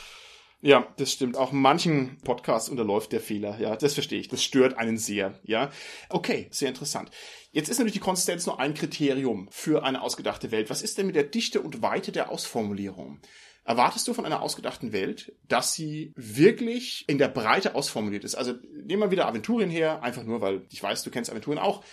Ja, 0.62 0.87
das 0.96 1.12
stimmt. 1.12 1.37
Auch 1.37 1.53
manchen 1.53 2.16
Podcasts 2.25 2.70
unterläuft 2.70 3.12
der 3.12 3.20
Fehler. 3.20 3.61
Ja, 3.61 3.77
das 3.77 3.92
verstehe 3.92 4.18
ich. 4.18 4.29
Das 4.29 4.42
stört 4.42 4.79
einen 4.79 4.96
sehr. 4.96 5.38
Ja, 5.44 5.70
okay, 6.09 6.49
sehr 6.51 6.70
interessant. 6.70 7.11
Jetzt 7.53 7.68
ist 7.68 7.77
natürlich 7.77 7.92
die 7.92 8.01
Konsistenz 8.01 8.46
nur 8.46 8.59
ein 8.59 8.72
Kriterium 8.72 9.49
für 9.51 9.85
eine 9.85 10.01
ausgedachte 10.01 10.51
Welt. 10.51 10.70
Was 10.70 10.81
ist 10.81 10.96
denn 10.96 11.07
mit 11.07 11.14
der 11.14 11.25
Dichte 11.25 11.61
und 11.61 11.83
Weite 11.83 12.12
der 12.12 12.31
Ausformulierung? 12.31 13.20
Erwartest 13.64 14.09
du 14.09 14.14
von 14.14 14.25
einer 14.25 14.40
ausgedachten 14.40 14.94
Welt, 14.94 15.35
dass 15.46 15.75
sie 15.75 16.14
wirklich 16.16 17.05
in 17.07 17.18
der 17.18 17.29
Breite 17.29 17.75
ausformuliert 17.75 18.25
ist? 18.25 18.35
Also 18.35 18.55
nehmen 18.72 19.03
wir 19.03 19.11
wieder 19.11 19.29
Aventurien 19.29 19.68
her, 19.68 20.03
einfach 20.03 20.25
nur, 20.25 20.40
weil 20.40 20.62
ich 20.70 20.83
weiß, 20.83 21.03
du 21.03 21.11
kennst 21.11 21.31
Aventurien 21.31 21.61
auch. 21.61 21.85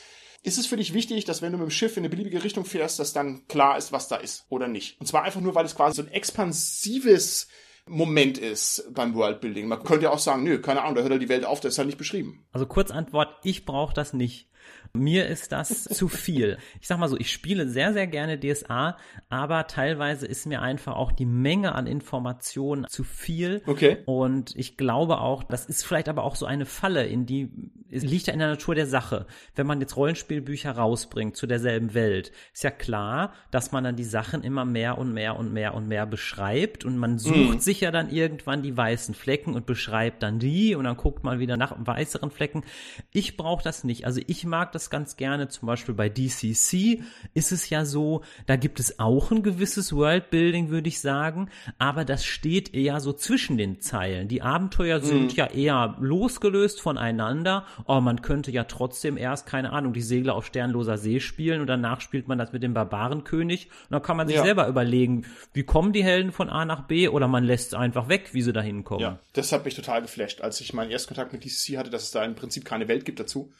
Ist 0.44 0.58
es 0.58 0.68
für 0.68 0.76
dich 0.76 0.94
wichtig, 0.94 1.24
dass 1.24 1.42
wenn 1.42 1.54
du 1.54 1.58
mit 1.58 1.68
dem 1.68 1.72
Schiff 1.72 1.96
in 1.96 2.02
eine 2.02 2.10
beliebige 2.10 2.44
Richtung 2.44 2.66
fährst, 2.66 3.00
dass 3.00 3.14
dann 3.14 3.48
klar 3.48 3.78
ist, 3.78 3.94
was 3.94 4.10
da 4.10 4.18
ist 4.18 4.46
oder 4.50 4.68
nicht? 4.68 5.00
Und 5.00 5.08
zwar 5.08 5.24
einfach 5.24 5.40
nur, 5.40 5.56
weil 5.56 5.66
es 5.66 5.76
quasi 5.76 5.96
so 5.96 6.02
ein 6.02 6.14
expansives 6.14 7.48
Moment 7.88 8.38
ist 8.38 8.94
beim 8.94 9.14
Worldbuilding. 9.16 9.68
Man 9.68 9.84
könnte 9.84 10.06
ja 10.06 10.12
auch 10.12 10.20
sagen, 10.20 10.44
nö, 10.44 10.60
keine 10.60 10.82
Ahnung, 10.82 10.96
da 10.96 11.02
hört 11.02 11.12
halt 11.12 11.22
die 11.22 11.30
Welt 11.30 11.46
auf, 11.46 11.62
das 11.62 11.74
ist 11.74 11.78
halt 11.78 11.88
nicht 11.88 11.98
beschrieben. 11.98 12.46
Also 12.52 12.66
Kurzantwort, 12.66 13.30
ich 13.44 13.66
brauche 13.66 13.94
das 13.94 14.14
nicht. 14.14 14.50
Mir 14.96 15.26
ist 15.26 15.52
das 15.52 15.84
zu 15.86 16.08
viel. 16.08 16.60
Ich 16.80 16.88
sag 16.88 17.00
mal 17.00 17.10
so, 17.10 17.18
ich 17.18 17.32
spiele 17.32 17.68
sehr, 17.68 17.94
sehr 17.94 18.06
gerne 18.06 18.40
DSA, 18.40 18.96
aber 19.28 19.66
teilweise 19.66 20.28
ist 20.28 20.46
mir 20.46 20.62
einfach 20.62 20.96
auch 20.96 21.12
die 21.12 21.26
Menge 21.26 21.74
an 21.74 21.88
Informationen 21.88 22.86
zu 22.88 23.04
viel. 23.04 23.64
Okay. 23.66 24.04
Und 24.06 24.56
ich 24.56 24.78
glaube 24.78 25.20
auch, 25.20 25.44
das 25.44 25.66
ist 25.66 25.84
vielleicht 25.84 26.10
aber 26.10 26.24
auch 26.24 26.36
so 26.36 26.46
eine 26.46 26.68
Falle, 26.68 27.08
in 27.08 27.26
die 27.26 27.50
es 27.94 28.04
liegt 28.04 28.28
ja 28.28 28.34
in 28.34 28.40
der 28.40 28.50
Natur 28.50 28.76
der 28.76 28.88
Sache. 28.88 29.28
Wenn 29.56 29.68
man 29.68 29.80
jetzt 29.80 29.96
Rollenspielbücher 29.96 30.72
rausbringt 30.72 31.38
zu 31.38 31.48
derselben 31.48 31.94
Welt, 31.94 32.32
ist 32.54 32.64
ja 32.64 32.72
klar, 32.72 33.34
dass 33.52 33.72
man 33.72 33.84
dann 33.84 33.96
die 33.96 34.04
Sachen 34.04 34.44
immer 34.44 34.66
mehr 34.66 34.98
und 34.98 35.14
mehr 35.14 35.38
und 35.38 35.54
mehr 35.54 35.74
und 35.76 35.88
mehr 35.88 36.06
beschreibt 36.06 36.86
und 36.86 36.98
man 36.98 37.20
sucht 37.20 37.36
mhm. 37.36 37.60
sich 37.60 37.82
ja 37.82 37.92
dann 37.92 38.10
irgendwann 38.10 38.64
die 38.64 38.76
weißen 38.76 39.14
Flecken 39.14 39.54
und 39.54 39.66
beschreibt 39.66 40.24
dann 40.24 40.40
die 40.40 40.76
und 40.76 40.86
dann 40.86 40.98
guckt 40.98 41.24
man 41.24 41.40
wieder 41.40 41.58
nach 41.58 41.76
weißeren 41.78 42.32
Flecken. 42.32 42.64
Ich 43.12 43.38
brauche 43.38 43.64
das 43.64 43.84
nicht. 43.84 44.06
Also 44.06 44.22
ich 44.26 44.46
mag 44.46 44.72
das 44.72 44.83
ganz 44.90 45.18
gerne. 45.18 45.48
Zum 45.48 45.68
Beispiel 45.68 45.96
bei 45.96 46.10
DCC 46.10 47.02
ist 47.34 47.52
es 47.52 47.70
ja 47.70 47.86
so, 47.86 48.22
da 48.46 48.56
gibt 48.56 48.80
es 48.80 49.00
auch 49.00 49.32
ein 49.32 49.44
gewisses 49.44 49.94
Worldbuilding, 49.94 50.70
würde 50.70 50.90
ich 50.90 51.00
sagen, 51.00 51.50
aber 51.78 52.06
das 52.06 52.26
steht 52.26 52.74
eher 52.74 53.00
so 53.00 53.14
zwischen 53.14 53.58
den 53.58 53.82
Zeilen. 53.82 54.28
Die 54.28 54.42
Abenteuer 54.42 55.02
sind 55.02 55.32
mhm. 55.32 55.36
ja 55.36 55.48
eher 55.48 55.98
losgelöst 56.00 56.82
voneinander 56.82 57.66
oh, 57.86 58.00
man 58.00 58.22
könnte 58.22 58.52
ja 58.52 58.64
trotzdem 58.64 59.18
erst, 59.18 59.46
keine 59.46 59.72
Ahnung, 59.72 59.94
die 59.94 60.02
Segler 60.02 60.36
auf 60.36 60.46
sternloser 60.46 60.98
See 60.98 61.20
spielen 61.20 61.62
und 61.62 61.68
danach 61.68 62.02
spielt 62.02 62.28
man 62.28 62.38
das 62.38 62.54
mit 62.54 62.64
dem 62.64 62.74
Barbarenkönig 62.74 63.68
und 63.68 63.92
dann 63.92 64.02
kann 64.02 64.18
man 64.18 64.28
sich 64.28 64.38
ja. 64.38 64.44
selber 64.44 64.68
überlegen, 64.68 65.26
wie 65.54 65.64
kommen 65.64 65.94
die 65.94 66.04
Helden 66.04 66.32
von 66.32 66.50
A 66.50 66.66
nach 66.66 66.88
B 66.88 67.08
oder 67.08 67.28
man 67.28 67.44
lässt 67.44 67.68
es 67.70 67.74
einfach 67.74 68.10
weg, 68.10 68.30
wie 68.34 68.42
sie 68.42 68.54
da 68.54 68.62
hinkommen. 68.62 69.02
Ja, 69.02 69.20
das 69.34 69.52
hat 69.52 69.66
mich 69.66 69.76
total 69.76 70.02
geflasht, 70.02 70.42
als 70.42 70.62
ich 70.62 70.74
meinen 70.74 70.92
ersten 70.92 71.10
Kontakt 71.10 71.34
mit 71.34 71.44
DCC 71.44 71.78
hatte, 71.78 71.90
dass 71.90 72.04
es 72.04 72.12
da 72.12 72.24
im 72.24 72.36
Prinzip 72.36 72.66
keine 72.66 72.88
Welt 72.88 73.06
gibt 73.06 73.20
dazu. 73.20 73.52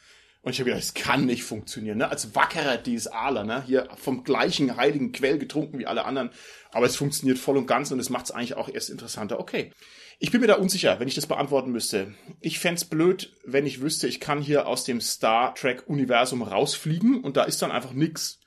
Und 0.44 0.52
ich 0.52 0.60
habe 0.60 0.68
gedacht, 0.68 0.84
das 0.84 0.92
kann 0.92 1.24
nicht 1.24 1.42
funktionieren, 1.42 1.96
ne? 1.96 2.10
Als 2.10 2.34
wackerer 2.34 2.82
DSAler, 2.82 3.44
ne? 3.44 3.64
Hier 3.66 3.88
vom 3.96 4.24
gleichen 4.24 4.76
heiligen 4.76 5.10
Quell 5.12 5.38
getrunken 5.38 5.78
wie 5.78 5.86
alle 5.86 6.04
anderen. 6.04 6.30
Aber 6.70 6.84
es 6.84 6.96
funktioniert 6.96 7.38
voll 7.38 7.56
und 7.56 7.66
ganz 7.66 7.90
und 7.90 7.98
es 7.98 8.10
macht 8.10 8.26
es 8.26 8.30
eigentlich 8.30 8.54
auch 8.54 8.68
erst 8.68 8.90
interessanter. 8.90 9.40
Okay. 9.40 9.72
Ich 10.18 10.30
bin 10.30 10.42
mir 10.42 10.46
da 10.46 10.56
unsicher, 10.56 11.00
wenn 11.00 11.08
ich 11.08 11.14
das 11.14 11.26
beantworten 11.26 11.72
müsste. 11.72 12.14
Ich 12.40 12.58
fände 12.58 12.84
blöd, 12.84 13.32
wenn 13.44 13.66
ich 13.66 13.80
wüsste, 13.80 14.06
ich 14.06 14.20
kann 14.20 14.40
hier 14.40 14.66
aus 14.66 14.84
dem 14.84 15.00
Star 15.00 15.54
Trek-Universum 15.54 16.42
rausfliegen 16.42 17.24
und 17.24 17.36
da 17.36 17.44
ist 17.44 17.62
dann 17.62 17.72
einfach 17.72 17.92
nix. 17.92 18.38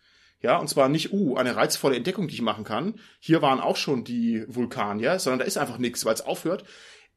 Ja, 0.41 0.57
und 0.57 0.69
zwar 0.69 0.87
nicht, 0.87 1.11
uh, 1.13 1.35
eine 1.35 1.55
reizvolle 1.55 1.95
Entdeckung, 1.95 2.27
die 2.27 2.35
ich 2.35 2.41
machen 2.41 2.63
kann. 2.63 2.99
Hier 3.19 3.41
waren 3.41 3.59
auch 3.59 3.75
schon 3.75 4.03
die 4.03 4.45
Vulkanier, 4.47 5.17
sondern 5.17 5.39
da 5.39 5.45
ist 5.45 5.57
einfach 5.57 5.79
nix, 5.79 6.05
weil 6.05 6.13
es 6.13 6.21
aufhört. 6.21 6.63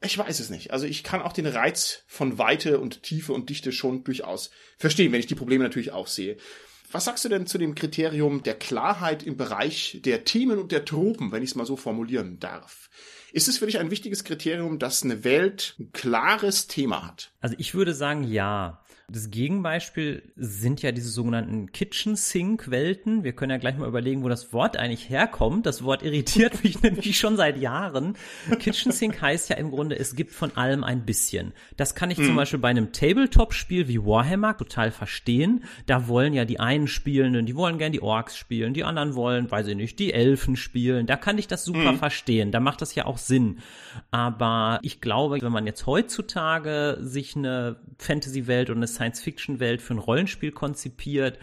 Ich 0.02 0.16
weiß 0.16 0.40
es 0.40 0.48
nicht. 0.48 0.72
Also 0.72 0.86
ich 0.86 1.04
kann 1.04 1.20
auch 1.20 1.32
den 1.32 1.46
Reiz 1.46 2.04
von 2.06 2.38
Weite 2.38 2.80
und 2.80 3.02
Tiefe 3.02 3.32
und 3.32 3.50
Dichte 3.50 3.70
schon 3.70 4.02
durchaus 4.02 4.50
verstehen, 4.78 5.12
wenn 5.12 5.20
ich 5.20 5.26
die 5.26 5.34
Probleme 5.34 5.64
natürlich 5.64 5.92
auch 5.92 6.06
sehe. 6.06 6.38
Was 6.90 7.04
sagst 7.04 7.24
du 7.24 7.28
denn 7.28 7.46
zu 7.46 7.58
dem 7.58 7.74
Kriterium 7.74 8.42
der 8.42 8.54
Klarheit 8.54 9.22
im 9.22 9.36
Bereich 9.36 10.00
der 10.04 10.24
Themen 10.24 10.58
und 10.58 10.72
der 10.72 10.84
Tropen, 10.84 11.30
wenn 11.30 11.42
ich 11.42 11.50
es 11.50 11.54
mal 11.54 11.66
so 11.66 11.76
formulieren 11.76 12.40
darf? 12.40 12.88
Ist 13.32 13.46
es 13.46 13.58
für 13.58 13.66
dich 13.66 13.78
ein 13.78 13.90
wichtiges 13.90 14.24
Kriterium, 14.24 14.78
dass 14.78 15.04
eine 15.04 15.22
Welt 15.22 15.76
ein 15.78 15.92
klares 15.92 16.66
Thema 16.66 17.06
hat? 17.06 17.30
Also 17.40 17.54
ich 17.58 17.74
würde 17.74 17.94
sagen, 17.94 18.24
ja. 18.24 18.79
Das 19.12 19.30
Gegenbeispiel 19.30 20.22
sind 20.36 20.82
ja 20.82 20.92
diese 20.92 21.08
sogenannten 21.08 21.72
Kitchen 21.72 22.14
Sink 22.14 22.70
Welten. 22.70 23.24
Wir 23.24 23.32
können 23.32 23.50
ja 23.50 23.56
gleich 23.56 23.76
mal 23.76 23.88
überlegen, 23.88 24.22
wo 24.22 24.28
das 24.28 24.52
Wort 24.52 24.76
eigentlich 24.76 25.10
herkommt. 25.10 25.66
Das 25.66 25.82
Wort 25.82 26.04
irritiert 26.04 26.62
mich 26.64 26.80
nämlich 26.80 27.18
schon 27.18 27.36
seit 27.36 27.58
Jahren. 27.58 28.14
Kitchen 28.60 28.92
Sink 28.92 29.20
heißt 29.20 29.48
ja 29.48 29.56
im 29.56 29.70
Grunde, 29.70 29.98
es 29.98 30.14
gibt 30.14 30.30
von 30.32 30.56
allem 30.56 30.84
ein 30.84 31.04
bisschen. 31.04 31.52
Das 31.76 31.96
kann 31.96 32.12
ich 32.12 32.18
mhm. 32.18 32.26
zum 32.26 32.36
Beispiel 32.36 32.60
bei 32.60 32.68
einem 32.68 32.92
Tabletop-Spiel 32.92 33.88
wie 33.88 33.98
Warhammer 33.98 34.56
total 34.56 34.92
verstehen. 34.92 35.64
Da 35.86 36.06
wollen 36.06 36.32
ja 36.32 36.44
die 36.44 36.60
einen 36.60 36.86
Spielenden, 36.86 37.46
die 37.46 37.56
wollen 37.56 37.78
gern 37.78 37.90
die 37.90 38.02
Orks 38.02 38.36
spielen, 38.36 38.74
die 38.74 38.84
anderen 38.84 39.16
wollen, 39.16 39.50
weiß 39.50 39.66
ich 39.66 39.76
nicht, 39.76 39.98
die 39.98 40.12
Elfen 40.12 40.54
spielen. 40.54 41.06
Da 41.06 41.16
kann 41.16 41.36
ich 41.36 41.48
das 41.48 41.64
super 41.64 41.92
mhm. 41.92 41.98
verstehen. 41.98 42.52
Da 42.52 42.60
macht 42.60 42.80
das 42.80 42.94
ja 42.94 43.06
auch 43.06 43.18
Sinn. 43.18 43.58
Aber 44.12 44.78
ich 44.82 45.00
glaube, 45.00 45.38
wenn 45.42 45.52
man 45.52 45.66
jetzt 45.66 45.86
heutzutage 45.86 46.98
sich 47.00 47.34
eine 47.34 47.76
Fantasy-Welt 47.98 48.70
und 48.70 48.76
eine 48.76 48.86
Science-Fiction-Welt 49.00 49.80
für 49.80 49.94
ein 49.94 49.98
Rollenspiel 49.98 50.52
konzipiert, 50.52 51.38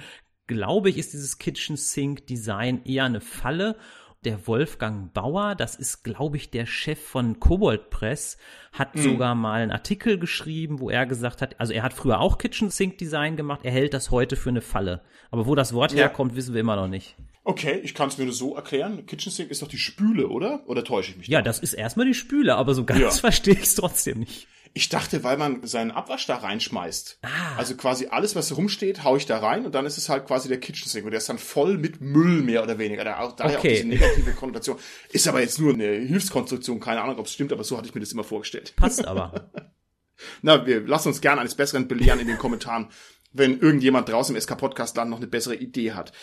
glaube 0.45 0.89
ich, 0.89 0.97
ist 0.97 1.13
dieses 1.13 1.39
Kitchen 1.39 1.75
Sink 1.75 2.27
Design 2.27 2.83
eher 2.85 3.05
eine 3.05 3.19
Falle. 3.21 3.77
Der 4.23 4.47
Wolfgang 4.47 5.13
Bauer, 5.13 5.55
das 5.55 5.75
ist, 5.75 6.03
glaube 6.03 6.37
ich, 6.37 6.49
der 6.49 6.65
Chef 6.65 6.99
von 6.99 7.39
Kobold 7.39 7.89
Press, 7.89 8.37
hat 8.71 8.95
mhm. 8.95 9.01
sogar 9.01 9.35
mal 9.35 9.61
einen 9.61 9.71
Artikel 9.71 10.17
geschrieben, 10.17 10.79
wo 10.79 10.89
er 10.89 11.05
gesagt 11.05 11.41
hat, 11.41 11.59
also 11.59 11.71
er 11.73 11.83
hat 11.83 11.93
früher 11.93 12.19
auch 12.19 12.37
Kitchen 12.37 12.69
Sink 12.69 12.97
Design 12.97 13.37
gemacht, 13.37 13.61
er 13.63 13.71
hält 13.71 13.93
das 13.93 14.11
heute 14.11 14.35
für 14.35 14.49
eine 14.49 14.61
Falle. 14.61 15.01
Aber 15.31 15.45
wo 15.45 15.55
das 15.55 15.73
Wort 15.73 15.91
ja. 15.91 15.99
herkommt, 15.99 16.35
wissen 16.35 16.53
wir 16.53 16.61
immer 16.61 16.75
noch 16.75 16.87
nicht. 16.87 17.15
Okay, 17.43 17.79
ich 17.83 17.93
kann 17.93 18.09
es 18.09 18.17
mir 18.17 18.25
nur 18.25 18.33
so 18.33 18.55
erklären. 18.55 19.05
Kitchen 19.05 19.31
Sink 19.31 19.51
ist 19.51 19.61
doch 19.61 19.67
die 19.67 19.77
Spüle, 19.77 20.27
oder? 20.27 20.63
Oder 20.67 20.83
täusche 20.83 21.11
ich 21.11 21.17
mich? 21.17 21.27
Ja, 21.27 21.39
da? 21.39 21.45
das 21.45 21.59
ist 21.59 21.73
erstmal 21.73 22.05
die 22.05 22.13
Spüle, 22.13 22.55
aber 22.55 22.73
so 22.73 22.85
ganz 22.85 22.99
ja. 22.99 23.09
verstehe 23.11 23.53
ich 23.53 23.63
es 23.63 23.75
trotzdem 23.75 24.19
nicht. 24.19 24.47
Ich 24.77 24.89
dachte, 24.89 25.23
weil 25.23 25.37
man 25.37 25.65
seinen 25.65 25.89
Abwasch 25.89 26.27
da 26.27 26.35
reinschmeißt. 26.35 27.17
Ah. 27.23 27.55
Also 27.57 27.75
quasi 27.75 28.09
alles, 28.11 28.35
was 28.35 28.55
rumsteht, 28.55 29.03
hau 29.03 29.15
ich 29.15 29.25
da 29.25 29.39
rein 29.39 29.65
und 29.65 29.73
dann 29.73 29.87
ist 29.87 29.97
es 29.97 30.07
halt 30.07 30.27
quasi 30.27 30.49
der 30.49 30.59
Kitchen 30.59 30.87
Sink 30.87 31.03
und 31.03 31.09
der 31.09 31.17
ist 31.17 31.29
dann 31.29 31.39
voll 31.39 31.79
mit 31.79 31.99
Müll 31.99 32.43
mehr 32.43 32.61
oder 32.61 32.77
weniger. 32.77 33.03
Da, 33.03 33.33
daher 33.35 33.57
okay. 33.57 33.69
auch 33.69 33.73
diese 33.73 33.87
negative 33.87 34.33
Konnotation. 34.33 34.77
Ist 35.11 35.27
aber 35.27 35.41
jetzt 35.41 35.59
nur 35.59 35.73
eine 35.73 35.93
Hilfskonstruktion, 35.93 36.79
keine 36.79 37.01
Ahnung, 37.01 37.17
ob 37.17 37.25
es 37.25 37.33
stimmt, 37.33 37.51
aber 37.51 37.63
so 37.63 37.75
hatte 37.75 37.87
ich 37.87 37.95
mir 37.95 38.01
das 38.01 38.11
immer 38.11 38.23
vorgestellt. 38.23 38.75
Passt 38.75 39.03
aber. 39.03 39.49
Na, 40.43 40.67
wir 40.67 40.81
lassen 40.81 41.07
uns 41.07 41.21
gerne 41.21 41.41
eines 41.41 41.55
Besseren 41.55 41.87
belehren 41.87 42.19
in 42.19 42.27
den 42.27 42.37
Kommentaren, 42.37 42.89
wenn 43.33 43.59
irgendjemand 43.59 44.09
draußen 44.09 44.35
im 44.35 44.39
SK-Podcast 44.39 44.95
dann 44.95 45.09
noch 45.09 45.17
eine 45.17 45.25
bessere 45.25 45.55
Idee 45.55 45.93
hat. 45.93 46.13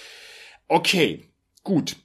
Okay, 0.69 1.29
gut. 1.65 1.97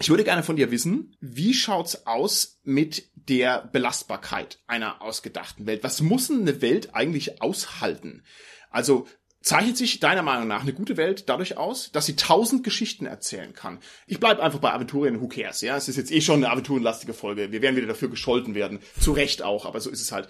Ich 0.00 0.08
würde 0.10 0.24
gerne 0.24 0.42
von 0.42 0.56
dir 0.56 0.70
wissen, 0.70 1.16
wie 1.20 1.54
schaut's 1.54 2.06
aus 2.06 2.58
mit 2.64 3.10
der 3.14 3.68
Belastbarkeit 3.72 4.58
einer 4.66 5.00
ausgedachten 5.02 5.66
Welt? 5.66 5.84
Was 5.84 6.00
muss 6.00 6.30
eine 6.30 6.60
Welt 6.60 6.94
eigentlich 6.94 7.40
aushalten? 7.40 8.24
Also 8.70 9.06
zeichnet 9.40 9.76
sich 9.76 10.00
deiner 10.00 10.22
Meinung 10.22 10.48
nach 10.48 10.62
eine 10.62 10.72
gute 10.72 10.96
Welt 10.96 11.28
dadurch 11.28 11.56
aus, 11.56 11.92
dass 11.92 12.06
sie 12.06 12.16
tausend 12.16 12.64
Geschichten 12.64 13.06
erzählen 13.06 13.52
kann? 13.52 13.78
Ich 14.06 14.18
bleib 14.18 14.40
einfach 14.40 14.58
bei 14.58 14.72
Aventurien, 14.72 15.20
who 15.20 15.28
cares, 15.28 15.60
ja? 15.60 15.76
Es 15.76 15.88
ist 15.88 15.96
jetzt 15.96 16.10
eh 16.10 16.20
schon 16.20 16.42
eine 16.42 16.50
aventurenlastige 16.50 17.14
Folge. 17.14 17.52
Wir 17.52 17.62
werden 17.62 17.76
wieder 17.76 17.86
dafür 17.86 18.08
gescholten 18.08 18.56
werden. 18.56 18.80
Zu 18.98 19.12
Recht 19.12 19.42
auch, 19.42 19.64
aber 19.64 19.80
so 19.80 19.90
ist 19.90 20.00
es 20.00 20.10
halt. 20.10 20.28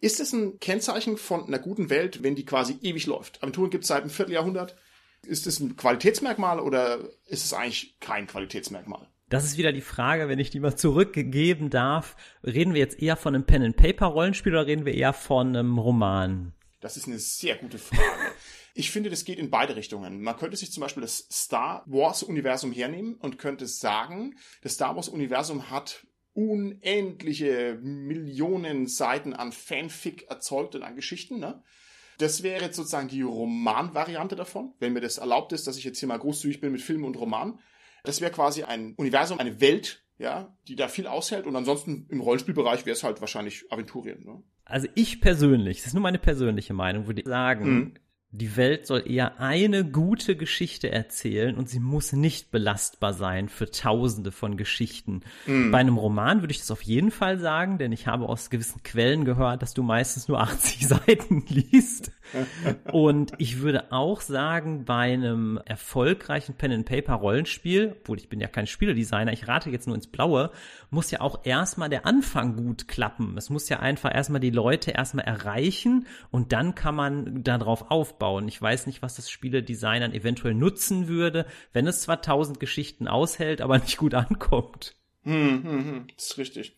Ist 0.00 0.20
es 0.20 0.32
ein 0.32 0.58
Kennzeichen 0.58 1.16
von 1.16 1.46
einer 1.46 1.60
guten 1.60 1.88
Welt, 1.88 2.22
wenn 2.22 2.34
die 2.34 2.44
quasi 2.44 2.76
ewig 2.82 3.06
läuft? 3.06 3.42
Aventurien 3.42 3.70
gibt 3.70 3.84
es 3.84 3.88
seit 3.88 4.02
einem 4.02 4.10
Vierteljahrhundert. 4.10 4.76
Ist 5.26 5.46
es 5.46 5.60
ein 5.60 5.76
Qualitätsmerkmal 5.76 6.60
oder 6.60 6.98
ist 7.26 7.44
es 7.44 7.52
eigentlich 7.52 7.98
kein 8.00 8.26
Qualitätsmerkmal? 8.26 9.06
Das 9.28 9.44
ist 9.44 9.56
wieder 9.56 9.72
die 9.72 9.80
Frage, 9.80 10.28
wenn 10.28 10.38
ich 10.38 10.50
die 10.50 10.60
mal 10.60 10.76
zurückgeben 10.76 11.70
darf. 11.70 12.16
Reden 12.44 12.74
wir 12.74 12.80
jetzt 12.80 13.00
eher 13.00 13.16
von 13.16 13.34
einem 13.34 13.44
Pen-and-Paper-Rollenspiel 13.44 14.52
oder 14.52 14.66
reden 14.66 14.84
wir 14.84 14.94
eher 14.94 15.14
von 15.14 15.48
einem 15.48 15.78
Roman? 15.78 16.52
Das 16.80 16.96
ist 16.96 17.06
eine 17.06 17.18
sehr 17.18 17.56
gute 17.56 17.78
Frage. 17.78 18.02
Ich 18.74 18.90
finde, 18.90 19.10
das 19.10 19.26
geht 19.26 19.38
in 19.38 19.50
beide 19.50 19.76
Richtungen. 19.76 20.22
Man 20.22 20.36
könnte 20.38 20.56
sich 20.56 20.72
zum 20.72 20.80
Beispiel 20.80 21.02
das 21.02 21.26
Star 21.30 21.84
Wars-Universum 21.84 22.72
hernehmen 22.72 23.16
und 23.16 23.38
könnte 23.38 23.66
sagen, 23.66 24.38
das 24.62 24.74
Star 24.74 24.96
Wars-Universum 24.96 25.68
hat 25.70 26.06
unendliche 26.32 27.78
Millionen 27.82 28.86
Seiten 28.86 29.34
an 29.34 29.52
Fanfic 29.52 30.22
erzeugt 30.30 30.74
und 30.74 30.82
an 30.82 30.96
Geschichten. 30.96 31.38
Ne? 31.38 31.62
Das 32.18 32.42
wäre 32.42 32.62
jetzt 32.62 32.76
sozusagen 32.76 33.08
die 33.08 33.22
Roman-Variante 33.22 34.36
davon, 34.36 34.74
wenn 34.78 34.92
mir 34.92 35.00
das 35.00 35.18
erlaubt 35.18 35.52
ist, 35.52 35.66
dass 35.66 35.76
ich 35.76 35.84
jetzt 35.84 35.98
hier 35.98 36.08
mal 36.08 36.18
großzügig 36.18 36.60
bin 36.60 36.72
mit 36.72 36.82
Film 36.82 37.04
und 37.04 37.16
Roman. 37.16 37.58
Das 38.04 38.20
wäre 38.20 38.32
quasi 38.32 38.64
ein 38.64 38.94
Universum, 38.96 39.38
eine 39.38 39.60
Welt, 39.60 40.04
ja, 40.18 40.56
die 40.68 40.76
da 40.76 40.88
viel 40.88 41.06
aushält. 41.06 41.46
Und 41.46 41.56
ansonsten 41.56 42.06
im 42.10 42.20
Rollenspielbereich 42.20 42.84
wäre 42.86 42.94
es 42.94 43.02
halt 43.02 43.20
wahrscheinlich 43.20 43.64
Aventurien. 43.70 44.24
Ne? 44.24 44.42
Also 44.64 44.88
ich 44.94 45.20
persönlich, 45.20 45.78
das 45.78 45.88
ist 45.88 45.94
nur 45.94 46.02
meine 46.02 46.18
persönliche 46.18 46.74
Meinung, 46.74 47.06
würde 47.06 47.22
sagen, 47.24 47.70
mhm 47.70 47.94
die 48.34 48.56
Welt 48.56 48.86
soll 48.86 49.04
eher 49.06 49.40
eine 49.40 49.84
gute 49.84 50.36
Geschichte 50.36 50.90
erzählen 50.90 51.54
und 51.54 51.68
sie 51.68 51.80
muss 51.80 52.12
nicht 52.12 52.50
belastbar 52.50 53.12
sein 53.12 53.50
für 53.50 53.70
tausende 53.70 54.32
von 54.32 54.56
Geschichten. 54.56 55.20
Mm. 55.46 55.70
Bei 55.70 55.78
einem 55.78 55.98
Roman 55.98 56.40
würde 56.40 56.52
ich 56.52 56.58
das 56.58 56.70
auf 56.70 56.80
jeden 56.80 57.10
Fall 57.10 57.38
sagen, 57.38 57.76
denn 57.76 57.92
ich 57.92 58.06
habe 58.06 58.26
aus 58.26 58.48
gewissen 58.48 58.82
Quellen 58.82 59.26
gehört, 59.26 59.60
dass 59.60 59.74
du 59.74 59.82
meistens 59.82 60.28
nur 60.28 60.40
80 60.40 60.86
Seiten 60.88 61.44
liest. 61.46 62.10
Und 62.92 63.32
ich 63.38 63.60
würde 63.60 63.92
auch 63.92 64.20
sagen, 64.20 64.84
bei 64.84 65.12
einem 65.12 65.60
erfolgreichen 65.64 66.54
Pen-and-Paper-Rollenspiel, 66.54 67.96
obwohl 68.00 68.18
ich 68.18 68.28
bin 68.28 68.40
ja 68.40 68.48
kein 68.48 68.66
Spieledesigner, 68.66 69.32
ich 69.32 69.48
rate 69.48 69.70
jetzt 69.70 69.86
nur 69.86 69.96
ins 69.96 70.06
Blaue, 70.06 70.50
muss 70.90 71.10
ja 71.10 71.20
auch 71.20 71.44
erstmal 71.44 71.88
der 71.88 72.06
Anfang 72.06 72.56
gut 72.56 72.88
klappen. 72.88 73.36
Es 73.36 73.50
muss 73.50 73.68
ja 73.68 73.80
einfach 73.80 74.14
erstmal 74.14 74.40
die 74.40 74.50
Leute 74.50 74.92
erstmal 74.92 75.24
erreichen 75.24 76.06
und 76.30 76.52
dann 76.52 76.74
kann 76.74 76.94
man 76.94 77.42
darauf 77.42 77.90
aufbauen. 77.90 78.48
Ich 78.48 78.60
weiß 78.60 78.86
nicht, 78.86 79.02
was 79.02 79.16
das 79.16 79.30
Spieledesign 79.30 80.12
eventuell 80.12 80.54
nutzen 80.54 81.08
würde, 81.08 81.46
wenn 81.72 81.86
es 81.86 82.02
zwar 82.02 82.22
tausend 82.22 82.60
Geschichten 82.60 83.08
aushält, 83.08 83.60
aber 83.60 83.78
nicht 83.78 83.96
gut 83.96 84.14
ankommt. 84.14 84.94
Hm, 85.24 85.62
hm, 85.62 85.84
hm, 85.84 86.06
das 86.16 86.26
ist 86.26 86.38
richtig. 86.38 86.76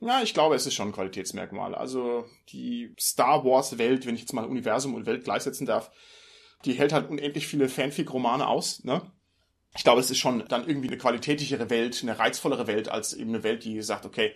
Ja, 0.00 0.22
ich 0.22 0.32
glaube, 0.32 0.54
es 0.54 0.66
ist 0.66 0.74
schon 0.74 0.88
ein 0.88 0.92
Qualitätsmerkmal. 0.92 1.74
Also 1.74 2.24
die 2.50 2.94
Star 3.00 3.44
Wars 3.44 3.78
Welt, 3.78 4.06
wenn 4.06 4.14
ich 4.14 4.20
jetzt 4.20 4.32
mal 4.32 4.44
Universum 4.44 4.94
und 4.94 5.06
Welt 5.06 5.24
gleichsetzen 5.24 5.66
darf, 5.66 5.90
die 6.64 6.74
hält 6.74 6.92
halt 6.92 7.10
unendlich 7.10 7.46
viele 7.46 7.68
Fanfic-Romane 7.68 8.46
aus, 8.46 8.84
ne? 8.84 9.10
Ich 9.76 9.84
glaube, 9.84 10.00
es 10.00 10.10
ist 10.10 10.18
schon 10.18 10.44
dann 10.48 10.66
irgendwie 10.66 10.88
eine 10.88 10.96
qualitätigere 10.98 11.68
Welt, 11.70 12.00
eine 12.02 12.18
reizvollere 12.18 12.66
Welt 12.66 12.88
als 12.88 13.12
eben 13.12 13.30
eine 13.30 13.42
Welt, 13.42 13.64
die 13.64 13.80
sagt, 13.82 14.06
okay, 14.06 14.32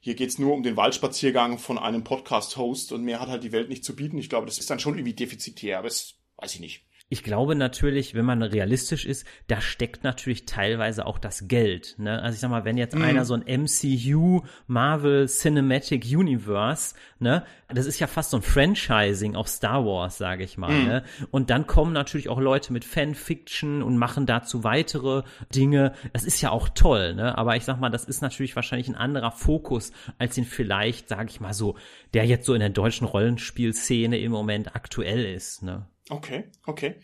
hier 0.00 0.14
geht's 0.14 0.38
nur 0.38 0.54
um 0.54 0.62
den 0.62 0.76
Waldspaziergang 0.76 1.58
von 1.58 1.78
einem 1.78 2.04
Podcast-Host 2.04 2.92
und 2.92 3.02
mehr 3.02 3.20
hat 3.20 3.28
halt 3.28 3.42
die 3.42 3.52
Welt 3.52 3.68
nicht 3.68 3.84
zu 3.84 3.96
bieten. 3.96 4.18
Ich 4.18 4.30
glaube, 4.30 4.46
das 4.46 4.58
ist 4.58 4.70
dann 4.70 4.78
schon 4.78 4.94
irgendwie 4.94 5.14
defizitär, 5.14 5.78
aber 5.78 5.88
das 5.88 6.14
weiß 6.36 6.54
ich 6.54 6.60
nicht. 6.60 6.86
Ich 7.10 7.22
glaube 7.22 7.54
natürlich, 7.54 8.14
wenn 8.14 8.26
man 8.26 8.42
realistisch 8.42 9.06
ist, 9.06 9.26
da 9.46 9.62
steckt 9.62 10.04
natürlich 10.04 10.44
teilweise 10.44 11.06
auch 11.06 11.18
das 11.18 11.48
Geld. 11.48 11.94
Ne? 11.96 12.20
Also 12.20 12.34
ich 12.34 12.40
sag 12.40 12.50
mal, 12.50 12.66
wenn 12.66 12.76
jetzt 12.76 12.94
mm. 12.94 13.00
einer 13.02 13.24
so 13.24 13.32
ein 13.32 13.44
MCU, 13.62 14.42
Marvel 14.66 15.26
Cinematic 15.26 16.04
Universe, 16.04 16.94
ne, 17.18 17.44
das 17.68 17.86
ist 17.86 17.98
ja 17.98 18.08
fast 18.08 18.30
so 18.30 18.36
ein 18.36 18.42
Franchising 18.42 19.36
auf 19.36 19.48
Star 19.48 19.86
Wars, 19.86 20.18
sage 20.18 20.44
ich 20.44 20.58
mal. 20.58 20.70
Mm. 20.70 20.84
Ne? 20.84 21.02
Und 21.30 21.48
dann 21.48 21.66
kommen 21.66 21.94
natürlich 21.94 22.28
auch 22.28 22.40
Leute 22.40 22.74
mit 22.74 22.84
Fanfiction 22.84 23.82
und 23.82 23.96
machen 23.96 24.26
dazu 24.26 24.62
weitere 24.62 25.22
Dinge. 25.54 25.94
Das 26.12 26.24
ist 26.24 26.42
ja 26.42 26.50
auch 26.50 26.68
toll, 26.68 27.14
ne? 27.14 27.38
Aber 27.38 27.56
ich 27.56 27.64
sag 27.64 27.80
mal, 27.80 27.88
das 27.88 28.04
ist 28.04 28.20
natürlich 28.20 28.54
wahrscheinlich 28.54 28.88
ein 28.88 28.94
anderer 28.94 29.32
Fokus, 29.32 29.92
als 30.18 30.36
ihn 30.36 30.44
vielleicht, 30.44 31.08
sage 31.08 31.30
ich 31.30 31.40
mal 31.40 31.54
so, 31.54 31.76
der 32.12 32.26
jetzt 32.26 32.44
so 32.44 32.52
in 32.52 32.60
der 32.60 32.68
deutschen 32.68 33.06
Rollenspielszene 33.06 34.18
im 34.18 34.30
Moment 34.30 34.76
aktuell 34.76 35.24
ist. 35.24 35.62
Ne? 35.62 35.86
Okay, 36.10 36.44
okay. 36.66 36.96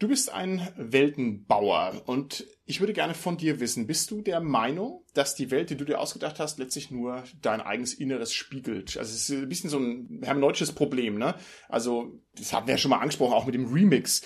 Du 0.00 0.08
bist 0.08 0.32
ein 0.32 0.66
Weltenbauer 0.78 2.04
und 2.06 2.46
ich 2.64 2.80
würde 2.80 2.94
gerne 2.94 3.12
von 3.12 3.36
dir 3.36 3.60
wissen, 3.60 3.86
bist 3.86 4.10
du 4.10 4.22
der 4.22 4.40
Meinung, 4.40 5.04
dass 5.12 5.34
die 5.34 5.50
Welt, 5.50 5.68
die 5.68 5.76
du 5.76 5.84
dir 5.84 6.00
ausgedacht 6.00 6.40
hast, 6.40 6.58
letztlich 6.58 6.90
nur 6.90 7.24
dein 7.42 7.60
eigenes 7.60 7.92
Inneres 7.92 8.32
spiegelt? 8.32 8.96
Also 8.96 9.12
es 9.12 9.28
ist 9.28 9.30
ein 9.30 9.48
bisschen 9.50 9.68
so 9.68 9.78
ein 9.78 10.22
hermeneutisches 10.22 10.72
Problem, 10.72 11.18
ne? 11.18 11.34
Also 11.68 12.18
das 12.34 12.54
haben 12.54 12.66
wir 12.66 12.74
ja 12.74 12.78
schon 12.78 12.90
mal 12.90 13.00
angesprochen, 13.00 13.34
auch 13.34 13.44
mit 13.44 13.54
dem 13.54 13.70
Remix. 13.70 14.22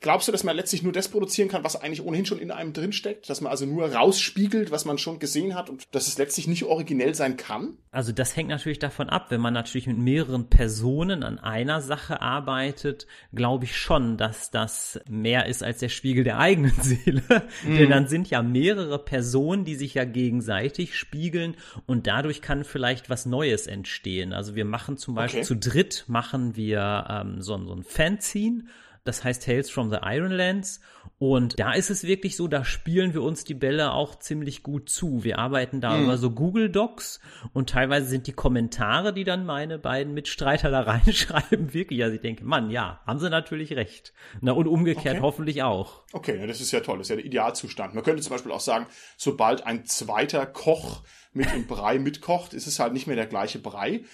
Glaubst 0.00 0.28
du, 0.28 0.32
dass 0.32 0.44
man 0.44 0.54
letztlich 0.54 0.84
nur 0.84 0.92
das 0.92 1.08
produzieren 1.08 1.48
kann, 1.48 1.64
was 1.64 1.74
eigentlich 1.74 2.04
ohnehin 2.04 2.24
schon 2.24 2.38
in 2.38 2.52
einem 2.52 2.72
drinsteckt? 2.72 3.28
Dass 3.28 3.40
man 3.40 3.50
also 3.50 3.66
nur 3.66 3.92
rausspiegelt, 3.92 4.70
was 4.70 4.84
man 4.84 4.96
schon 4.96 5.18
gesehen 5.18 5.56
hat 5.56 5.68
und 5.68 5.92
dass 5.92 6.06
es 6.06 6.18
letztlich 6.18 6.46
nicht 6.46 6.62
originell 6.62 7.16
sein 7.16 7.36
kann? 7.36 7.78
Also 7.90 8.12
das 8.12 8.36
hängt 8.36 8.48
natürlich 8.48 8.78
davon 8.78 9.08
ab. 9.08 9.26
Wenn 9.30 9.40
man 9.40 9.54
natürlich 9.54 9.88
mit 9.88 9.98
mehreren 9.98 10.48
Personen 10.50 11.24
an 11.24 11.40
einer 11.40 11.80
Sache 11.80 12.22
arbeitet, 12.22 13.08
glaube 13.34 13.64
ich 13.64 13.76
schon, 13.76 14.16
dass 14.16 14.52
das 14.52 15.00
mehr 15.08 15.46
ist 15.46 15.64
als 15.64 15.78
der 15.78 15.88
Spiegel 15.88 16.22
der 16.22 16.38
eigenen 16.38 16.74
Seele. 16.80 17.22
Mhm. 17.64 17.76
Denn 17.78 17.90
dann 17.90 18.06
sind 18.06 18.30
ja 18.30 18.40
mehrere 18.40 19.00
Personen, 19.00 19.64
die 19.64 19.74
sich 19.74 19.94
ja 19.94 20.04
gegenseitig 20.04 20.96
spiegeln 20.96 21.56
und 21.86 22.06
dadurch 22.06 22.40
kann 22.40 22.62
vielleicht 22.62 23.10
was 23.10 23.26
Neues 23.26 23.66
entstehen. 23.66 24.32
Also 24.32 24.54
wir 24.54 24.64
machen 24.64 24.96
zum 24.96 25.16
Beispiel 25.16 25.40
okay. 25.40 25.48
zu 25.48 25.56
dritt 25.56 26.04
machen 26.06 26.54
wir 26.54 27.06
ähm, 27.10 27.42
so, 27.42 27.58
so 27.66 27.74
ein 27.74 27.82
Fanzine 27.82 28.64
das 29.08 29.24
heißt 29.24 29.44
Tales 29.44 29.70
from 29.70 29.90
the 29.90 29.98
Ironlands. 30.02 30.80
Und 31.18 31.58
da 31.58 31.72
ist 31.72 31.90
es 31.90 32.04
wirklich 32.04 32.36
so, 32.36 32.46
da 32.46 32.64
spielen 32.64 33.12
wir 33.12 33.22
uns 33.22 33.42
die 33.42 33.54
Bälle 33.54 33.92
auch 33.92 34.16
ziemlich 34.20 34.62
gut 34.62 34.88
zu. 34.88 35.24
Wir 35.24 35.38
arbeiten 35.38 35.80
da 35.80 35.96
mhm. 35.96 36.04
über 36.04 36.16
so 36.16 36.30
Google 36.30 36.70
Docs 36.70 37.18
und 37.52 37.70
teilweise 37.70 38.06
sind 38.06 38.28
die 38.28 38.32
Kommentare, 38.32 39.12
die 39.12 39.24
dann 39.24 39.44
meine 39.44 39.78
beiden 39.78 40.14
Mitstreiter 40.14 40.70
da 40.70 40.80
reinschreiben, 40.82 41.74
wirklich. 41.74 42.02
Also 42.04 42.14
ich 42.14 42.20
denke, 42.20 42.44
Mann, 42.44 42.70
ja, 42.70 43.00
haben 43.04 43.18
sie 43.18 43.30
natürlich 43.30 43.72
recht. 43.72 44.12
Na, 44.40 44.52
und 44.52 44.68
umgekehrt 44.68 45.16
okay. 45.16 45.22
hoffentlich 45.22 45.62
auch. 45.64 46.02
Okay, 46.12 46.46
das 46.46 46.60
ist 46.60 46.70
ja 46.70 46.80
toll. 46.80 46.98
Das 46.98 47.06
ist 47.06 47.10
ja 47.10 47.16
der 47.16 47.24
Idealzustand. 47.24 47.94
Man 47.94 48.04
könnte 48.04 48.22
zum 48.22 48.30
Beispiel 48.30 48.52
auch 48.52 48.60
sagen, 48.60 48.86
sobald 49.16 49.66
ein 49.66 49.86
zweiter 49.86 50.46
Koch 50.46 51.02
mit 51.32 51.50
dem 51.52 51.66
Brei 51.66 51.98
mitkocht, 51.98 52.54
ist 52.54 52.66
es 52.66 52.78
halt 52.78 52.92
nicht 52.92 53.06
mehr 53.06 53.16
der 53.16 53.26
gleiche 53.26 53.58
Brei, 53.58 54.04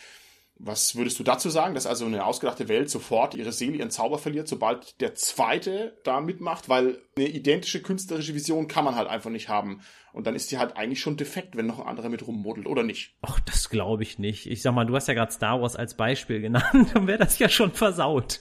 was 0.56 0.94
würdest 0.94 1.18
du 1.18 1.24
dazu 1.24 1.50
sagen, 1.50 1.74
dass 1.74 1.86
also 1.86 2.06
eine 2.06 2.24
ausgedachte 2.24 2.68
Welt 2.68 2.88
sofort 2.88 3.34
ihre 3.34 3.52
Seele, 3.52 3.76
ihren 3.76 3.90
Zauber 3.90 4.18
verliert, 4.18 4.46
sobald 4.46 5.00
der 5.00 5.14
zweite 5.14 5.98
da 6.04 6.20
mitmacht? 6.20 6.68
Weil 6.68 7.02
eine 7.16 7.26
identische 7.26 7.82
künstlerische 7.82 8.34
Vision 8.34 8.68
kann 8.68 8.84
man 8.84 8.94
halt 8.94 9.08
einfach 9.08 9.30
nicht 9.30 9.48
haben. 9.48 9.82
Und 10.12 10.26
dann 10.26 10.36
ist 10.36 10.52
die 10.52 10.58
halt 10.58 10.76
eigentlich 10.76 11.00
schon 11.00 11.16
defekt, 11.16 11.56
wenn 11.56 11.66
noch 11.66 11.80
ein 11.80 11.88
anderer 11.88 12.08
mit 12.08 12.26
rummodelt, 12.26 12.68
oder 12.68 12.84
nicht? 12.84 13.16
Ach, 13.22 13.40
das 13.40 13.68
glaube 13.68 14.04
ich 14.04 14.18
nicht. 14.20 14.46
Ich 14.46 14.62
sag 14.62 14.74
mal, 14.74 14.86
du 14.86 14.94
hast 14.94 15.08
ja 15.08 15.14
gerade 15.14 15.32
Star 15.32 15.60
Wars 15.60 15.74
als 15.74 15.96
Beispiel 15.96 16.40
genannt, 16.40 16.90
dann 16.94 17.08
wäre 17.08 17.18
das 17.18 17.38
ja 17.38 17.48
schon 17.48 17.72
versaut. 17.72 18.40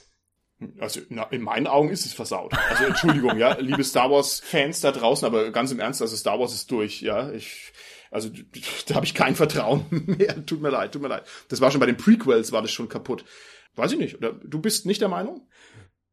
Also 0.78 1.00
na, 1.08 1.24
in 1.24 1.42
meinen 1.42 1.66
Augen 1.66 1.90
ist 1.90 2.06
es 2.06 2.14
versaut. 2.14 2.54
Also 2.70 2.84
Entschuldigung, 2.84 3.38
ja, 3.38 3.58
liebe 3.58 3.82
Star 3.82 4.10
Wars 4.10 4.38
Fans 4.40 4.80
da 4.80 4.92
draußen, 4.92 5.26
aber 5.26 5.50
ganz 5.50 5.72
im 5.72 5.80
Ernst, 5.80 6.00
also 6.00 6.16
Star 6.16 6.38
Wars 6.38 6.54
ist 6.54 6.70
durch, 6.70 7.02
ja. 7.02 7.32
Ich 7.32 7.72
also 8.10 8.30
da 8.88 8.94
habe 8.94 9.06
ich 9.06 9.14
kein 9.14 9.36
Vertrauen 9.36 9.86
mehr. 9.90 10.44
Tut 10.46 10.60
mir 10.60 10.70
leid, 10.70 10.92
tut 10.92 11.02
mir 11.02 11.08
leid. 11.08 11.24
Das 11.48 11.60
war 11.60 11.70
schon 11.70 11.80
bei 11.80 11.86
den 11.86 11.96
Prequels 11.96 12.52
war 12.52 12.62
das 12.62 12.72
schon 12.72 12.88
kaputt. 12.88 13.24
Weiß 13.76 13.92
ich 13.92 13.98
nicht. 13.98 14.16
Oder 14.16 14.32
du 14.32 14.60
bist 14.60 14.86
nicht 14.86 15.00
der 15.00 15.08
Meinung? 15.08 15.48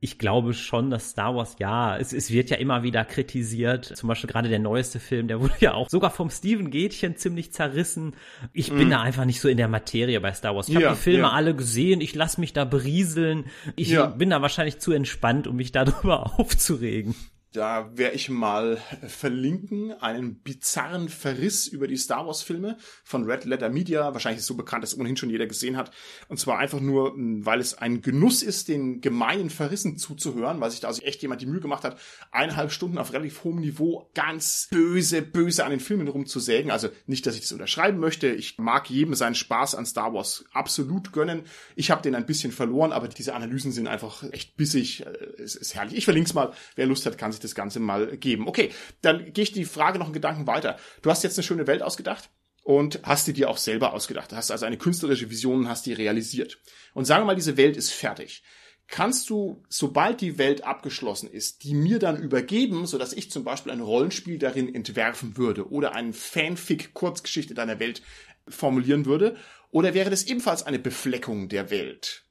Ich 0.04 0.18
glaube 0.18 0.56
schon, 0.56 0.90
dass 0.90 1.12
Star 1.12 1.36
Wars, 1.36 1.58
ja, 1.60 1.96
es, 1.96 2.12
es 2.12 2.32
wird 2.32 2.50
ja 2.50 2.58
immer 2.58 2.82
wieder 2.82 3.06
kritisiert. 3.06 3.86
Zum 3.86 4.10
Beispiel 4.10 4.28
gerade 4.28 4.50
der 4.50 4.58
neueste 4.58 5.00
Film, 5.00 5.28
der 5.28 5.40
wurde 5.42 5.54
ja 5.60 5.76
auch 5.76 5.90
sogar 5.90 6.10
vom 6.10 6.32
Steven 6.32 6.72
Gätchen 6.72 7.18
ziemlich 7.18 7.54
zerrissen. 7.54 8.16
Ich 8.52 8.72
bin 8.72 8.88
mm. 8.88 8.92
da 8.92 9.02
einfach 9.02 9.26
nicht 9.26 9.40
so 9.40 9.48
in 9.48 9.58
der 9.58 9.68
Materie 9.68 10.20
bei 10.20 10.34
Star 10.34 10.56
Wars. 10.56 10.70
Ich 10.70 10.74
ja, 10.74 10.88
habe 10.88 10.96
die 10.96 11.02
Filme 11.04 11.28
ja. 11.28 11.30
alle 11.30 11.56
gesehen, 11.56 12.02
ich 12.02 12.16
lasse 12.16 12.40
mich 12.40 12.52
da 12.52 12.66
berieseln. 12.66 13.46
Ich 13.76 13.90
ja. 13.90 14.08
bin 14.08 14.32
da 14.32 14.42
wahrscheinlich 14.42 14.80
zu 14.80 14.92
entspannt, 14.92 15.46
um 15.46 15.58
mich 15.58 15.72
darüber 15.72 16.40
aufzuregen. 16.40 17.14
Da 17.54 17.92
werde 17.98 18.16
ich 18.16 18.30
mal 18.30 18.78
verlinken 19.06 19.92
einen 19.92 20.36
bizarren 20.36 21.10
Verriss 21.10 21.68
über 21.68 21.86
die 21.86 21.98
Star 21.98 22.26
Wars 22.26 22.42
Filme 22.42 22.78
von 23.04 23.26
Red 23.26 23.44
Letter 23.44 23.70
Media. 23.70 24.14
Wahrscheinlich 24.14 24.40
ist 24.40 24.48
so 24.48 24.56
bekannt, 24.56 24.84
dass 24.84 24.98
ohnehin 24.98 25.18
schon 25.18 25.30
jeder 25.30 25.48
gesehen 25.48 25.76
hat. 25.76 25.92
Und 26.30 26.40
zwar 26.40 26.60
einfach 26.60 26.80
nur, 26.80 27.14
weil 27.18 27.60
es 27.60 27.78
ein 27.78 28.02
Genuss 28.02 28.42
ist, 28.42 28.70
den 28.70 29.02
gemeinen 29.02 29.50
Verrissen 29.50 29.98
zuzuhören, 29.98 30.62
weil 30.62 30.72
sich 30.72 30.80
da 30.80 30.88
also 30.88 31.02
echt 31.02 31.22
jemand 31.22 31.42
die 31.42 31.46
Mühe 31.46 31.60
gemacht 31.60 31.84
hat, 31.84 32.00
eineinhalb 32.32 32.72
Stunden 32.72 32.98
auf 32.98 33.12
relativ 33.12 33.44
hohem 33.44 33.60
Niveau 33.60 34.10
ganz 34.14 34.70
böse, 34.72 35.22
böse 35.22 35.66
an 35.66 35.72
den 35.72 35.82
Filmen 35.82 36.08
rumzusägen. 36.08 36.72
Also 36.72 36.88
nicht, 37.06 37.26
dass 37.26 37.36
ich 37.36 37.42
das 37.42 37.52
unterschreiben 37.52 38.00
möchte. 38.00 38.28
Ich 38.30 38.60
mag 38.60 38.90
jedem 38.90 39.14
seinen 39.14 39.36
Spaß 39.36 39.76
an 39.76 39.86
Star 39.86 40.14
Wars 40.14 40.46
absolut 40.54 41.12
gönnen. 41.12 41.42
Ich 41.76 41.92
habe 41.92 42.02
den 42.02 42.16
ein 42.16 42.26
bisschen 42.26 42.54
verloren, 42.54 42.94
aber 42.94 43.10
diese 43.10 43.36
Analysen 43.36 43.74
sind 43.74 43.88
einfach 43.88 44.24
echt 44.32 44.56
bissig. 44.56 45.06
Es 45.38 45.56
ist 45.56 45.76
herrlich. 45.76 45.98
Ich 45.98 46.06
verlinke 46.06 46.30
es 46.30 46.34
mal. 46.34 46.54
Wer 46.76 46.86
Lust 46.86 47.06
hat, 47.06 47.18
kann 47.18 47.34
sich 47.34 47.41
das 47.44 47.56
Ganze 47.56 47.80
mal 47.80 48.18
geben. 48.18 48.48
Okay, 48.48 48.72
dann 49.02 49.34
gehe 49.34 49.44
ich 49.44 49.52
die 49.52 49.66
Frage 49.66 50.00
noch 50.00 50.06
einen 50.06 50.14
Gedanken 50.14 50.48
weiter. 50.48 50.78
Du 51.02 51.10
hast 51.10 51.24
jetzt 51.24 51.38
eine 51.38 51.44
schöne 51.44 51.68
Welt 51.68 51.82
ausgedacht 51.82 52.30
und 52.64 53.00
hast 53.04 53.28
die 53.28 53.34
dir 53.34 53.50
auch 53.50 53.58
selber 53.58 53.94
ausgedacht. 53.94 54.32
Du 54.32 54.36
hast 54.36 54.52
also 54.52 54.66
eine 54.66 54.78
künstlerische 54.78 55.30
Vision 55.30 55.60
und 55.62 55.70
hast 55.70 55.86
die 55.86 55.94
realisiert. 55.94 56.60
Und 56.94 57.06
sagen 57.06 57.24
wir 57.24 57.28
mal, 57.28 57.36
diese 57.36 57.58
Welt 57.58 57.78
ist 57.78 57.92
fertig. 57.92 58.44
Kannst 58.88 59.30
du, 59.30 59.64
sobald 59.70 60.20
die 60.20 60.38
Welt 60.38 60.66
abgeschlossen 60.66 61.32
ist, 61.32 61.64
die 61.64 61.74
mir 61.74 61.98
dann 61.98 62.22
übergeben, 62.22 62.86
so 62.86 62.98
dass 62.98 63.14
ich 63.14 63.32
zum 63.32 63.46
Beispiel 63.46 63.72
ein 63.72 63.80
Rollenspiel 63.80 64.38
darin 64.38 64.74
entwerfen 64.76 65.38
würde 65.38 65.72
oder 65.72 65.96
einen 65.96 66.12
Fanfic-Kurzgeschichte 66.12 67.54
deiner 67.54 67.80
Welt 67.80 68.02
formulieren 68.50 69.06
würde? 69.06 69.38
Oder 69.70 69.94
wäre 69.94 70.10
das 70.10 70.26
ebenfalls 70.26 70.64
eine 70.64 70.80
Befleckung 70.80 71.48
der 71.48 71.70
Welt? 71.70 72.26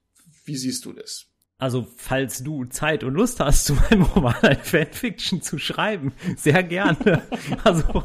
Wie 0.45 0.57
siehst 0.57 0.85
du 0.85 0.93
das? 0.93 1.30
Also, 1.61 1.87
falls 1.97 2.43
du 2.43 2.65
Zeit 2.65 3.05
und 3.05 3.15
Lust 3.15 3.39
hast, 3.39 3.65
zu 3.67 3.75
meinem 3.75 4.03
Roman 4.03 4.35
ein 4.43 4.59
Fanfiction 4.59 5.43
zu 5.43 5.59
schreiben, 5.59 6.13
sehr 6.37 6.63
gerne. 6.63 7.23
also, 7.65 8.05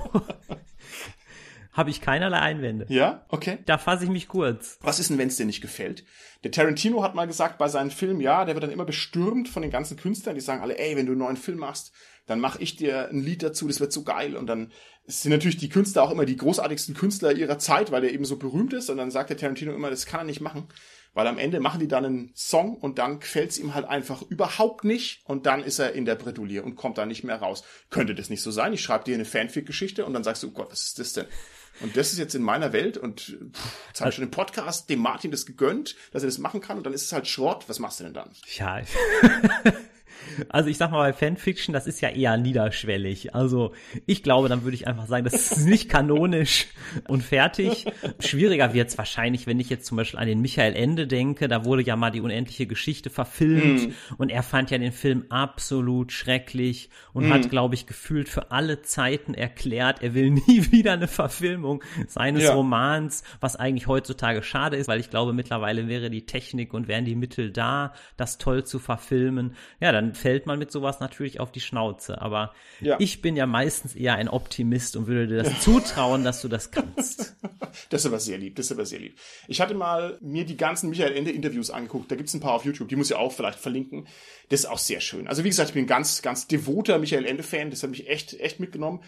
habe 1.71 1.89
ich 1.89 2.01
keinerlei 2.01 2.39
Einwände. 2.39 2.85
Ja, 2.89 3.25
okay. 3.29 3.59
Da 3.65 3.77
fasse 3.77 4.03
ich 4.03 4.09
mich 4.09 4.27
kurz. 4.27 4.77
Was 4.81 4.99
ist 4.99 5.09
denn, 5.09 5.17
wenn 5.17 5.29
es 5.29 5.37
dir 5.37 5.45
nicht 5.45 5.61
gefällt? 5.61 6.03
Der 6.43 6.51
Tarantino 6.51 7.01
hat 7.01 7.15
mal 7.15 7.27
gesagt 7.27 7.57
bei 7.57 7.69
seinen 7.69 7.91
Filmen, 7.91 8.19
ja, 8.19 8.43
der 8.43 8.55
wird 8.55 8.63
dann 8.63 8.71
immer 8.71 8.85
bestürmt 8.85 9.47
von 9.47 9.61
den 9.61 9.71
ganzen 9.71 9.97
Künstlern, 9.97 10.35
die 10.35 10.41
sagen 10.41 10.61
alle, 10.61 10.77
ey, 10.77 10.95
wenn 10.97 11.05
du 11.05 11.13
einen 11.13 11.19
neuen 11.19 11.37
Film 11.37 11.59
machst, 11.59 11.93
dann 12.27 12.39
mache 12.39 12.61
ich 12.61 12.75
dir 12.75 13.09
ein 13.09 13.21
Lied 13.21 13.41
dazu, 13.41 13.67
das 13.67 13.79
wird 13.79 13.93
so 13.93 14.03
geil. 14.03 14.35
Und 14.35 14.47
dann 14.47 14.71
sind 15.05 15.31
natürlich 15.31 15.57
die 15.57 15.69
Künstler 15.69 16.03
auch 16.03 16.11
immer 16.11 16.25
die 16.25 16.37
großartigsten 16.37 16.95
Künstler 16.95 17.31
ihrer 17.31 17.59
Zeit, 17.59 17.91
weil 17.91 18.01
der 18.01 18.13
eben 18.13 18.25
so 18.25 18.37
berühmt 18.37 18.73
ist. 18.73 18.89
Und 18.89 18.97
dann 18.97 19.11
sagt 19.11 19.29
der 19.29 19.37
Tarantino 19.37 19.73
immer, 19.73 19.89
das 19.89 20.05
kann 20.05 20.21
er 20.21 20.25
nicht 20.25 20.41
machen. 20.41 20.67
Weil 21.15 21.27
am 21.27 21.37
Ende 21.39 21.61
machen 21.61 21.79
die 21.79 21.87
dann 21.87 22.05
einen 22.05 22.31
Song 22.35 22.75
und 22.75 22.99
dann 22.99 23.21
gefällt 23.21 23.49
es 23.49 23.57
ihm 23.57 23.73
halt 23.73 23.85
einfach 23.85 24.21
überhaupt 24.21 24.83
nicht 24.83 25.21
und 25.23 25.45
dann 25.45 25.63
ist 25.63 25.79
er 25.79 25.93
in 25.93 26.05
der 26.05 26.15
Bredouille 26.15 26.61
und 26.61 26.75
kommt 26.75 26.97
da 26.97 27.05
nicht 27.05 27.23
mehr 27.23 27.37
raus. 27.37 27.63
Könnte 27.89 28.13
das 28.13 28.29
nicht 28.29 28.41
so 28.41 28.51
sein? 28.51 28.73
Ich 28.73 28.81
schreibe 28.81 29.05
dir 29.05 29.15
eine 29.15 29.25
Fanfic-Geschichte 29.25 30.05
und 30.05 30.13
dann 30.13 30.25
sagst 30.25 30.43
du, 30.43 30.49
oh 30.49 30.51
Gott, 30.51 30.71
was 30.71 30.83
ist 30.83 30.99
das 30.99 31.13
denn? 31.13 31.25
Und 31.79 31.95
das 31.95 32.11
ist 32.11 32.19
jetzt 32.19 32.35
in 32.35 32.43
meiner 32.43 32.73
Welt 32.73 32.97
und 32.97 33.21
pff, 33.53 33.87
jetzt 33.87 34.01
habe 34.01 34.09
ich 34.09 34.15
schon 34.15 34.25
im 34.25 34.31
Podcast 34.31 34.89
dem 34.89 34.99
Martin 34.99 35.31
das 35.31 35.45
gegönnt, 35.45 35.95
dass 36.11 36.23
er 36.23 36.27
das 36.27 36.37
machen 36.37 36.59
kann 36.59 36.77
und 36.77 36.85
dann 36.85 36.93
ist 36.93 37.03
es 37.03 37.13
halt 37.13 37.27
Schrott. 37.27 37.63
Was 37.67 37.79
machst 37.79 38.01
du 38.01 38.03
denn 38.03 38.13
dann? 38.13 38.31
Ja, 38.57 38.81
Also 40.49 40.69
ich 40.69 40.77
sag 40.77 40.91
mal, 40.91 40.99
bei 40.99 41.13
Fanfiction, 41.13 41.73
das 41.73 41.87
ist 41.87 42.01
ja 42.01 42.09
eher 42.09 42.37
niederschwellig. 42.37 43.35
Also 43.35 43.73
ich 44.05 44.23
glaube, 44.23 44.49
dann 44.49 44.63
würde 44.63 44.75
ich 44.75 44.87
einfach 44.87 45.07
sagen, 45.07 45.23
das 45.23 45.51
ist 45.51 45.65
nicht 45.65 45.89
kanonisch 45.89 46.67
und 47.07 47.23
fertig. 47.23 47.85
Schwieriger 48.19 48.73
wird's 48.73 48.97
wahrscheinlich, 48.97 49.47
wenn 49.47 49.59
ich 49.59 49.69
jetzt 49.69 49.85
zum 49.85 49.97
Beispiel 49.97 50.19
an 50.19 50.27
den 50.27 50.41
Michael 50.41 50.75
Ende 50.75 51.07
denke. 51.07 51.47
Da 51.47 51.65
wurde 51.65 51.83
ja 51.83 51.95
mal 51.95 52.11
die 52.11 52.21
unendliche 52.21 52.67
Geschichte 52.67 53.09
verfilmt 53.09 53.89
mm. 53.89 53.91
und 54.17 54.29
er 54.29 54.43
fand 54.43 54.71
ja 54.71 54.77
den 54.77 54.91
Film 54.91 55.25
absolut 55.29 56.11
schrecklich 56.11 56.89
und 57.13 57.29
mm. 57.29 57.33
hat, 57.33 57.49
glaube 57.49 57.75
ich, 57.75 57.87
gefühlt 57.87 58.29
für 58.29 58.51
alle 58.51 58.81
Zeiten 58.81 59.33
erklärt, 59.33 60.01
er 60.01 60.13
will 60.13 60.31
nie 60.47 60.71
wieder 60.71 60.93
eine 60.93 61.07
Verfilmung 61.07 61.83
seines 62.07 62.43
ja. 62.43 62.53
Romans, 62.53 63.23
was 63.39 63.55
eigentlich 63.55 63.87
heutzutage 63.87 64.43
schade 64.43 64.77
ist, 64.77 64.87
weil 64.87 64.99
ich 64.99 65.09
glaube, 65.09 65.33
mittlerweile 65.33 65.87
wäre 65.87 66.09
die 66.09 66.25
Technik 66.25 66.73
und 66.73 66.87
wären 66.87 67.05
die 67.05 67.15
Mittel 67.15 67.51
da, 67.51 67.93
das 68.17 68.37
toll 68.37 68.63
zu 68.65 68.79
verfilmen. 68.79 69.55
Ja, 69.79 69.91
dann 69.91 70.04
dann 70.05 70.15
fällt 70.15 70.45
man 70.45 70.59
mit 70.59 70.71
sowas 70.71 70.99
natürlich 70.99 71.39
auf 71.39 71.51
die 71.51 71.59
Schnauze. 71.59 72.21
Aber 72.21 72.53
ja. 72.81 72.97
ich 72.99 73.21
bin 73.21 73.35
ja 73.35 73.45
meistens 73.45 73.95
eher 73.95 74.15
ein 74.15 74.29
Optimist 74.29 74.95
und 74.95 75.07
würde 75.07 75.27
dir 75.27 75.43
das 75.43 75.61
zutrauen, 75.61 76.23
dass 76.23 76.41
du 76.41 76.47
das 76.47 76.71
kannst. 76.71 77.35
Das 77.89 78.01
ist 78.01 78.05
aber 78.05 78.19
sehr 78.19 78.37
lieb, 78.37 78.55
das 78.55 78.67
ist 78.67 78.71
aber 78.71 78.85
sehr 78.85 78.99
lieb. 78.99 79.17
Ich 79.47 79.61
hatte 79.61 79.73
mal 79.73 80.17
mir 80.21 80.45
die 80.45 80.57
ganzen 80.57 80.89
Michael 80.89 81.15
Ende 81.15 81.31
Interviews 81.31 81.71
angeguckt, 81.71 82.11
da 82.11 82.15
gibt's 82.15 82.33
ein 82.33 82.39
paar 82.39 82.53
auf 82.53 82.65
YouTube, 82.65 82.87
die 82.89 82.95
muss 82.95 83.09
ich 83.09 83.15
auch 83.15 83.31
vielleicht 83.31 83.59
verlinken. 83.59 84.07
Das 84.49 84.61
ist 84.61 84.65
auch 84.67 84.77
sehr 84.77 85.01
schön. 85.01 85.27
Also 85.27 85.43
wie 85.43 85.49
gesagt, 85.49 85.69
ich 85.69 85.73
bin 85.73 85.85
ein 85.85 85.87
ganz, 85.87 86.21
ganz 86.21 86.47
devoter 86.47 86.99
Michael 86.99 87.25
Ende 87.25 87.43
Fan, 87.43 87.69
das 87.71 87.83
hat 87.83 87.89
mich 87.89 88.07
echt, 88.07 88.39
echt 88.39 88.59
mitgenommen. 88.59 89.01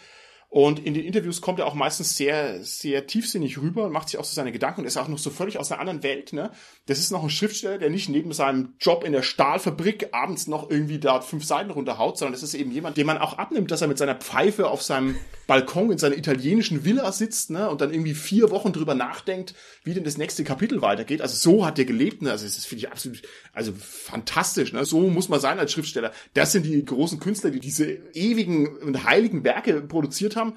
Und 0.49 0.79
in 0.79 0.93
den 0.93 1.03
Interviews 1.03 1.41
kommt 1.41 1.59
er 1.59 1.65
auch 1.65 1.73
meistens 1.73 2.15
sehr, 2.15 2.63
sehr 2.63 3.05
tiefsinnig 3.05 3.57
rüber 3.57 3.85
und 3.85 3.91
macht 3.91 4.07
sich 4.07 4.17
auch 4.17 4.23
so 4.23 4.33
seine 4.33 4.53
Gedanken 4.53 4.81
und 4.81 4.87
ist 4.87 4.95
auch 4.95 5.09
noch 5.09 5.17
so 5.17 5.29
völlig 5.29 5.59
aus 5.59 5.71
einer 5.71 5.81
anderen 5.81 6.03
Welt. 6.03 6.31
Ne? 6.31 6.51
Das 6.85 6.99
ist 6.99 7.11
noch 7.11 7.21
ein 7.21 7.29
Schriftsteller, 7.29 7.77
der 7.77 7.89
nicht 7.89 8.07
neben 8.07 8.31
seinem 8.31 8.73
Job 8.79 9.03
in 9.03 9.11
der 9.11 9.23
Stahlfabrik 9.23 10.13
abends 10.13 10.47
noch 10.47 10.69
irgendwie 10.69 10.99
da 10.99 11.19
fünf 11.19 11.43
Seiten 11.43 11.69
runterhaut, 11.69 12.17
sondern 12.17 12.31
das 12.31 12.43
ist 12.43 12.53
eben 12.53 12.71
jemand, 12.71 12.95
dem 12.95 13.07
man 13.07 13.17
auch 13.17 13.37
abnimmt, 13.37 13.71
dass 13.71 13.81
er 13.81 13.89
mit 13.89 13.97
seiner 13.97 14.15
Pfeife 14.15 14.69
auf 14.69 14.81
seinem 14.81 15.17
Balkon 15.47 15.91
in 15.91 15.97
seiner 15.97 16.17
italienischen 16.17 16.85
Villa 16.85 17.11
sitzt 17.11 17.49
ne? 17.49 17.69
und 17.69 17.81
dann 17.81 17.91
irgendwie 17.91 18.13
vier 18.13 18.49
Wochen 18.49 18.71
drüber 18.71 18.95
nachdenkt, 18.95 19.53
wie 19.83 19.93
denn 19.93 20.05
das 20.05 20.17
nächste 20.17 20.45
Kapitel 20.45 20.81
weitergeht. 20.81 21.21
Also 21.21 21.35
so 21.35 21.65
hat 21.65 21.77
er 21.77 21.85
gelebt. 21.85 22.21
Ne? 22.21 22.31
Also 22.31 22.45
das 22.45 22.65
finde 22.65 22.85
ich 22.85 22.91
absolut, 22.91 23.21
also 23.51 23.73
fantastisch. 23.77 24.71
Ne? 24.71 24.85
So 24.85 25.09
muss 25.09 25.27
man 25.27 25.41
sein 25.41 25.59
als 25.59 25.73
Schriftsteller. 25.73 26.13
Das 26.33 26.53
sind 26.53 26.65
die 26.65 26.85
großen 26.85 27.19
Künstler, 27.19 27.51
die 27.51 27.59
diese 27.59 27.85
ewigen 28.13 28.77
und 28.77 29.03
heiligen 29.03 29.43
Werke 29.43 29.81
produziert 29.81 30.36
haben, 30.37 30.55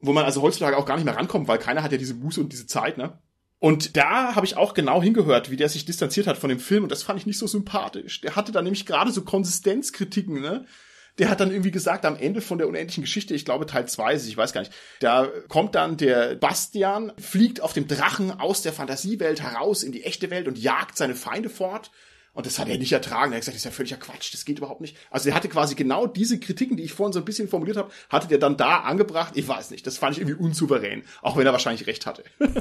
wo 0.00 0.12
man 0.12 0.24
also 0.24 0.42
heutzutage 0.42 0.76
auch 0.76 0.86
gar 0.86 0.96
nicht 0.96 1.04
mehr 1.04 1.16
rankommt, 1.16 1.48
weil 1.48 1.58
keiner 1.58 1.82
hat 1.82 1.92
ja 1.92 1.98
diese 1.98 2.14
Buße 2.14 2.40
und 2.40 2.52
diese 2.52 2.66
Zeit, 2.66 2.98
ne? 2.98 3.18
Und 3.58 3.96
da 3.96 4.34
habe 4.34 4.44
ich 4.44 4.56
auch 4.56 4.74
genau 4.74 5.02
hingehört, 5.02 5.50
wie 5.50 5.56
der 5.56 5.70
sich 5.70 5.86
distanziert 5.86 6.26
hat 6.26 6.36
von 6.36 6.50
dem 6.50 6.60
Film 6.60 6.82
und 6.82 6.92
das 6.92 7.02
fand 7.02 7.18
ich 7.18 7.26
nicht 7.26 7.38
so 7.38 7.46
sympathisch. 7.46 8.20
Der 8.20 8.36
hatte 8.36 8.52
da 8.52 8.60
nämlich 8.60 8.84
gerade 8.84 9.10
so 9.10 9.22
Konsistenzkritiken, 9.22 10.40
ne? 10.40 10.66
Der 11.18 11.30
hat 11.30 11.40
dann 11.40 11.50
irgendwie 11.50 11.70
gesagt, 11.70 12.04
am 12.04 12.16
Ende 12.16 12.42
von 12.42 12.58
der 12.58 12.68
unendlichen 12.68 13.02
Geschichte, 13.02 13.34
ich 13.34 13.46
glaube 13.46 13.64
Teil 13.64 13.88
2 13.88 14.12
ist, 14.12 14.28
ich 14.28 14.36
weiß 14.36 14.52
gar 14.52 14.60
nicht, 14.60 14.72
da 15.00 15.28
kommt 15.48 15.74
dann 15.74 15.96
der 15.96 16.34
Bastian, 16.34 17.12
fliegt 17.18 17.62
auf 17.62 17.72
dem 17.72 17.88
Drachen 17.88 18.38
aus 18.38 18.60
der 18.60 18.74
Fantasiewelt 18.74 19.40
heraus 19.40 19.82
in 19.82 19.92
die 19.92 20.04
echte 20.04 20.28
Welt 20.28 20.46
und 20.46 20.58
jagt 20.58 20.98
seine 20.98 21.14
Feinde 21.14 21.48
fort 21.48 21.90
und 22.36 22.44
das 22.44 22.58
hat 22.58 22.68
er 22.68 22.76
nicht 22.76 22.92
ertragen. 22.92 23.32
Er 23.32 23.36
hat 23.36 23.40
gesagt, 23.40 23.54
das 23.54 23.62
ist 23.62 23.64
ja 23.64 23.70
völliger 23.70 23.96
Quatsch, 23.96 24.32
das 24.34 24.44
geht 24.44 24.58
überhaupt 24.58 24.82
nicht. 24.82 24.96
Also 25.10 25.30
er 25.30 25.34
hatte 25.34 25.48
quasi 25.48 25.74
genau 25.74 26.06
diese 26.06 26.38
Kritiken, 26.38 26.76
die 26.76 26.82
ich 26.82 26.92
vorhin 26.92 27.14
so 27.14 27.18
ein 27.18 27.24
bisschen 27.24 27.48
formuliert 27.48 27.78
habe, 27.78 27.90
hatte 28.10 28.28
der 28.28 28.36
dann 28.36 28.58
da 28.58 28.80
angebracht. 28.80 29.32
Ich 29.36 29.48
weiß 29.48 29.70
nicht, 29.70 29.86
das 29.86 29.96
fand 29.96 30.14
ich 30.14 30.20
irgendwie 30.20 30.44
unsouverän, 30.44 31.02
auch 31.22 31.38
wenn 31.38 31.46
er 31.46 31.52
wahrscheinlich 31.52 31.86
recht 31.86 32.04
hatte. 32.04 32.24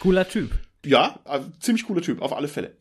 Cooler 0.00 0.28
Typ. 0.28 0.50
Ja, 0.84 1.20
also 1.24 1.50
ziemlich 1.60 1.86
cooler 1.86 2.02
Typ, 2.02 2.20
auf 2.20 2.32
alle 2.32 2.48
Fälle. 2.48 2.76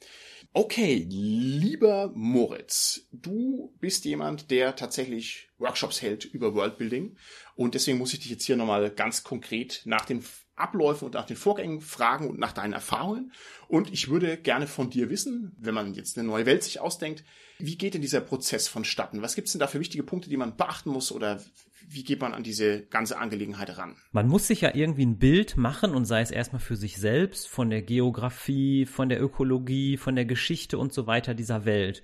Okay, 0.52 1.06
lieber 1.08 2.12
Moritz, 2.16 3.08
du 3.12 3.74
bist 3.80 4.04
jemand, 4.06 4.50
der 4.50 4.76
tatsächlich 4.76 5.50
Workshops 5.60 6.02
hält 6.02 6.26
über 6.26 6.56
Worldbuilding 6.56 7.16
und 7.56 7.76
deswegen 7.76 8.00
muss 8.00 8.14
ich 8.14 8.20
dich 8.20 8.32
jetzt 8.32 8.46
hier 8.46 8.56
nochmal 8.56 8.90
ganz 8.90 9.24
konkret 9.24 9.84
nach 9.86 10.06
den 10.06 10.24
Abläufen 10.56 11.06
und 11.06 11.16
nach 11.16 11.26
den 11.26 11.38
Vorgängen 11.38 11.82
fragen 11.82 12.30
und 12.30 12.40
nach 12.40 12.54
deinen 12.54 12.74
Erfahrungen. 12.74 13.32
Und 13.68 13.92
ich 13.92 14.10
würde 14.10 14.38
gerne 14.38 14.68
von 14.68 14.90
dir 14.90 15.10
wissen, 15.10 15.56
wenn 15.58 15.74
man 15.74 15.94
jetzt 15.94 16.18
eine 16.18 16.28
neue 16.28 16.46
Welt 16.46 16.64
sich 16.64 16.80
ausdenkt, 16.80 17.24
wie 17.60 17.78
geht 17.78 17.94
denn 17.94 18.02
dieser 18.02 18.22
Prozess 18.22 18.68
vonstatten? 18.68 19.22
Was 19.22 19.36
gibt 19.36 19.48
es 19.48 19.54
denn 19.54 19.60
da 19.60 19.68
für 19.68 19.80
wichtige 19.80 20.04
Punkte, 20.04 20.30
die 20.30 20.38
man 20.38 20.56
beachten 20.56 20.90
muss 20.90 21.12
oder 21.12 21.42
wie 21.88 22.04
geht 22.04 22.22
man 22.22 22.34
an 22.34 22.44
diese 22.44 22.82
ganze 22.86 23.18
Angelegenheit 23.18 23.78
ran? 23.78 23.96
Man 24.12 24.28
muss 24.28 24.48
sich 24.48 24.62
ja 24.62 24.74
irgendwie 24.74 25.06
ein 25.06 25.18
Bild 25.18 25.58
machen 25.58 25.94
und 25.94 26.06
sei 26.06 26.22
es 26.22 26.32
erstmal 26.32 26.62
für 26.62 26.76
sich 26.76 26.98
selbst, 26.98 27.48
von 27.48 27.70
der 27.70 27.82
Geografie, 27.82 28.86
von 28.86 29.10
der 29.10 29.22
Ökologie, 29.22 29.98
von 29.98 30.16
der 30.16 30.26
Geschichte 30.26 30.78
und 30.78 30.94
so 30.94 31.08
weiter 31.08 31.34
dieser 31.34 31.66
Welt. 31.66 32.04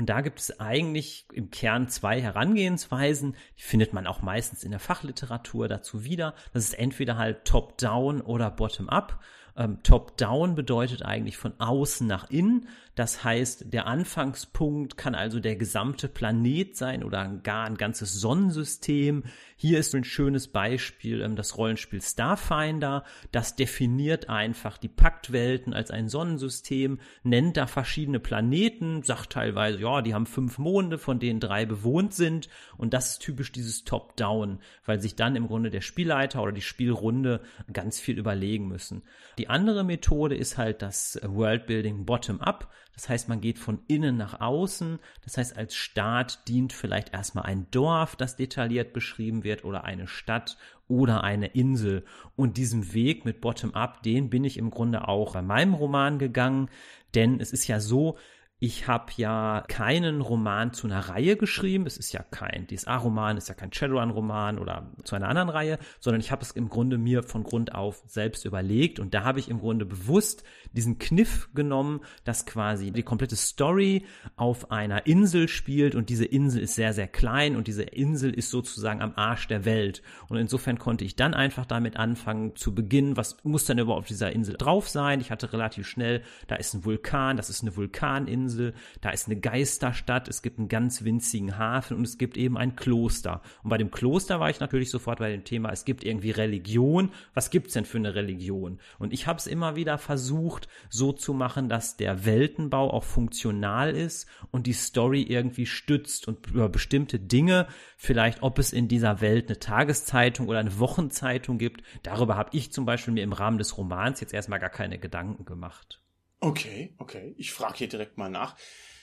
Und 0.00 0.06
da 0.06 0.22
gibt 0.22 0.38
es 0.38 0.58
eigentlich 0.58 1.26
im 1.30 1.50
Kern 1.50 1.90
zwei 1.90 2.22
Herangehensweisen. 2.22 3.36
Die 3.58 3.62
findet 3.62 3.92
man 3.92 4.06
auch 4.06 4.22
meistens 4.22 4.64
in 4.64 4.70
der 4.70 4.80
Fachliteratur 4.80 5.68
dazu 5.68 6.04
wieder. 6.04 6.32
Das 6.54 6.64
ist 6.64 6.72
entweder 6.72 7.18
halt 7.18 7.44
top-down 7.44 8.22
oder 8.22 8.50
bottom-up. 8.50 9.20
Ähm, 9.58 9.82
Top-down 9.82 10.54
bedeutet 10.54 11.02
eigentlich 11.02 11.36
von 11.36 11.52
außen 11.60 12.06
nach 12.06 12.30
innen. 12.30 12.66
Das 12.96 13.22
heißt, 13.22 13.72
der 13.72 13.86
Anfangspunkt 13.86 14.96
kann 14.96 15.14
also 15.14 15.40
der 15.40 15.56
gesamte 15.56 16.08
Planet 16.08 16.76
sein 16.76 17.04
oder 17.04 17.28
gar 17.42 17.66
ein 17.66 17.76
ganzes 17.76 18.14
Sonnensystem. 18.14 19.24
Hier 19.56 19.78
ist 19.78 19.94
ein 19.94 20.04
schönes 20.04 20.48
Beispiel 20.48 21.20
ähm, 21.20 21.36
das 21.36 21.56
Rollenspiel 21.56 22.02
Starfinder. 22.02 23.04
Das 23.30 23.54
definiert 23.54 24.28
einfach 24.28 24.76
die 24.76 24.88
Paktwelten 24.88 25.72
als 25.72 25.90
ein 25.90 26.08
Sonnensystem, 26.08 26.98
nennt 27.22 27.56
da 27.56 27.66
verschiedene 27.66 28.20
Planeten, 28.20 29.02
sagt 29.02 29.30
teilweise, 29.30 29.80
ja, 29.80 30.02
die 30.02 30.14
haben 30.14 30.26
fünf 30.26 30.58
Monde, 30.58 30.98
von 30.98 31.20
denen 31.20 31.40
drei 31.40 31.66
bewohnt 31.66 32.12
sind. 32.12 32.48
Und 32.76 32.92
das 32.92 33.12
ist 33.12 33.22
typisch 33.22 33.52
dieses 33.52 33.84
Top-Down, 33.84 34.58
weil 34.84 35.00
sich 35.00 35.14
dann 35.14 35.36
im 35.36 35.46
Grunde 35.46 35.70
der 35.70 35.80
Spielleiter 35.80 36.42
oder 36.42 36.52
die 36.52 36.60
Spielrunde 36.60 37.40
ganz 37.72 38.00
viel 38.00 38.18
überlegen 38.18 38.66
müssen. 38.66 39.02
Die 39.38 39.48
andere 39.48 39.84
Methode 39.84 40.36
ist 40.36 40.58
halt 40.58 40.82
das 40.82 41.20
Worldbuilding 41.22 42.04
Bottom-up. 42.04 42.70
Das 43.00 43.08
heißt, 43.08 43.28
man 43.30 43.40
geht 43.40 43.58
von 43.58 43.80
innen 43.88 44.18
nach 44.18 44.42
außen. 44.42 44.98
Das 45.24 45.38
heißt, 45.38 45.56
als 45.56 45.74
Staat 45.74 46.46
dient 46.48 46.74
vielleicht 46.74 47.14
erstmal 47.14 47.44
ein 47.46 47.66
Dorf, 47.70 48.14
das 48.14 48.36
detailliert 48.36 48.92
beschrieben 48.92 49.42
wird, 49.42 49.64
oder 49.64 49.84
eine 49.84 50.06
Stadt 50.06 50.58
oder 50.86 51.24
eine 51.24 51.46
Insel. 51.46 52.04
Und 52.36 52.58
diesen 52.58 52.92
Weg 52.92 53.24
mit 53.24 53.40
Bottom-up, 53.40 54.02
den 54.02 54.28
bin 54.28 54.44
ich 54.44 54.58
im 54.58 54.68
Grunde 54.68 55.08
auch 55.08 55.32
bei 55.32 55.40
meinem 55.40 55.72
Roman 55.72 56.18
gegangen. 56.18 56.68
Denn 57.14 57.40
es 57.40 57.54
ist 57.54 57.66
ja 57.68 57.80
so, 57.80 58.18
ich 58.62 58.86
habe 58.86 59.10
ja 59.16 59.64
keinen 59.68 60.20
Roman 60.20 60.74
zu 60.74 60.86
einer 60.86 61.00
Reihe 61.00 61.38
geschrieben. 61.38 61.86
Es 61.86 61.96
ist 61.96 62.12
ja 62.12 62.22
kein 62.22 62.66
DSA-Roman, 62.66 63.38
ist 63.38 63.48
ja 63.48 63.54
kein 63.54 63.72
Shadowrun-Roman 63.72 64.58
oder 64.58 64.92
zu 65.02 65.16
einer 65.16 65.28
anderen 65.28 65.48
Reihe, 65.48 65.78
sondern 65.98 66.20
ich 66.20 66.30
habe 66.30 66.42
es 66.42 66.50
im 66.50 66.68
Grunde 66.68 66.98
mir 66.98 67.22
von 67.22 67.42
Grund 67.42 67.74
auf 67.74 68.02
selbst 68.06 68.44
überlegt 68.44 69.00
und 69.00 69.14
da 69.14 69.24
habe 69.24 69.38
ich 69.38 69.48
im 69.48 69.60
Grunde 69.60 69.86
bewusst 69.86 70.44
diesen 70.72 70.98
Kniff 70.98 71.48
genommen, 71.54 72.00
dass 72.24 72.44
quasi 72.44 72.90
die 72.90 73.02
komplette 73.02 73.34
Story 73.34 74.04
auf 74.36 74.70
einer 74.70 75.06
Insel 75.06 75.48
spielt 75.48 75.94
und 75.94 76.10
diese 76.10 76.26
Insel 76.26 76.60
ist 76.60 76.74
sehr, 76.74 76.92
sehr 76.92 77.08
klein 77.08 77.56
und 77.56 77.66
diese 77.66 77.84
Insel 77.84 78.34
ist 78.34 78.50
sozusagen 78.50 79.00
am 79.00 79.14
Arsch 79.16 79.48
der 79.48 79.64
Welt. 79.64 80.02
Und 80.28 80.36
insofern 80.36 80.78
konnte 80.78 81.06
ich 81.06 81.16
dann 81.16 81.32
einfach 81.32 81.64
damit 81.64 81.96
anfangen 81.96 82.54
zu 82.56 82.74
beginnen, 82.74 83.16
was 83.16 83.42
muss 83.42 83.64
denn 83.64 83.78
überhaupt 83.78 84.02
auf 84.02 84.08
dieser 84.08 84.32
Insel 84.32 84.56
drauf 84.58 84.86
sein? 84.86 85.22
Ich 85.22 85.30
hatte 85.30 85.54
relativ 85.54 85.86
schnell, 85.86 86.22
da 86.46 86.56
ist 86.56 86.74
ein 86.74 86.84
Vulkan, 86.84 87.38
das 87.38 87.48
ist 87.48 87.62
eine 87.62 87.74
Vulkaninsel 87.74 88.49
Insel, 88.50 88.74
da 89.00 89.10
ist 89.10 89.26
eine 89.26 89.38
Geisterstadt, 89.38 90.28
es 90.28 90.42
gibt 90.42 90.58
einen 90.58 90.68
ganz 90.68 91.04
winzigen 91.04 91.56
Hafen 91.58 91.96
und 91.96 92.04
es 92.06 92.18
gibt 92.18 92.36
eben 92.36 92.56
ein 92.56 92.76
Kloster. 92.76 93.42
Und 93.62 93.70
bei 93.70 93.78
dem 93.78 93.90
Kloster 93.90 94.40
war 94.40 94.50
ich 94.50 94.60
natürlich 94.60 94.90
sofort 94.90 95.20
bei 95.20 95.30
dem 95.30 95.44
Thema, 95.44 95.70
es 95.70 95.84
gibt 95.84 96.04
irgendwie 96.04 96.30
Religion. 96.30 97.10
Was 97.34 97.50
gibt's 97.50 97.74
denn 97.74 97.84
für 97.84 97.98
eine 97.98 98.14
Religion? 98.14 98.80
Und 98.98 99.12
ich 99.12 99.26
habe 99.26 99.38
es 99.38 99.46
immer 99.46 99.76
wieder 99.76 99.98
versucht, 99.98 100.68
so 100.88 101.12
zu 101.12 101.32
machen, 101.32 101.68
dass 101.68 101.96
der 101.96 102.24
Weltenbau 102.24 102.90
auch 102.92 103.04
funktional 103.04 103.94
ist 103.94 104.28
und 104.50 104.66
die 104.66 104.72
Story 104.72 105.22
irgendwie 105.22 105.66
stützt 105.66 106.26
und 106.26 106.48
über 106.48 106.68
bestimmte 106.68 107.18
Dinge, 107.18 107.66
vielleicht 107.96 108.42
ob 108.42 108.58
es 108.58 108.72
in 108.72 108.88
dieser 108.88 109.20
Welt 109.20 109.48
eine 109.48 109.58
Tageszeitung 109.58 110.48
oder 110.48 110.58
eine 110.58 110.78
Wochenzeitung 110.78 111.58
gibt, 111.58 111.82
darüber 112.02 112.36
habe 112.36 112.50
ich 112.52 112.72
zum 112.72 112.84
Beispiel 112.84 113.14
mir 113.14 113.22
im 113.22 113.32
Rahmen 113.32 113.58
des 113.58 113.76
Romans 113.78 114.20
jetzt 114.20 114.34
erstmal 114.34 114.58
gar 114.58 114.70
keine 114.70 114.98
Gedanken 114.98 115.44
gemacht. 115.44 115.99
Okay, 116.40 116.94
okay. 116.98 117.34
Ich 117.36 117.52
frage 117.52 117.78
hier 117.78 117.88
direkt 117.88 118.16
mal 118.16 118.30
nach. 118.30 118.56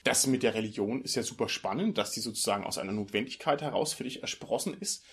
Das 0.03 0.25
mit 0.25 0.41
der 0.41 0.55
Religion 0.55 1.03
ist 1.03 1.15
ja 1.15 1.23
super 1.23 1.49
spannend, 1.49 1.97
dass 1.97 2.11
die 2.11 2.19
sozusagen 2.19 2.63
aus 2.63 2.77
einer 2.77 2.93
Notwendigkeit 2.93 3.61
heraus 3.61 3.93
für 3.93 4.05
dich 4.05 4.21
ersprossen 4.21 4.73
ist. 4.73 5.05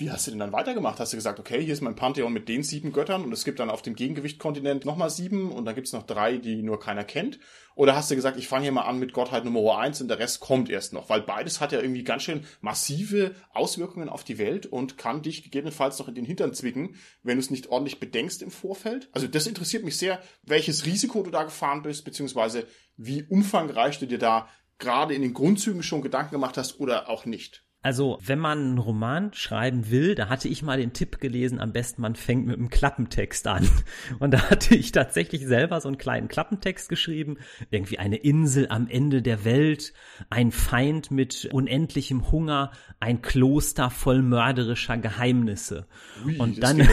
Wie 0.00 0.10
hast 0.10 0.26
du 0.26 0.30
denn 0.30 0.40
dann 0.40 0.54
weitergemacht? 0.54 0.98
Hast 0.98 1.12
du 1.12 1.18
gesagt, 1.18 1.38
okay, 1.38 1.62
hier 1.62 1.74
ist 1.74 1.82
mein 1.82 1.94
Pantheon 1.94 2.32
mit 2.32 2.48
den 2.48 2.62
sieben 2.62 2.90
Göttern 2.90 3.22
und 3.22 3.32
es 3.32 3.44
gibt 3.44 3.60
dann 3.60 3.68
auf 3.68 3.82
dem 3.82 3.94
Gegengewichtkontinent 3.94 4.86
nochmal 4.86 5.10
sieben 5.10 5.52
und 5.52 5.66
dann 5.66 5.74
gibt's 5.74 5.92
noch 5.92 6.04
drei, 6.04 6.38
die 6.38 6.62
nur 6.62 6.80
keiner 6.80 7.04
kennt? 7.04 7.38
Oder 7.74 7.94
hast 7.94 8.10
du 8.10 8.14
gesagt, 8.14 8.38
ich 8.38 8.48
fange 8.48 8.62
hier 8.62 8.72
mal 8.72 8.86
an 8.86 8.98
mit 8.98 9.12
Gottheit 9.12 9.44
Nummer 9.44 9.76
eins 9.76 10.00
und 10.00 10.08
der 10.08 10.18
Rest 10.18 10.40
kommt 10.40 10.70
erst 10.70 10.94
noch? 10.94 11.10
Weil 11.10 11.20
beides 11.20 11.60
hat 11.60 11.72
ja 11.72 11.82
irgendwie 11.82 12.02
ganz 12.02 12.22
schön 12.22 12.46
massive 12.62 13.34
Auswirkungen 13.52 14.08
auf 14.08 14.24
die 14.24 14.38
Welt 14.38 14.64
und 14.64 14.96
kann 14.96 15.20
dich 15.20 15.42
gegebenenfalls 15.42 15.98
noch 15.98 16.08
in 16.08 16.14
den 16.14 16.24
Hintern 16.24 16.54
zwicken, 16.54 16.94
wenn 17.22 17.36
du 17.36 17.40
es 17.40 17.50
nicht 17.50 17.68
ordentlich 17.68 18.00
bedenkst 18.00 18.40
im 18.40 18.50
Vorfeld. 18.50 19.10
Also 19.12 19.26
das 19.26 19.46
interessiert 19.46 19.84
mich 19.84 19.98
sehr, 19.98 20.22
welches 20.44 20.86
Risiko 20.86 21.22
du 21.22 21.30
da 21.30 21.42
gefahren 21.42 21.82
bist, 21.82 22.06
beziehungsweise 22.06 22.66
wie 22.96 23.24
umfangreich 23.24 23.98
du 23.98 24.06
dir 24.06 24.18
da 24.18 24.48
gerade 24.78 25.12
in 25.12 25.20
den 25.20 25.34
Grundzügen 25.34 25.82
schon 25.82 26.00
Gedanken 26.00 26.32
gemacht 26.32 26.56
hast 26.56 26.80
oder 26.80 27.10
auch 27.10 27.26
nicht. 27.26 27.66
Also, 27.82 28.18
wenn 28.22 28.38
man 28.38 28.58
einen 28.58 28.78
Roman 28.78 29.32
schreiben 29.32 29.90
will, 29.90 30.14
da 30.14 30.28
hatte 30.28 30.48
ich 30.48 30.62
mal 30.62 30.76
den 30.76 30.92
Tipp 30.92 31.18
gelesen, 31.18 31.58
am 31.60 31.72
besten 31.72 32.02
man 32.02 32.14
fängt 32.14 32.46
mit 32.46 32.58
einem 32.58 32.68
Klappentext 32.68 33.46
an. 33.46 33.66
Und 34.18 34.32
da 34.32 34.50
hatte 34.50 34.74
ich 34.74 34.92
tatsächlich 34.92 35.46
selber 35.46 35.80
so 35.80 35.88
einen 35.88 35.96
kleinen 35.96 36.28
Klappentext 36.28 36.90
geschrieben. 36.90 37.38
Irgendwie 37.70 37.98
eine 37.98 38.16
Insel 38.16 38.66
am 38.68 38.86
Ende 38.86 39.22
der 39.22 39.46
Welt, 39.46 39.94
ein 40.28 40.52
Feind 40.52 41.10
mit 41.10 41.48
unendlichem 41.52 42.30
Hunger, 42.30 42.70
ein 43.00 43.22
Kloster 43.22 43.88
voll 43.88 44.20
mörderischer 44.20 44.98
Geheimnisse. 44.98 45.86
Ui, 46.26 46.36
und 46.36 46.62
dann, 46.62 46.86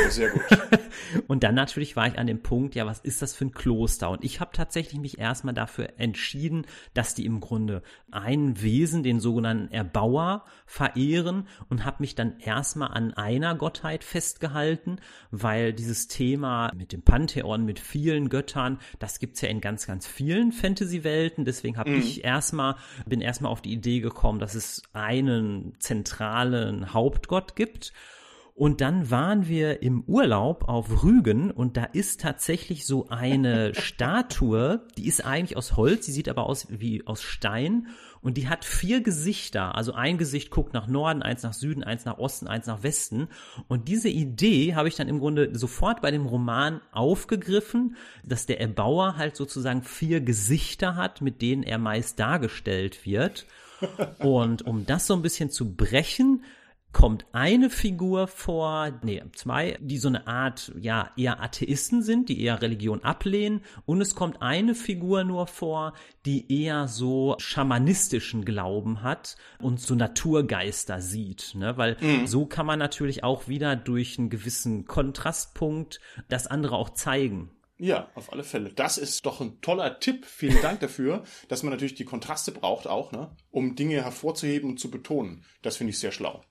und 1.28 1.44
dann 1.44 1.56
natürlich 1.56 1.98
war 1.98 2.08
ich 2.08 2.18
an 2.18 2.28
dem 2.28 2.42
Punkt, 2.42 2.76
ja, 2.76 2.86
was 2.86 3.02
ist 3.02 3.22
das 3.22 3.36
für 3.36 3.44
ein 3.44 3.52
Kloster? 3.52 4.10
Und 4.10 4.24
ich 4.24 4.40
habe 4.40 4.52
tatsächlich 4.54 5.02
mich 5.02 5.20
erstmal 5.20 5.54
dafür 5.54 5.90
entschieden, 5.98 6.66
dass 6.94 7.14
die 7.14 7.26
im 7.26 7.42
Grunde 7.42 7.84
ein 8.10 8.62
Wesen, 8.62 9.04
den 9.04 9.20
sogenannten 9.20 9.74
Erbauer, 9.74 10.46
verehren 10.78 11.48
und 11.70 11.86
habe 11.86 11.98
mich 12.02 12.14
dann 12.14 12.40
erstmal 12.40 12.90
an 12.92 13.14
einer 13.16 13.56
Gottheit 13.56 14.04
festgehalten, 14.04 14.98
weil 15.32 15.74
dieses 15.74 16.08
Thema 16.08 16.72
mit 16.76 16.94
dem 16.94 17.02
Pantheon, 17.02 17.66
mit 17.66 17.80
vielen 17.80 18.30
Göttern, 18.30 18.78
das 19.00 19.18
gibt's 19.20 19.42
ja 19.42 19.50
in 19.50 19.60
ganz, 19.60 19.88
ganz 19.88 20.06
vielen 20.06 20.52
Fantasy-Welten. 20.52 21.46
Deswegen 21.46 21.78
habe 21.78 21.90
Mhm. 21.90 22.00
ich 22.00 22.24
erstmal, 22.24 22.76
bin 23.08 23.22
erstmal 23.22 23.52
auf 23.52 23.62
die 23.62 23.74
Idee 23.74 24.02
gekommen, 24.02 24.40
dass 24.40 24.54
es 24.54 24.84
einen 24.94 25.74
zentralen 25.80 26.94
Hauptgott 26.94 27.56
gibt. 27.56 27.92
Und 28.54 28.82
dann 28.82 29.12
waren 29.12 29.48
wir 29.48 29.84
im 29.84 30.02
Urlaub 30.08 30.68
auf 30.68 31.04
Rügen 31.04 31.52
und 31.52 31.78
da 31.78 31.84
ist 31.84 32.22
tatsächlich 32.22 32.88
so 32.88 33.08
eine 33.10 33.74
Statue, 33.76 34.82
die 34.98 35.08
ist 35.08 35.24
eigentlich 35.24 35.56
aus 35.58 35.76
Holz, 35.78 36.08
die 36.08 36.12
sieht 36.12 36.28
aber 36.28 36.48
aus 36.48 36.66
wie 36.72 37.06
aus 37.06 37.22
Stein 37.22 37.88
und 38.22 38.38
die 38.38 38.50
hat 38.50 38.66
vier 38.66 39.02
Gesichter. 39.02 39.76
Also 39.76 39.94
ein 39.94 40.18
Gesicht 40.18 40.52
guckt 40.52 40.74
nach 40.74 40.88
Norden, 40.88 41.22
eins 41.22 41.44
nach 41.44 41.54
Süden, 41.54 41.84
eins 41.84 42.06
nach 42.06 42.18
Osten, 42.18 42.48
eins 42.48 42.68
nach 42.68 42.84
Westen. 42.84 43.28
Und 43.68 43.88
diese 43.88 44.10
Idee 44.10 44.76
habe 44.76 44.88
ich 44.88 44.96
dann 44.96 45.08
im 45.08 45.20
Grunde 45.20 45.58
sofort 45.58 46.02
bei 46.02 46.12
dem 46.12 46.26
Roman 46.26 46.82
aufgegriffen, 46.92 47.96
dass 48.24 48.46
der 48.46 48.62
Erbauer 48.62 49.18
halt 49.18 49.36
sozusagen 49.36 49.84
vier 49.84 50.22
Gesichter 50.22 50.96
hat, 50.96 51.22
mit 51.22 51.42
denen 51.42 51.64
er 51.64 51.78
meist 51.78 52.20
dargestellt 52.20 53.06
wird. 53.06 53.46
Und 54.20 54.64
um 54.64 54.86
das 54.86 55.08
so 55.08 55.14
ein 55.14 55.22
bisschen 55.22 55.52
zu 55.52 55.76
brechen, 55.76 56.44
kommt 56.98 57.28
eine 57.32 57.70
Figur 57.70 58.26
vor, 58.26 58.92
nee, 59.04 59.22
zwei, 59.36 59.78
die 59.80 60.00
so 60.00 60.08
eine 60.08 60.26
Art, 60.26 60.74
ja, 60.80 61.12
eher 61.16 61.44
Atheisten 61.44 62.02
sind, 62.02 62.28
die 62.28 62.42
eher 62.42 62.60
Religion 62.60 63.04
ablehnen. 63.04 63.62
Und 63.86 64.02
es 64.02 64.16
kommt 64.16 64.42
eine 64.42 64.74
Figur 64.74 65.24
nur 65.24 65.46
vor, 65.46 65.94
die 66.26 66.52
eher 66.52 66.88
so 66.88 67.36
schamanistischen 67.38 68.46
Glauben 68.46 69.04
hat 69.04 69.36
und 69.60 69.80
so 69.80 69.94
Naturgeister 69.94 71.00
sieht, 71.00 71.54
ne? 71.54 71.78
Weil 71.78 71.98
so 72.26 72.48
kann 72.48 72.66
man 72.66 72.80
natürlich 72.80 73.24
auch 73.24 73.48
wieder 73.48 73.76
durch 73.76 74.18
einen 74.18 74.32
gewissen 74.32 74.86
Kontrastpunkt 74.86 76.00
das 76.30 76.48
andere 76.48 76.78
auch 76.78 76.90
zeigen. 76.90 77.52
Ja, 77.78 78.10
auf 78.16 78.34
alle 78.34 78.44
Fälle. 78.44 78.74
Das 78.74 78.98
ist 78.98 79.24
doch 79.28 79.40
ein 79.40 79.62
toller 79.62 80.00
Tipp. 80.00 80.26
Vielen 80.26 80.64
Dank 80.64 80.80
dafür, 80.80 81.22
dass 81.48 81.62
man 81.62 81.72
natürlich 81.72 81.94
die 81.94 82.06
Kontraste 82.06 82.52
braucht 82.52 82.88
auch, 82.88 83.12
ne? 83.12 83.36
um 83.52 83.76
Dinge 83.76 84.04
hervorzuheben 84.04 84.72
und 84.72 84.80
zu 84.80 84.90
betonen. 84.90 85.46
Das 85.62 85.78
finde 85.78 85.92
ich 85.92 86.00
sehr 86.00 86.12
schlau. 86.12 86.42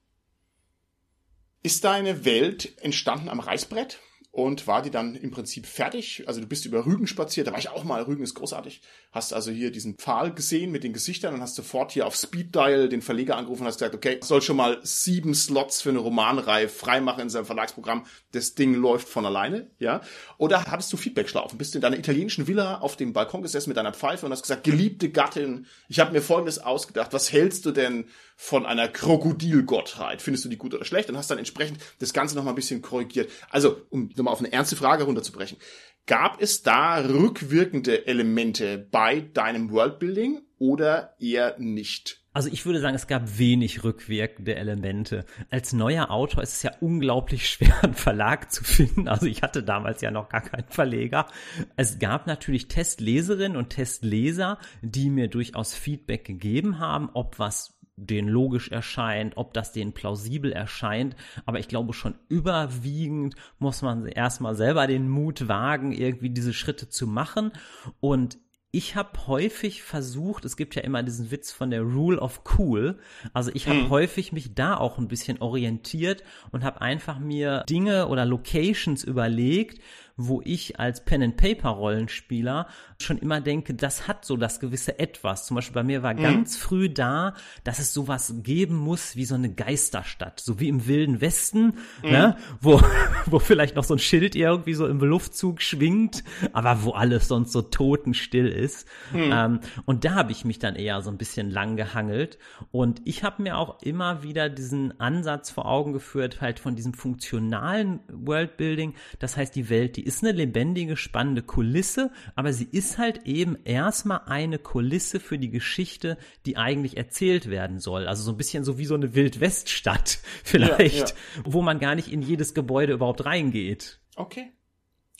Ist 1.66 1.82
deine 1.82 2.24
Welt 2.24 2.80
entstanden 2.80 3.28
am 3.28 3.40
Reißbrett? 3.40 3.98
Und 4.30 4.68
war 4.68 4.82
die 4.82 4.90
dann 4.90 5.16
im 5.16 5.32
Prinzip 5.32 5.66
fertig? 5.66 6.22
Also 6.26 6.40
du 6.40 6.46
bist 6.46 6.64
über 6.64 6.86
Rügen 6.86 7.08
spaziert, 7.08 7.48
da 7.48 7.52
war 7.52 7.58
ich 7.58 7.70
auch 7.70 7.82
mal, 7.82 8.02
Rügen 8.02 8.22
ist 8.22 8.34
großartig. 8.34 8.82
Hast 9.10 9.32
also 9.32 9.50
hier 9.50 9.72
diesen 9.72 9.96
Pfahl 9.96 10.32
gesehen 10.32 10.70
mit 10.70 10.84
den 10.84 10.92
Gesichtern 10.92 11.34
und 11.34 11.40
hast 11.40 11.56
sofort 11.56 11.90
hier 11.90 12.06
auf 12.06 12.14
Speed 12.14 12.54
Dial 12.54 12.88
den 12.88 13.02
Verleger 13.02 13.36
angerufen 13.36 13.62
und 13.62 13.68
hast 13.68 13.78
gesagt, 13.78 13.96
okay, 13.96 14.20
soll 14.22 14.42
schon 14.42 14.58
mal 14.58 14.78
sieben 14.82 15.34
Slots 15.34 15.80
für 15.80 15.88
eine 15.88 15.98
Romanreihe 15.98 16.68
freimachen 16.68 17.22
in 17.22 17.30
seinem 17.30 17.46
Verlagsprogramm. 17.46 18.04
Das 18.30 18.54
Ding 18.54 18.74
läuft 18.74 19.08
von 19.08 19.26
alleine, 19.26 19.70
ja? 19.80 20.02
Oder 20.38 20.66
hattest 20.66 20.92
du 20.92 20.98
Feedbackschlaufen? 20.98 21.58
Bist 21.58 21.74
du 21.74 21.78
in 21.78 21.82
deiner 21.82 21.98
italienischen 21.98 22.46
Villa 22.46 22.78
auf 22.78 22.96
dem 22.96 23.12
Balkon 23.12 23.42
gesessen 23.42 23.70
mit 23.70 23.78
deiner 23.78 23.94
Pfeife 23.94 24.26
und 24.26 24.32
hast 24.32 24.42
gesagt, 24.42 24.62
geliebte 24.62 25.10
Gattin, 25.10 25.66
ich 25.88 25.98
habe 25.98 26.12
mir 26.12 26.20
Folgendes 26.20 26.58
ausgedacht. 26.58 27.12
Was 27.12 27.32
hältst 27.32 27.64
du 27.64 27.72
denn 27.72 28.04
von 28.36 28.66
einer 28.66 28.88
Krokodilgottheit? 28.88 30.22
Findest 30.22 30.44
du 30.44 30.48
die 30.48 30.58
gut 30.58 30.74
oder 30.74 30.84
schlecht? 30.84 31.08
Und 31.08 31.16
hast 31.16 31.30
dann 31.30 31.38
entsprechend 31.38 31.80
das 31.98 32.12
Ganze 32.12 32.36
noch 32.36 32.44
mal 32.44 32.50
ein 32.50 32.56
bisschen 32.56 32.82
korrigiert. 32.82 33.30
Also, 33.50 33.80
um 33.90 34.10
nochmal 34.14 34.32
auf 34.32 34.40
eine 34.40 34.52
ernste 34.52 34.76
Frage 34.76 35.04
runterzubrechen. 35.04 35.58
Gab 36.06 36.40
es 36.40 36.62
da 36.62 36.98
rückwirkende 36.98 38.06
Elemente 38.06 38.78
bei 38.78 39.20
deinem 39.20 39.72
Worldbuilding 39.72 40.40
oder 40.58 41.16
eher 41.18 41.58
nicht? 41.58 42.22
Also 42.36 42.50
ich 42.52 42.66
würde 42.66 42.80
sagen, 42.80 42.94
es 42.94 43.06
gab 43.06 43.38
wenig 43.38 43.82
rückwirkende 43.82 44.56
Elemente. 44.56 45.24
Als 45.48 45.72
neuer 45.72 46.10
Autor 46.10 46.42
ist 46.42 46.52
es 46.52 46.62
ja 46.62 46.72
unglaublich 46.80 47.48
schwer, 47.48 47.82
einen 47.82 47.94
Verlag 47.94 48.52
zu 48.52 48.62
finden. 48.62 49.08
Also 49.08 49.24
ich 49.24 49.40
hatte 49.40 49.62
damals 49.62 50.02
ja 50.02 50.10
noch 50.10 50.28
gar 50.28 50.42
keinen 50.42 50.68
Verleger. 50.68 51.28
Es 51.76 51.98
gab 51.98 52.26
natürlich 52.26 52.68
Testleserinnen 52.68 53.56
und 53.56 53.70
Testleser, 53.70 54.58
die 54.82 55.08
mir 55.08 55.28
durchaus 55.28 55.72
Feedback 55.72 56.26
gegeben 56.26 56.78
haben, 56.78 57.08
ob 57.14 57.38
was 57.38 57.75
denen 57.96 58.28
logisch 58.28 58.70
erscheint, 58.70 59.36
ob 59.36 59.54
das 59.54 59.72
denen 59.72 59.92
plausibel 59.92 60.52
erscheint. 60.52 61.16
Aber 61.46 61.58
ich 61.58 61.68
glaube 61.68 61.94
schon 61.94 62.14
überwiegend 62.28 63.34
muss 63.58 63.82
man 63.82 64.06
erstmal 64.06 64.54
selber 64.54 64.86
den 64.86 65.08
Mut 65.08 65.48
wagen, 65.48 65.92
irgendwie 65.92 66.30
diese 66.30 66.52
Schritte 66.52 66.88
zu 66.88 67.06
machen. 67.06 67.52
Und 68.00 68.38
ich 68.76 68.94
habe 68.94 69.26
häufig 69.26 69.82
versucht, 69.82 70.44
es 70.44 70.58
gibt 70.58 70.74
ja 70.74 70.82
immer 70.82 71.02
diesen 71.02 71.30
Witz 71.30 71.50
von 71.50 71.70
der 71.70 71.80
Rule 71.80 72.20
of 72.20 72.42
Cool. 72.58 72.98
Also 73.32 73.50
ich 73.54 73.68
habe 73.68 73.88
häufig 73.88 74.32
mich 74.32 74.54
da 74.54 74.76
auch 74.76 74.98
ein 74.98 75.08
bisschen 75.08 75.40
orientiert 75.40 76.22
und 76.50 76.62
habe 76.62 76.82
einfach 76.82 77.18
mir 77.18 77.64
Dinge 77.70 78.08
oder 78.08 78.26
Locations 78.26 79.02
überlegt, 79.02 79.80
wo 80.16 80.40
ich 80.44 80.80
als 80.80 81.04
Pen 81.04 81.22
and 81.22 81.36
Paper 81.36 81.70
Rollenspieler 81.70 82.68
schon 82.98 83.18
immer 83.18 83.40
denke, 83.40 83.74
das 83.74 84.08
hat 84.08 84.24
so 84.24 84.36
das 84.36 84.60
gewisse 84.60 84.98
etwas. 84.98 85.46
Zum 85.46 85.56
Beispiel 85.56 85.74
bei 85.74 85.82
mir 85.82 86.02
war 86.02 86.14
ganz 86.14 86.56
früh 86.56 86.88
da, 86.88 87.34
dass 87.64 87.78
es 87.78 87.92
sowas 87.92 88.34
geben 88.42 88.76
muss 88.76 89.16
wie 89.16 89.26
so 89.26 89.34
eine 89.34 89.52
Geisterstadt, 89.52 90.40
so 90.40 90.58
wie 90.58 90.68
im 90.68 90.86
Wilden 90.86 91.20
Westen, 91.20 91.74
ne, 92.02 92.36
wo 92.60 92.80
wo 93.26 93.38
vielleicht 93.38 93.76
noch 93.76 93.84
so 93.84 93.94
ein 93.94 93.98
Schild 93.98 94.34
irgendwie 94.34 94.74
so 94.74 94.86
im 94.86 95.00
Luftzug 95.00 95.60
schwingt, 95.60 96.24
aber 96.52 96.82
wo 96.84 96.92
alles 96.92 97.28
sonst 97.28 97.52
so 97.52 97.62
totenstill 97.62 98.48
ist. 98.48 98.88
Ähm, 99.14 99.60
und 99.84 100.04
da 100.04 100.14
habe 100.14 100.32
ich 100.32 100.44
mich 100.44 100.58
dann 100.58 100.76
eher 100.76 101.02
so 101.02 101.10
ein 101.10 101.18
bisschen 101.18 101.50
lang 101.50 101.76
gehangelt. 101.76 102.38
Und 102.70 103.02
ich 103.04 103.22
habe 103.22 103.42
mir 103.42 103.58
auch 103.58 103.82
immer 103.82 104.22
wieder 104.22 104.48
diesen 104.48 104.98
Ansatz 105.00 105.50
vor 105.50 105.66
Augen 105.66 105.92
geführt, 105.92 106.40
halt 106.40 106.58
von 106.58 106.76
diesem 106.76 106.94
funktionalen 106.94 108.00
Worldbuilding. 108.10 108.94
Das 109.18 109.36
heißt, 109.36 109.54
die 109.54 109.68
Welt, 109.68 109.96
die 109.96 110.05
ist 110.06 110.22
eine 110.22 110.32
lebendige, 110.32 110.96
spannende 110.96 111.42
Kulisse, 111.42 112.10
aber 112.34 112.52
sie 112.52 112.68
ist 112.70 112.98
halt 112.98 113.26
eben 113.26 113.56
erstmal 113.64 114.22
eine 114.26 114.58
Kulisse 114.58 115.20
für 115.20 115.38
die 115.38 115.50
Geschichte, 115.50 116.16
die 116.46 116.56
eigentlich 116.56 116.96
erzählt 116.96 117.50
werden 117.50 117.78
soll. 117.78 118.06
Also 118.06 118.22
so 118.22 118.30
ein 118.32 118.36
bisschen 118.36 118.64
so 118.64 118.78
wie 118.78 118.86
so 118.86 118.94
eine 118.94 119.14
Wildweststadt 119.14 120.20
vielleicht, 120.44 121.10
ja. 121.10 121.16
wo 121.44 121.62
man 121.62 121.78
gar 121.78 121.94
nicht 121.94 122.10
in 122.12 122.22
jedes 122.22 122.54
Gebäude 122.54 122.94
überhaupt 122.94 123.24
reingeht. 123.24 124.00
Okay. 124.16 124.52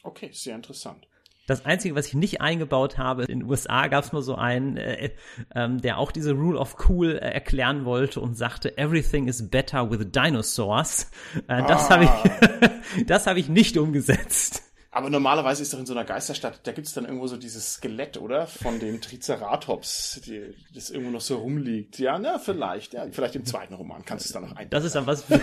Okay, 0.03 0.31
sehr 0.33 0.55
interessant. 0.55 1.07
Das 1.47 1.65
Einzige, 1.65 1.95
was 1.95 2.09
ich 2.09 2.15
nicht 2.15 2.41
eingebaut 2.41 2.99
habe, 2.99 3.25
in 3.25 3.41
den 3.41 3.49
USA 3.49 3.87
gab 3.87 4.03
es 4.03 4.13
mal 4.13 4.23
so 4.23 4.35
einen, 4.35 4.77
äh, 4.77 5.11
ähm, 5.55 5.81
der 5.81 5.99
auch 5.99 6.11
diese 6.11 6.33
Rule 6.33 6.59
of 6.59 6.89
Cool 6.89 7.13
äh, 7.13 7.19
erklären 7.19 7.85
wollte 7.85 8.21
und 8.21 8.35
sagte, 8.35 8.77
everything 8.77 9.29
is 9.29 9.49
better 9.49 9.89
with 9.89 10.11
dinosaurs. 10.11 11.11
Äh, 11.47 11.63
das 11.63 11.89
habe 11.89 12.05
ich, 12.05 13.05
das 13.07 13.29
habe 13.29 13.39
ich 13.39 13.49
nicht 13.49 13.79
umgesetzt. 13.79 14.66
Aber 14.97 15.11
normalerweise 15.11 15.61
ist 15.61 15.75
doch 15.75 15.79
in 15.79 15.85
so 15.85 15.93
einer 15.93 16.07
Geisterstadt, 16.07 16.61
da 16.67 16.73
gibt's 16.73 16.95
dann 16.95 17.05
irgendwo 17.05 17.27
so 17.27 17.37
dieses 17.37 17.75
Skelett, 17.75 18.17
oder? 18.17 18.47
Von 18.47 18.81
dem 18.81 19.03
Triceratops, 19.03 20.23
die, 20.25 20.55
das 20.73 20.89
irgendwo 20.89 21.11
noch 21.11 21.21
so 21.21 21.37
rumliegt. 21.37 21.99
Ja, 21.99 22.19
na, 22.19 22.39
vielleicht. 22.39 22.95
Ja, 22.95 23.07
vielleicht 23.11 23.37
im 23.37 23.45
zweiten 23.45 23.75
Roman 23.75 24.07
kannst 24.07 24.25
du 24.25 24.29
es 24.29 24.33
dann 24.33 24.45
noch 24.45 24.57
ein. 24.57 24.71
Das 24.71 24.85
ist 24.85 24.95
dann 24.95 25.07
was 25.07 25.25
für, 25.25 25.39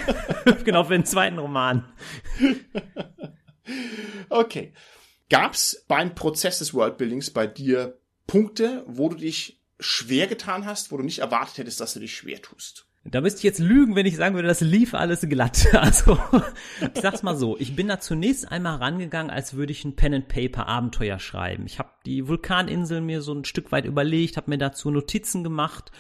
genau 0.64 0.86
für 0.86 0.94
den 0.94 1.06
zweiten 1.06 1.38
Roman. 1.38 1.86
Okay. 4.30 4.74
Gab's 5.30 5.86
beim 5.88 6.16
Prozess 6.16 6.58
des 6.58 6.74
Worldbuildings 6.74 7.32
bei 7.32 7.48
dir 7.48 8.00
Punkte, 8.28 8.84
wo 8.88 9.08
du 9.08 9.16
dich 9.16 9.62
schwer 9.80 10.26
getan 10.28 10.66
hast, 10.66 10.92
wo 10.92 10.98
du 10.98 11.04
nicht 11.04 11.20
erwartet 11.20 11.60
hättest, 11.60 11.80
dass 11.80 11.94
du 11.94 12.00
dich 12.00 12.16
schwer 12.16 12.42
tust? 12.42 12.88
Da 13.06 13.20
müsste 13.20 13.40
ich 13.40 13.44
jetzt 13.44 13.60
lügen, 13.60 13.96
wenn 13.98 14.06
ich 14.06 14.16
sagen 14.16 14.36
würde, 14.36 14.48
das 14.48 14.62
lief 14.62 14.94
alles 14.94 15.22
glatt. 15.28 15.68
Also, 15.74 16.18
ich 16.94 17.02
sag's 17.02 17.22
mal 17.22 17.36
so, 17.36 17.58
ich 17.60 17.76
bin 17.76 17.90
da 17.90 18.00
zunächst 18.00 18.50
einmal 18.50 18.78
rangegangen, 18.78 19.30
als 19.30 19.56
würde 19.56 19.74
ich 19.74 19.84
ein 19.84 19.96
Pen 19.96 20.14
and 20.14 20.28
Paper 20.30 20.68
Abenteuer 20.68 21.20
schreiben. 21.20 21.66
Ich 21.66 21.80
habe 21.80 21.90
die 22.06 22.28
Vulkaninsel 22.28 23.02
mir 23.02 23.22
so 23.22 23.34
ein 23.34 23.44
Stück 23.44 23.72
weit 23.74 23.86
überlegt, 23.86 24.38
habe 24.38 24.52
mir 24.52 24.58
dazu 24.58 24.90
Notizen 24.90 25.44
gemacht 25.44 25.92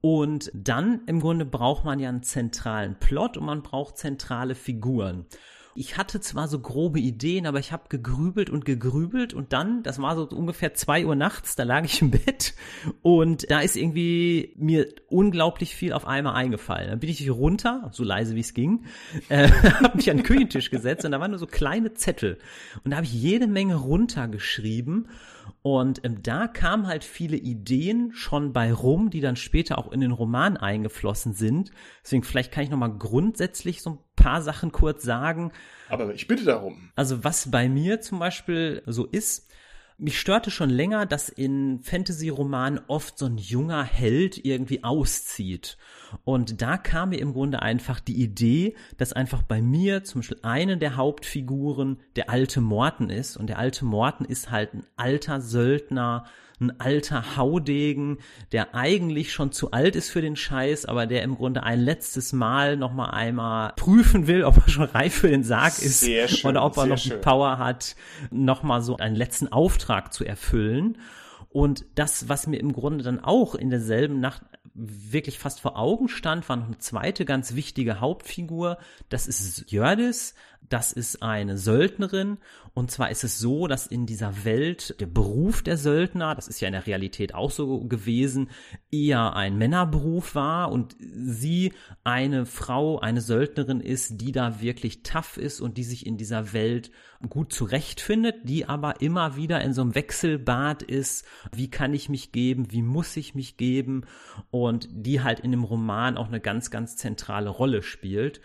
und 0.00 0.50
dann 0.52 1.02
im 1.06 1.20
Grunde 1.20 1.44
braucht 1.44 1.84
man 1.84 2.00
ja 2.00 2.08
einen 2.08 2.24
zentralen 2.24 2.98
Plot 2.98 3.36
und 3.36 3.46
man 3.46 3.62
braucht 3.62 3.98
zentrale 3.98 4.54
Figuren. 4.56 5.26
Ich 5.74 5.96
hatte 5.96 6.20
zwar 6.20 6.48
so 6.48 6.58
grobe 6.58 6.98
Ideen, 6.98 7.46
aber 7.46 7.60
ich 7.60 7.70
habe 7.70 7.84
gegrübelt 7.88 8.50
und 8.50 8.64
gegrübelt 8.64 9.34
und 9.34 9.52
dann, 9.52 9.82
das 9.82 10.00
war 10.02 10.16
so 10.16 10.24
ungefähr 10.28 10.74
zwei 10.74 11.06
Uhr 11.06 11.14
nachts, 11.14 11.54
da 11.54 11.62
lag 11.62 11.84
ich 11.84 12.02
im 12.02 12.10
Bett 12.10 12.54
und 13.02 13.48
da 13.50 13.60
ist 13.60 13.76
irgendwie 13.76 14.52
mir 14.56 14.88
unglaublich 15.08 15.76
viel 15.76 15.92
auf 15.92 16.06
einmal 16.06 16.34
eingefallen. 16.34 16.90
Dann 16.90 16.98
bin 16.98 17.10
ich 17.10 17.30
runter, 17.30 17.88
so 17.92 18.02
leise 18.02 18.34
wie 18.34 18.40
es 18.40 18.52
ging, 18.52 18.84
äh, 19.28 19.48
habe 19.82 19.96
mich 19.96 20.10
an 20.10 20.18
den 20.18 20.26
Küchentisch 20.26 20.70
gesetzt 20.70 21.04
und 21.04 21.12
da 21.12 21.20
waren 21.20 21.30
nur 21.30 21.38
so 21.38 21.46
kleine 21.46 21.94
Zettel 21.94 22.38
und 22.84 22.90
da 22.90 22.96
habe 22.96 23.06
ich 23.06 23.14
jede 23.14 23.46
Menge 23.46 23.76
runtergeschrieben 23.76 25.08
und 25.62 26.04
ähm, 26.04 26.22
da 26.22 26.48
kamen 26.48 26.86
halt 26.86 27.04
viele 27.04 27.36
Ideen 27.36 28.12
schon 28.12 28.52
bei 28.52 28.72
rum, 28.72 29.10
die 29.10 29.20
dann 29.20 29.36
später 29.36 29.78
auch 29.78 29.92
in 29.92 30.00
den 30.00 30.12
Roman 30.12 30.56
eingeflossen 30.56 31.34
sind. 31.34 31.70
Deswegen 32.02 32.22
vielleicht 32.22 32.52
kann 32.52 32.64
ich 32.64 32.70
nochmal 32.70 32.96
grundsätzlich 32.96 33.82
so 33.82 33.90
ein 33.90 33.98
paar 34.22 34.42
Sachen 34.42 34.72
kurz 34.72 35.02
sagen. 35.02 35.52
Aber 35.88 36.14
ich 36.14 36.26
bitte 36.26 36.44
darum. 36.44 36.90
Also 36.96 37.24
was 37.24 37.50
bei 37.50 37.68
mir 37.68 38.00
zum 38.00 38.18
Beispiel 38.18 38.82
so 38.86 39.06
ist, 39.06 39.50
mich 40.00 40.18
störte 40.18 40.50
schon 40.50 40.70
länger, 40.70 41.04
dass 41.04 41.28
in 41.28 41.80
Fantasy-Romanen 41.82 42.80
oft 42.86 43.18
so 43.18 43.26
ein 43.26 43.36
junger 43.36 43.84
Held 43.84 44.42
irgendwie 44.44 44.82
auszieht. 44.82 45.76
Und 46.24 46.62
da 46.62 46.78
kam 46.78 47.10
mir 47.10 47.18
im 47.18 47.34
Grunde 47.34 47.60
einfach 47.60 48.00
die 48.00 48.20
Idee, 48.20 48.74
dass 48.96 49.12
einfach 49.12 49.42
bei 49.42 49.60
mir 49.60 50.02
zum 50.02 50.20
Beispiel 50.20 50.38
eine 50.42 50.78
der 50.78 50.96
Hauptfiguren 50.96 52.00
der 52.16 52.30
alte 52.30 52.62
Morten 52.62 53.10
ist. 53.10 53.36
Und 53.36 53.48
der 53.48 53.58
alte 53.58 53.84
Morten 53.84 54.24
ist 54.24 54.50
halt 54.50 54.72
ein 54.72 54.86
alter 54.96 55.42
Söldner, 55.42 56.24
ein 56.60 56.78
alter 56.78 57.36
Haudegen, 57.36 58.18
der 58.52 58.74
eigentlich 58.74 59.32
schon 59.32 59.50
zu 59.50 59.70
alt 59.70 59.96
ist 59.96 60.10
für 60.10 60.20
den 60.20 60.36
Scheiß, 60.36 60.84
aber 60.84 61.06
der 61.06 61.22
im 61.22 61.36
Grunde 61.36 61.62
ein 61.62 61.80
letztes 61.80 62.32
Mal 62.32 62.76
noch 62.76 62.92
mal 62.92 63.10
einmal 63.10 63.72
prüfen 63.76 64.26
will, 64.26 64.44
ob 64.44 64.58
er 64.58 64.68
schon 64.68 64.84
reif 64.84 65.14
für 65.14 65.28
den 65.28 65.42
Sarg 65.42 65.78
ist 65.78 66.04
schön, 66.04 66.50
oder 66.50 66.64
ob 66.64 66.76
er 66.76 66.86
noch 66.86 67.00
die 67.00 67.10
Power 67.10 67.58
hat, 67.58 67.96
noch 68.30 68.62
mal 68.62 68.82
so 68.82 68.96
einen 68.96 69.16
letzten 69.16 69.48
Auftrag 69.48 70.12
zu 70.12 70.24
erfüllen. 70.24 70.98
Und 71.48 71.84
das, 71.96 72.28
was 72.28 72.46
mir 72.46 72.58
im 72.58 72.72
Grunde 72.72 73.02
dann 73.02 73.18
auch 73.18 73.54
in 73.54 73.70
derselben 73.70 74.20
Nacht 74.20 74.42
wirklich 74.74 75.38
fast 75.38 75.60
vor 75.60 75.76
Augen 75.76 76.08
stand, 76.08 76.48
war 76.48 76.56
noch 76.56 76.66
eine 76.66 76.78
zweite 76.78 77.24
ganz 77.24 77.54
wichtige 77.54 78.00
Hauptfigur. 78.00 78.78
Das 79.08 79.26
ist 79.26 79.70
Jördis. 79.70 80.34
Das 80.68 80.92
ist 80.92 81.22
eine 81.22 81.58
Söldnerin. 81.58 82.38
Und 82.74 82.92
zwar 82.92 83.10
ist 83.10 83.24
es 83.24 83.40
so, 83.40 83.66
dass 83.66 83.88
in 83.88 84.06
dieser 84.06 84.44
Welt 84.44 84.94
der 85.00 85.06
Beruf 85.06 85.62
der 85.62 85.76
Söldner, 85.76 86.36
das 86.36 86.46
ist 86.46 86.60
ja 86.60 86.68
in 86.68 86.74
der 86.74 86.86
Realität 86.86 87.34
auch 87.34 87.50
so 87.50 87.80
gewesen, 87.80 88.50
eher 88.92 89.34
ein 89.34 89.58
Männerberuf 89.58 90.36
war 90.36 90.70
und 90.70 90.96
sie 91.00 91.72
eine 92.04 92.46
Frau, 92.46 93.00
eine 93.00 93.20
Söldnerin 93.20 93.80
ist, 93.80 94.20
die 94.20 94.30
da 94.30 94.60
wirklich 94.60 95.02
tough 95.02 95.36
ist 95.38 95.60
und 95.60 95.76
die 95.76 95.82
sich 95.82 96.06
in 96.06 96.16
dieser 96.16 96.52
Welt 96.52 96.92
gut 97.28 97.52
zurechtfindet, 97.52 98.36
die 98.44 98.66
aber 98.66 99.00
immer 99.00 99.36
wieder 99.36 99.60
in 99.62 99.72
so 99.72 99.82
einem 99.82 99.94
Wechselbad 99.96 100.82
ist. 100.82 101.26
Wie 101.52 101.68
kann 101.68 101.92
ich 101.94 102.08
mich 102.08 102.30
geben? 102.30 102.70
Wie 102.70 102.82
muss 102.82 103.16
ich 103.16 103.34
mich 103.34 103.56
geben? 103.56 104.02
Und 104.50 104.88
die 104.92 105.20
halt 105.20 105.40
in 105.40 105.50
dem 105.50 105.64
Roman 105.64 106.16
auch 106.16 106.28
eine 106.28 106.40
ganz, 106.40 106.70
ganz 106.70 106.96
zentrale 106.96 107.50
Rolle 107.50 107.82
spielt. 107.82 108.40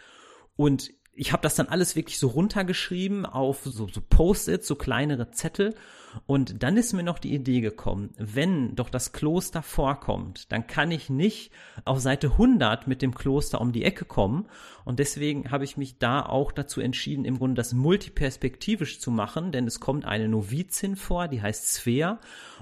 Und 0.56 0.92
ich 1.16 1.32
habe 1.32 1.42
das 1.42 1.56
dann 1.56 1.68
alles 1.68 1.96
wirklich 1.96 2.20
so 2.20 2.28
runtergeschrieben 2.28 3.26
auf 3.26 3.62
so, 3.64 3.88
so 3.88 4.02
Post-its, 4.02 4.68
so 4.68 4.76
kleinere 4.76 5.32
Zettel. 5.32 5.74
Und 6.28 6.64
dann 6.64 6.78
ist 6.78 6.94
mir 6.94 7.04
noch 7.04 7.20
die 7.20 7.34
Idee 7.34 7.60
gekommen, 7.60 8.12
wenn 8.18 8.76
doch 8.76 8.90
das 8.90 9.12
Kloster 9.12 9.62
vorkommt, 9.62 10.52
dann 10.52 10.66
kann 10.66 10.92
ich 10.92 11.10
nicht 11.10 11.52
auf 11.84 12.00
Seite 12.00 12.32
100 12.32 12.88
mit 12.88 13.02
dem 13.02 13.14
Kloster 13.14 13.60
um 13.60 13.74
die 13.74 13.84
Ecke 13.84 14.06
kommen. 14.06 14.48
Und 14.86 15.00
deswegen 15.00 15.52
habe 15.52 15.66
ich 15.66 15.76
mich 15.76 16.00
da 16.00 16.26
auch 16.26 16.54
dazu 16.54 16.80
entschieden, 16.80 17.26
im 17.26 17.38
Grunde 17.38 17.56
das 17.56 17.74
multiperspektivisch 17.74 19.00
zu 19.00 19.12
machen, 19.12 19.52
denn 19.52 19.68
es 19.68 19.82
kommt 19.82 20.06
eine 20.06 20.30
Novizin 20.30 20.96
vor, 20.96 21.28
die 21.28 21.42
heißt 21.42 21.74
Svea 21.74 22.20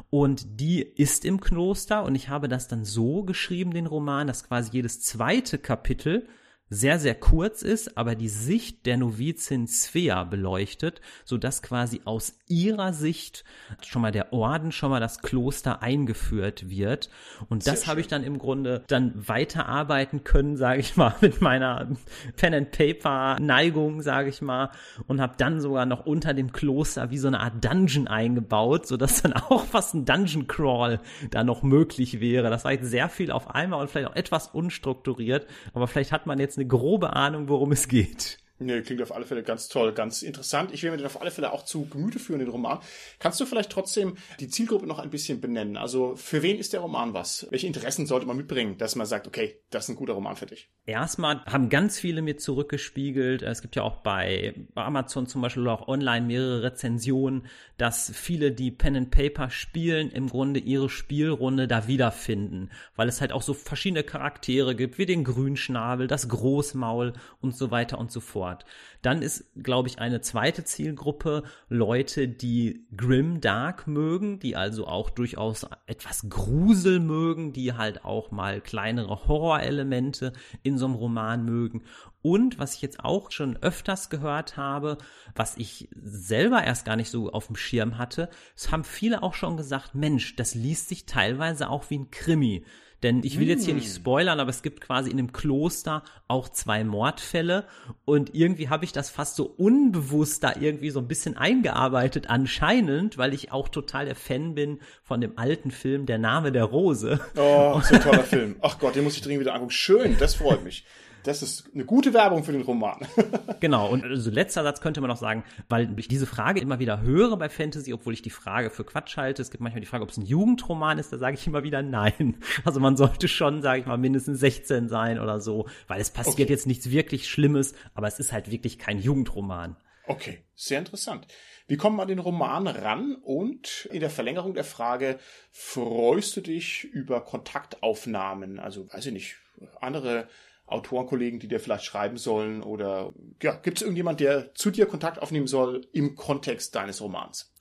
und 0.09 0.59
die 0.59 0.81
ist 0.81 1.23
im 1.23 1.39
Kloster 1.39 2.03
und 2.03 2.15
ich 2.15 2.29
habe 2.29 2.47
das 2.47 2.67
dann 2.67 2.85
so 2.85 3.23
geschrieben, 3.23 3.71
den 3.71 3.85
Roman, 3.87 4.27
dass 4.27 4.47
quasi 4.47 4.71
jedes 4.73 5.01
zweite 5.01 5.59
Kapitel 5.59 6.27
sehr, 6.69 6.99
sehr 6.99 7.15
kurz 7.15 7.61
ist, 7.61 7.97
aber 7.97 8.15
die 8.15 8.29
Sicht 8.29 8.85
der 8.85 8.97
Novizin 8.97 9.67
Svea 9.67 10.23
beleuchtet, 10.23 11.01
so 11.23 11.37
dass 11.37 11.61
quasi 11.61 12.01
aus 12.05 12.39
ihrer 12.47 12.93
Sicht 12.93 13.43
schon 13.85 14.01
mal 14.01 14.11
der 14.11 14.33
Orden, 14.33 14.71
schon 14.71 14.89
mal 14.89 14.99
das 14.99 15.19
Kloster 15.19 15.83
eingeführt 15.83 16.69
wird. 16.69 17.09
Und 17.49 17.67
das 17.67 17.87
habe 17.87 18.01
ich 18.01 18.07
dann 18.07 18.23
im 18.23 18.39
Grunde 18.39 18.83
dann 18.87 19.13
weiterarbeiten 19.15 20.23
können, 20.23 20.57
sage 20.57 20.79
ich 20.79 20.97
mal, 20.97 21.15
mit 21.21 21.41
meiner 21.41 21.89
Pen 22.37 22.53
and 22.53 22.71
Paper 22.71 23.37
Neigung, 23.39 24.01
sage 24.01 24.29
ich 24.29 24.41
mal, 24.41 24.71
und 25.07 25.21
habe 25.21 25.35
dann 25.37 25.61
sogar 25.61 25.85
noch 25.85 26.05
unter 26.05 26.33
dem 26.33 26.51
Kloster 26.51 27.11
wie 27.11 27.17
so 27.17 27.27
eine 27.27 27.39
Art 27.39 27.63
Dungeon 27.63 28.07
eingebaut, 28.07 28.87
so 28.87 28.97
dass 28.97 29.21
dann 29.21 29.33
auch 29.49 29.65
fast 29.65 29.93
ein 29.93 30.05
Dungeon 30.05 30.47
Crawl 30.47 30.99
da 31.29 31.43
noch 31.43 31.61
möglich 31.61 32.19
wäre. 32.19 32.49
Das 32.49 32.65
war 32.65 32.71
jetzt 32.71 32.89
sehr 32.89 33.09
viel 33.09 33.31
auf 33.31 33.53
einmal 33.53 33.81
und 33.81 33.89
vielleicht 33.89 34.09
auch 34.09 34.15
etwas 34.15 34.47
unstrukturiert, 34.47 35.45
aber 35.73 35.87
vielleicht 35.87 36.11
hat 36.11 36.25
man 36.25 36.39
jetzt 36.39 36.52
eine 36.57 36.67
grobe 36.67 37.15
Ahnung, 37.15 37.49
worum 37.49 37.71
es 37.71 37.87
geht. 37.87 38.37
Nee, 38.59 38.81
klingt 38.81 39.01
auf 39.01 39.13
alle 39.13 39.25
Fälle 39.25 39.41
ganz 39.41 39.67
toll, 39.67 39.93
ganz 39.93 40.21
interessant. 40.21 40.71
Ich 40.73 40.83
will 40.83 40.91
mir 40.91 40.97
den 40.97 41.07
auf 41.07 41.19
alle 41.19 41.31
Fälle 41.31 41.51
auch 41.51 41.65
zu 41.65 41.87
Gemüte 41.87 42.19
führen, 42.19 42.39
den 42.39 42.49
Roman. 42.49 42.79
Kannst 43.17 43.39
du 43.39 43.45
vielleicht 43.45 43.71
trotzdem 43.71 44.15
die 44.39 44.47
Zielgruppe 44.47 44.85
noch 44.85 44.99
ein 44.99 45.09
bisschen 45.09 45.41
benennen? 45.41 45.75
Also 45.75 46.15
für 46.15 46.43
wen 46.43 46.59
ist 46.59 46.71
der 46.71 46.81
Roman 46.81 47.15
was? 47.15 47.47
Welche 47.49 47.65
Interessen 47.65 48.05
sollte 48.05 48.27
man 48.27 48.37
mitbringen, 48.37 48.77
dass 48.77 48.95
man 48.95 49.07
sagt, 49.07 49.27
okay, 49.27 49.59
das 49.71 49.85
ist 49.85 49.89
ein 49.89 49.95
guter 49.95 50.13
Roman 50.13 50.35
für 50.35 50.45
dich? 50.45 50.69
Erstmal 50.85 51.43
haben 51.45 51.69
ganz 51.69 51.99
viele 51.99 52.21
mir 52.21 52.37
zurückgespiegelt. 52.37 53.41
Es 53.41 53.61
gibt 53.63 53.75
ja 53.75 53.81
auch 53.81 53.97
bei 53.97 54.53
Amazon 54.75 55.25
zum 55.25 55.41
Beispiel 55.41 55.67
auch 55.67 55.87
online 55.87 56.27
mehrere 56.27 56.61
Rezensionen, 56.61 57.47
dass 57.77 58.11
viele, 58.13 58.51
die 58.51 58.69
Pen 58.69 58.95
and 58.95 59.11
Paper 59.11 59.49
spielen, 59.49 60.11
im 60.11 60.29
Grunde 60.29 60.59
ihre 60.59 60.89
Spielrunde 60.89 61.67
da 61.67 61.87
wiederfinden, 61.87 62.69
weil 62.95 63.07
es 63.07 63.19
halt 63.19 63.31
auch 63.31 63.41
so 63.41 63.55
verschiedene 63.55 64.03
Charaktere 64.03 64.75
gibt, 64.75 64.99
wie 64.99 65.07
den 65.07 65.23
Grünschnabel, 65.23 66.07
das 66.07 66.29
Großmaul 66.29 67.13
und 67.41 67.57
so 67.57 67.71
weiter 67.71 67.97
und 67.97 68.11
so 68.11 68.19
fort 68.19 68.52
fort. 68.53 68.65
Dann 69.01 69.21
ist, 69.21 69.45
glaube 69.61 69.89
ich, 69.89 69.99
eine 69.99 70.21
zweite 70.21 70.63
Zielgruppe 70.63 71.43
Leute, 71.67 72.27
die 72.27 72.85
Grim 72.95 73.41
Dark 73.41 73.85
mögen, 73.85 74.39
die 74.39 74.55
also 74.55 74.87
auch 74.87 75.09
durchaus 75.09 75.67
etwas 75.87 76.29
Grusel 76.29 76.99
mögen, 76.99 77.51
die 77.51 77.73
halt 77.73 78.05
auch 78.05 78.31
mal 78.31 78.61
kleinere 78.61 79.27
Horrorelemente 79.27 80.31
in 80.63 80.77
so 80.77 80.85
einem 80.85 80.95
Roman 80.95 81.43
mögen. 81.43 81.83
Und 82.21 82.59
was 82.59 82.75
ich 82.75 82.81
jetzt 82.81 83.01
auch 83.03 83.31
schon 83.31 83.57
öfters 83.57 84.09
gehört 84.09 84.55
habe, 84.55 84.97
was 85.35 85.57
ich 85.57 85.89
selber 86.01 86.63
erst 86.63 86.85
gar 86.85 86.95
nicht 86.95 87.09
so 87.09 87.29
auf 87.29 87.47
dem 87.47 87.57
Schirm 87.57 87.97
hatte, 87.97 88.29
es 88.55 88.71
haben 88.71 88.85
viele 88.85 89.21
auch 89.21 89.33
schon 89.33 89.57
gesagt, 89.57 89.95
Mensch, 89.95 90.37
das 90.37 90.55
liest 90.55 90.87
sich 90.87 91.05
teilweise 91.05 91.69
auch 91.69 91.89
wie 91.89 91.99
ein 91.99 92.11
Krimi. 92.11 92.63
Denn 93.03 93.21
ich 93.23 93.39
will 93.39 93.47
jetzt 93.49 93.65
hier 93.65 93.73
nicht 93.73 93.87
hm. 93.87 93.95
spoilern, 93.95 94.39
aber 94.39 94.49
es 94.49 94.61
gibt 94.61 94.81
quasi 94.81 95.11
in 95.11 95.17
dem 95.17 95.33
Kloster 95.33 96.03
auch 96.27 96.49
zwei 96.49 96.83
Mordfälle 96.83 97.65
und 98.05 98.33
irgendwie 98.33 98.69
habe 98.69 98.85
ich 98.85 98.93
das 98.93 99.09
fast 99.09 99.35
so 99.35 99.45
unbewusst 99.45 100.43
da 100.43 100.53
irgendwie 100.59 100.89
so 100.89 100.99
ein 100.99 101.07
bisschen 101.07 101.35
eingearbeitet 101.37 102.29
anscheinend, 102.29 103.17
weil 103.17 103.33
ich 103.33 103.51
auch 103.51 103.67
total 103.67 104.05
der 104.05 104.15
Fan 104.15 104.55
bin 104.55 104.79
von 105.03 105.21
dem 105.21 105.37
alten 105.37 105.69
Film 105.69 106.05
Der 106.05 106.17
Name 106.17 106.51
der 106.51 106.63
Rose. 106.63 107.19
Oh, 107.35 107.81
so 107.81 107.95
ein 107.95 108.01
toller 108.01 108.23
Film. 108.23 108.55
Ach 108.61 108.79
Gott, 108.79 108.95
den 108.95 109.03
muss 109.03 109.15
ich 109.15 109.21
dringend 109.21 109.41
wieder 109.41 109.53
angucken. 109.53 109.71
Schön, 109.71 110.17
das 110.17 110.35
freut 110.35 110.63
mich. 110.63 110.85
Das 111.23 111.41
ist 111.41 111.69
eine 111.73 111.85
gute 111.85 112.13
Werbung 112.13 112.43
für 112.43 112.51
den 112.51 112.61
Roman. 112.61 112.99
genau, 113.61 113.89
und 113.89 114.03
also 114.03 114.29
letzter 114.29 114.63
Satz 114.63 114.81
könnte 114.81 114.99
man 114.99 115.09
noch 115.09 115.17
sagen, 115.17 115.43
weil 115.69 115.97
ich 115.97 116.07
diese 116.07 116.25
Frage 116.25 116.59
immer 116.59 116.79
wieder 116.79 117.01
höre 117.01 117.37
bei 117.37 117.49
Fantasy, 117.49 117.93
obwohl 117.93 118.13
ich 118.13 118.21
die 118.21 118.29
Frage 118.29 118.69
für 118.69 118.83
Quatsch 118.83 119.15
halte. 119.15 119.41
Es 119.41 119.49
gibt 119.49 119.61
manchmal 119.61 119.81
die 119.81 119.87
Frage, 119.87 120.03
ob 120.03 120.09
es 120.09 120.17
ein 120.17 120.25
Jugendroman 120.25 120.99
ist, 120.99 121.13
da 121.13 121.17
sage 121.17 121.35
ich 121.35 121.47
immer 121.47 121.63
wieder 121.63 121.81
nein. 121.81 122.37
Also 122.65 122.79
man 122.79 122.97
sollte 122.97 123.27
schon, 123.27 123.61
sage 123.61 123.81
ich 123.81 123.85
mal, 123.85 123.97
mindestens 123.97 124.39
16 124.39 124.87
sein 124.87 125.19
oder 125.19 125.39
so, 125.39 125.67
weil 125.87 125.99
es 125.99 126.11
passiert 126.11 126.47
okay. 126.47 126.53
jetzt 126.53 126.67
nichts 126.67 126.89
wirklich 126.89 127.29
Schlimmes, 127.29 127.73
aber 127.93 128.07
es 128.07 128.19
ist 128.19 128.31
halt 128.31 128.51
wirklich 128.51 128.77
kein 128.77 128.99
Jugendroman. 128.99 129.75
Okay, 130.05 130.43
sehr 130.55 130.79
interessant. 130.79 131.27
Wie 131.67 131.77
kommt 131.77 131.95
man 131.95 132.03
an 132.03 132.09
den 132.09 132.19
Roman 132.19 132.67
ran? 132.67 133.15
Und 133.15 133.87
in 133.91 134.01
der 134.01 134.09
Verlängerung 134.09 134.53
der 134.53 134.65
Frage, 134.65 135.17
freust 135.51 136.35
du 136.35 136.41
dich 136.41 136.83
über 136.83 137.21
Kontaktaufnahmen? 137.21 138.59
Also, 138.59 138.91
weiß 138.91 139.05
ich 139.05 139.13
nicht, 139.13 139.35
andere 139.79 140.27
Autorenkollegen, 140.73 141.39
die 141.39 141.47
dir 141.47 141.59
vielleicht 141.59 141.85
schreiben 141.85 142.17
sollen? 142.17 142.63
Oder 142.63 143.11
ja, 143.41 143.55
gibt 143.55 143.77
es 143.77 143.81
irgendjemand, 143.81 144.19
der 144.19 144.53
zu 144.55 144.71
dir 144.71 144.85
Kontakt 144.85 145.21
aufnehmen 145.21 145.47
soll 145.47 145.87
im 145.93 146.15
Kontext 146.15 146.75
deines 146.75 147.01
Romans? 147.01 147.52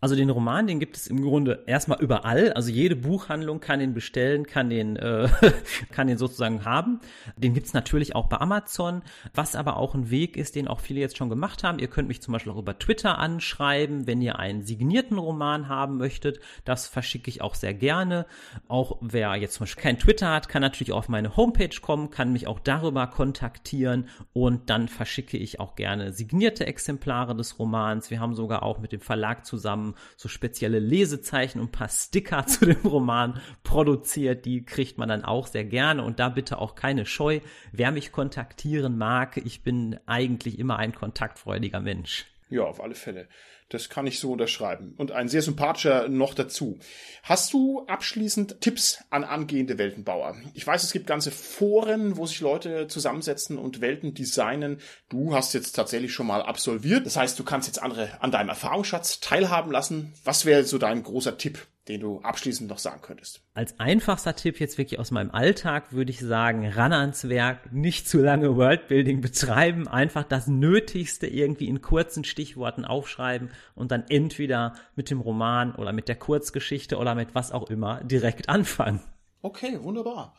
Also 0.00 0.14
den 0.14 0.30
Roman, 0.30 0.68
den 0.68 0.78
gibt 0.78 0.96
es 0.96 1.08
im 1.08 1.22
Grunde 1.22 1.64
erstmal 1.66 2.00
überall. 2.00 2.52
Also 2.52 2.70
jede 2.70 2.94
Buchhandlung 2.94 3.58
kann 3.58 3.80
den 3.80 3.94
bestellen, 3.94 4.46
kann 4.46 4.70
den, 4.70 4.94
äh, 4.94 5.28
kann 5.90 6.06
den 6.06 6.18
sozusagen 6.18 6.64
haben. 6.64 7.00
Den 7.36 7.52
gibt's 7.52 7.72
natürlich 7.72 8.14
auch 8.14 8.28
bei 8.28 8.40
Amazon, 8.40 9.02
was 9.34 9.56
aber 9.56 9.76
auch 9.76 9.96
ein 9.96 10.08
Weg 10.08 10.36
ist, 10.36 10.54
den 10.54 10.68
auch 10.68 10.78
viele 10.78 11.00
jetzt 11.00 11.16
schon 11.16 11.28
gemacht 11.28 11.64
haben. 11.64 11.80
Ihr 11.80 11.88
könnt 11.88 12.06
mich 12.06 12.22
zum 12.22 12.30
Beispiel 12.30 12.52
auch 12.52 12.58
über 12.58 12.78
Twitter 12.78 13.18
anschreiben, 13.18 14.06
wenn 14.06 14.22
ihr 14.22 14.38
einen 14.38 14.62
signierten 14.62 15.18
Roman 15.18 15.68
haben 15.68 15.96
möchtet. 15.96 16.38
Das 16.64 16.86
verschicke 16.86 17.28
ich 17.28 17.42
auch 17.42 17.56
sehr 17.56 17.74
gerne. 17.74 18.26
Auch 18.68 18.98
wer 19.00 19.34
jetzt 19.34 19.54
zum 19.54 19.64
Beispiel 19.64 19.82
kein 19.82 19.98
Twitter 19.98 20.30
hat, 20.30 20.48
kann 20.48 20.62
natürlich 20.62 20.92
auf 20.92 21.08
meine 21.08 21.36
Homepage 21.36 21.74
kommen, 21.82 22.10
kann 22.10 22.32
mich 22.32 22.46
auch 22.46 22.60
darüber 22.60 23.08
kontaktieren 23.08 24.08
und 24.32 24.70
dann 24.70 24.86
verschicke 24.86 25.36
ich 25.36 25.58
auch 25.58 25.74
gerne 25.74 26.12
signierte 26.12 26.68
Exemplare 26.68 27.34
des 27.34 27.58
Romans. 27.58 28.12
Wir 28.12 28.20
haben 28.20 28.36
sogar 28.36 28.62
auch 28.62 28.78
mit 28.78 28.92
dem 28.92 29.00
Verlag 29.00 29.44
zusammen 29.44 29.87
so 30.16 30.28
spezielle 30.28 30.78
Lesezeichen 30.78 31.60
und 31.60 31.68
ein 31.68 31.72
paar 31.72 31.88
Sticker 31.88 32.46
zu 32.46 32.66
dem 32.66 32.80
Roman 32.84 33.40
produziert. 33.62 34.44
Die 34.44 34.64
kriegt 34.64 34.98
man 34.98 35.08
dann 35.08 35.24
auch 35.24 35.46
sehr 35.46 35.64
gerne 35.64 36.02
und 36.02 36.18
da 36.18 36.28
bitte 36.28 36.58
auch 36.58 36.74
keine 36.74 37.06
Scheu. 37.06 37.40
Wer 37.72 37.92
mich 37.92 38.12
kontaktieren 38.12 38.98
mag, 38.98 39.36
ich 39.36 39.62
bin 39.62 39.98
eigentlich 40.06 40.58
immer 40.58 40.78
ein 40.78 40.94
kontaktfreudiger 40.94 41.80
Mensch. 41.80 42.26
Ja, 42.50 42.62
auf 42.62 42.82
alle 42.82 42.94
Fälle. 42.94 43.28
Das 43.68 43.90
kann 43.90 44.06
ich 44.06 44.18
so 44.18 44.32
unterschreiben. 44.32 44.94
Und 44.96 45.12
ein 45.12 45.28
sehr 45.28 45.42
sympathischer 45.42 46.08
noch 46.08 46.32
dazu. 46.32 46.78
Hast 47.22 47.52
du 47.52 47.84
abschließend 47.86 48.62
Tipps 48.62 49.04
an 49.10 49.24
angehende 49.24 49.76
Weltenbauer? 49.76 50.36
Ich 50.54 50.66
weiß, 50.66 50.82
es 50.82 50.92
gibt 50.92 51.06
ganze 51.06 51.30
Foren, 51.30 52.16
wo 52.16 52.24
sich 52.24 52.40
Leute 52.40 52.88
zusammensetzen 52.88 53.58
und 53.58 53.82
Welten 53.82 54.14
designen. 54.14 54.80
Du 55.10 55.34
hast 55.34 55.52
jetzt 55.52 55.72
tatsächlich 55.72 56.14
schon 56.14 56.26
mal 56.26 56.40
absolviert. 56.40 57.04
Das 57.04 57.18
heißt, 57.18 57.38
du 57.38 57.44
kannst 57.44 57.68
jetzt 57.68 57.82
andere 57.82 58.22
an 58.22 58.30
deinem 58.30 58.48
Erfahrungsschatz 58.48 59.20
teilhaben 59.20 59.70
lassen. 59.70 60.14
Was 60.24 60.46
wäre 60.46 60.64
so 60.64 60.78
dein 60.78 61.02
großer 61.02 61.36
Tipp? 61.36 61.66
Den 61.88 62.00
du 62.00 62.20
abschließend 62.20 62.68
noch 62.68 62.78
sagen 62.78 63.00
könntest? 63.02 63.40
Als 63.54 63.80
einfachster 63.80 64.36
Tipp 64.36 64.60
jetzt 64.60 64.78
wirklich 64.78 65.00
aus 65.00 65.10
meinem 65.10 65.30
Alltag 65.30 65.92
würde 65.92 66.10
ich 66.10 66.20
sagen, 66.20 66.68
ran 66.68 66.92
ans 66.92 67.28
Werk, 67.28 67.72
nicht 67.72 68.08
zu 68.08 68.18
lange 68.18 68.56
Worldbuilding 68.56 69.20
betreiben, 69.20 69.88
einfach 69.88 70.24
das 70.24 70.46
Nötigste 70.46 71.26
irgendwie 71.26 71.68
in 71.68 71.80
kurzen 71.80 72.24
Stichworten 72.24 72.84
aufschreiben 72.84 73.50
und 73.74 73.90
dann 73.90 74.04
entweder 74.08 74.74
mit 74.94 75.10
dem 75.10 75.20
Roman 75.20 75.74
oder 75.74 75.92
mit 75.92 76.08
der 76.08 76.16
Kurzgeschichte 76.16 76.98
oder 76.98 77.14
mit 77.14 77.34
was 77.34 77.52
auch 77.52 77.70
immer 77.70 78.02
direkt 78.04 78.48
anfangen. 78.48 79.00
Okay, 79.40 79.78
wunderbar. 79.82 80.34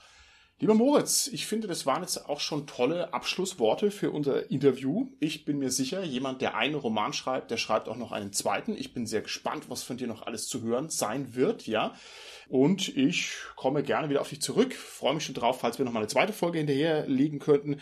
Lieber 0.62 0.74
Moritz, 0.74 1.28
ich 1.32 1.48
finde, 1.48 1.70
das 1.70 1.86
waren 1.86 2.02
jetzt 2.02 2.28
auch 2.28 2.42
schon 2.42 2.68
tolle 2.68 3.14
Abschlussworte 3.14 3.92
für 3.92 4.12
unser 4.12 4.52
Interview. 4.52 5.08
Ich 5.22 5.46
bin 5.46 5.58
mir 5.58 5.72
sicher, 5.72 6.04
jemand, 6.04 6.42
der 6.42 6.56
einen 6.56 6.76
Roman 6.76 7.14
schreibt, 7.14 7.50
der 7.50 7.56
schreibt 7.56 7.88
auch 7.88 7.96
noch 7.96 8.12
einen 8.12 8.34
zweiten. 8.34 8.76
Ich 8.76 8.94
bin 8.94 9.08
sehr 9.08 9.22
gespannt, 9.22 9.70
was 9.70 9.84
von 9.84 9.96
dir 9.96 10.08
noch 10.08 10.24
alles 10.24 10.48
zu 10.48 10.62
hören 10.62 10.90
sein 10.90 11.34
wird, 11.34 11.66
ja. 11.66 11.94
Und 12.50 12.90
ich 12.98 13.36
komme 13.56 13.84
gerne 13.84 14.10
wieder 14.10 14.20
auf 14.20 14.28
dich 14.28 14.42
zurück. 14.42 14.74
Freue 14.74 15.14
mich 15.14 15.24
schon 15.24 15.36
drauf, 15.36 15.62
falls 15.62 15.78
wir 15.78 15.86
noch 15.86 15.94
mal 15.94 16.00
eine 16.00 16.10
zweite 16.10 16.34
Folge 16.34 16.58
hinterherlegen 16.58 17.40
könnten. 17.40 17.80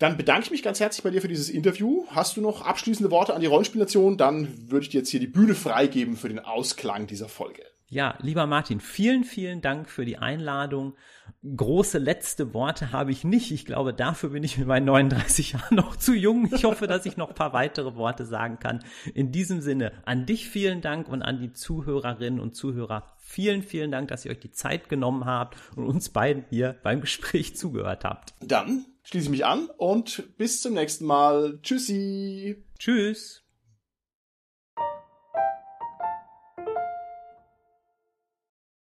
Dann 0.00 0.16
bedanke 0.16 0.46
ich 0.46 0.50
mich 0.50 0.64
ganz 0.64 0.80
herzlich 0.80 1.04
bei 1.04 1.10
dir 1.10 1.22
für 1.22 1.28
dieses 1.28 1.50
Interview. 1.50 2.04
Hast 2.08 2.36
du 2.36 2.40
noch 2.40 2.62
abschließende 2.62 3.12
Worte 3.12 3.32
an 3.32 3.42
die 3.42 3.46
Rollenspielnation? 3.46 4.16
Dann 4.16 4.70
würde 4.70 4.82
ich 4.82 4.90
dir 4.90 4.98
jetzt 4.98 5.10
hier 5.10 5.20
die 5.20 5.28
Bühne 5.28 5.54
freigeben 5.54 6.16
für 6.16 6.28
den 6.28 6.40
Ausklang 6.40 7.06
dieser 7.06 7.28
Folge. 7.28 7.62
Ja, 7.90 8.18
lieber 8.20 8.46
Martin, 8.46 8.80
vielen, 8.80 9.24
vielen 9.24 9.62
Dank 9.62 9.88
für 9.88 10.04
die 10.04 10.18
Einladung. 10.18 10.94
Große 11.42 11.96
letzte 11.96 12.52
Worte 12.52 12.92
habe 12.92 13.12
ich 13.12 13.24
nicht. 13.24 13.50
Ich 13.50 13.64
glaube, 13.64 13.94
dafür 13.94 14.28
bin 14.30 14.44
ich 14.44 14.58
mit 14.58 14.66
meinen 14.66 14.84
39 14.84 15.52
Jahren 15.52 15.76
noch 15.76 15.96
zu 15.96 16.12
jung. 16.12 16.50
Ich 16.52 16.64
hoffe, 16.64 16.86
dass 16.86 17.06
ich 17.06 17.16
noch 17.16 17.30
ein 17.30 17.34
paar 17.34 17.54
weitere 17.54 17.94
Worte 17.94 18.26
sagen 18.26 18.58
kann. 18.58 18.84
In 19.14 19.32
diesem 19.32 19.62
Sinne, 19.62 19.92
an 20.04 20.26
dich 20.26 20.50
vielen 20.50 20.82
Dank 20.82 21.08
und 21.08 21.22
an 21.22 21.40
die 21.40 21.54
Zuhörerinnen 21.54 22.40
und 22.40 22.54
Zuhörer 22.54 23.14
vielen, 23.16 23.62
vielen 23.62 23.90
Dank, 23.90 24.08
dass 24.08 24.26
ihr 24.26 24.32
euch 24.32 24.40
die 24.40 24.50
Zeit 24.50 24.90
genommen 24.90 25.24
habt 25.24 25.56
und 25.74 25.86
uns 25.86 26.10
beiden 26.10 26.44
hier 26.50 26.76
beim 26.82 27.00
Gespräch 27.00 27.56
zugehört 27.56 28.04
habt. 28.04 28.34
Dann 28.40 28.84
schließe 29.04 29.24
ich 29.24 29.30
mich 29.30 29.46
an 29.46 29.70
und 29.78 30.36
bis 30.36 30.60
zum 30.60 30.74
nächsten 30.74 31.06
Mal. 31.06 31.58
Tschüssi. 31.62 32.62
Tschüss. 32.78 33.47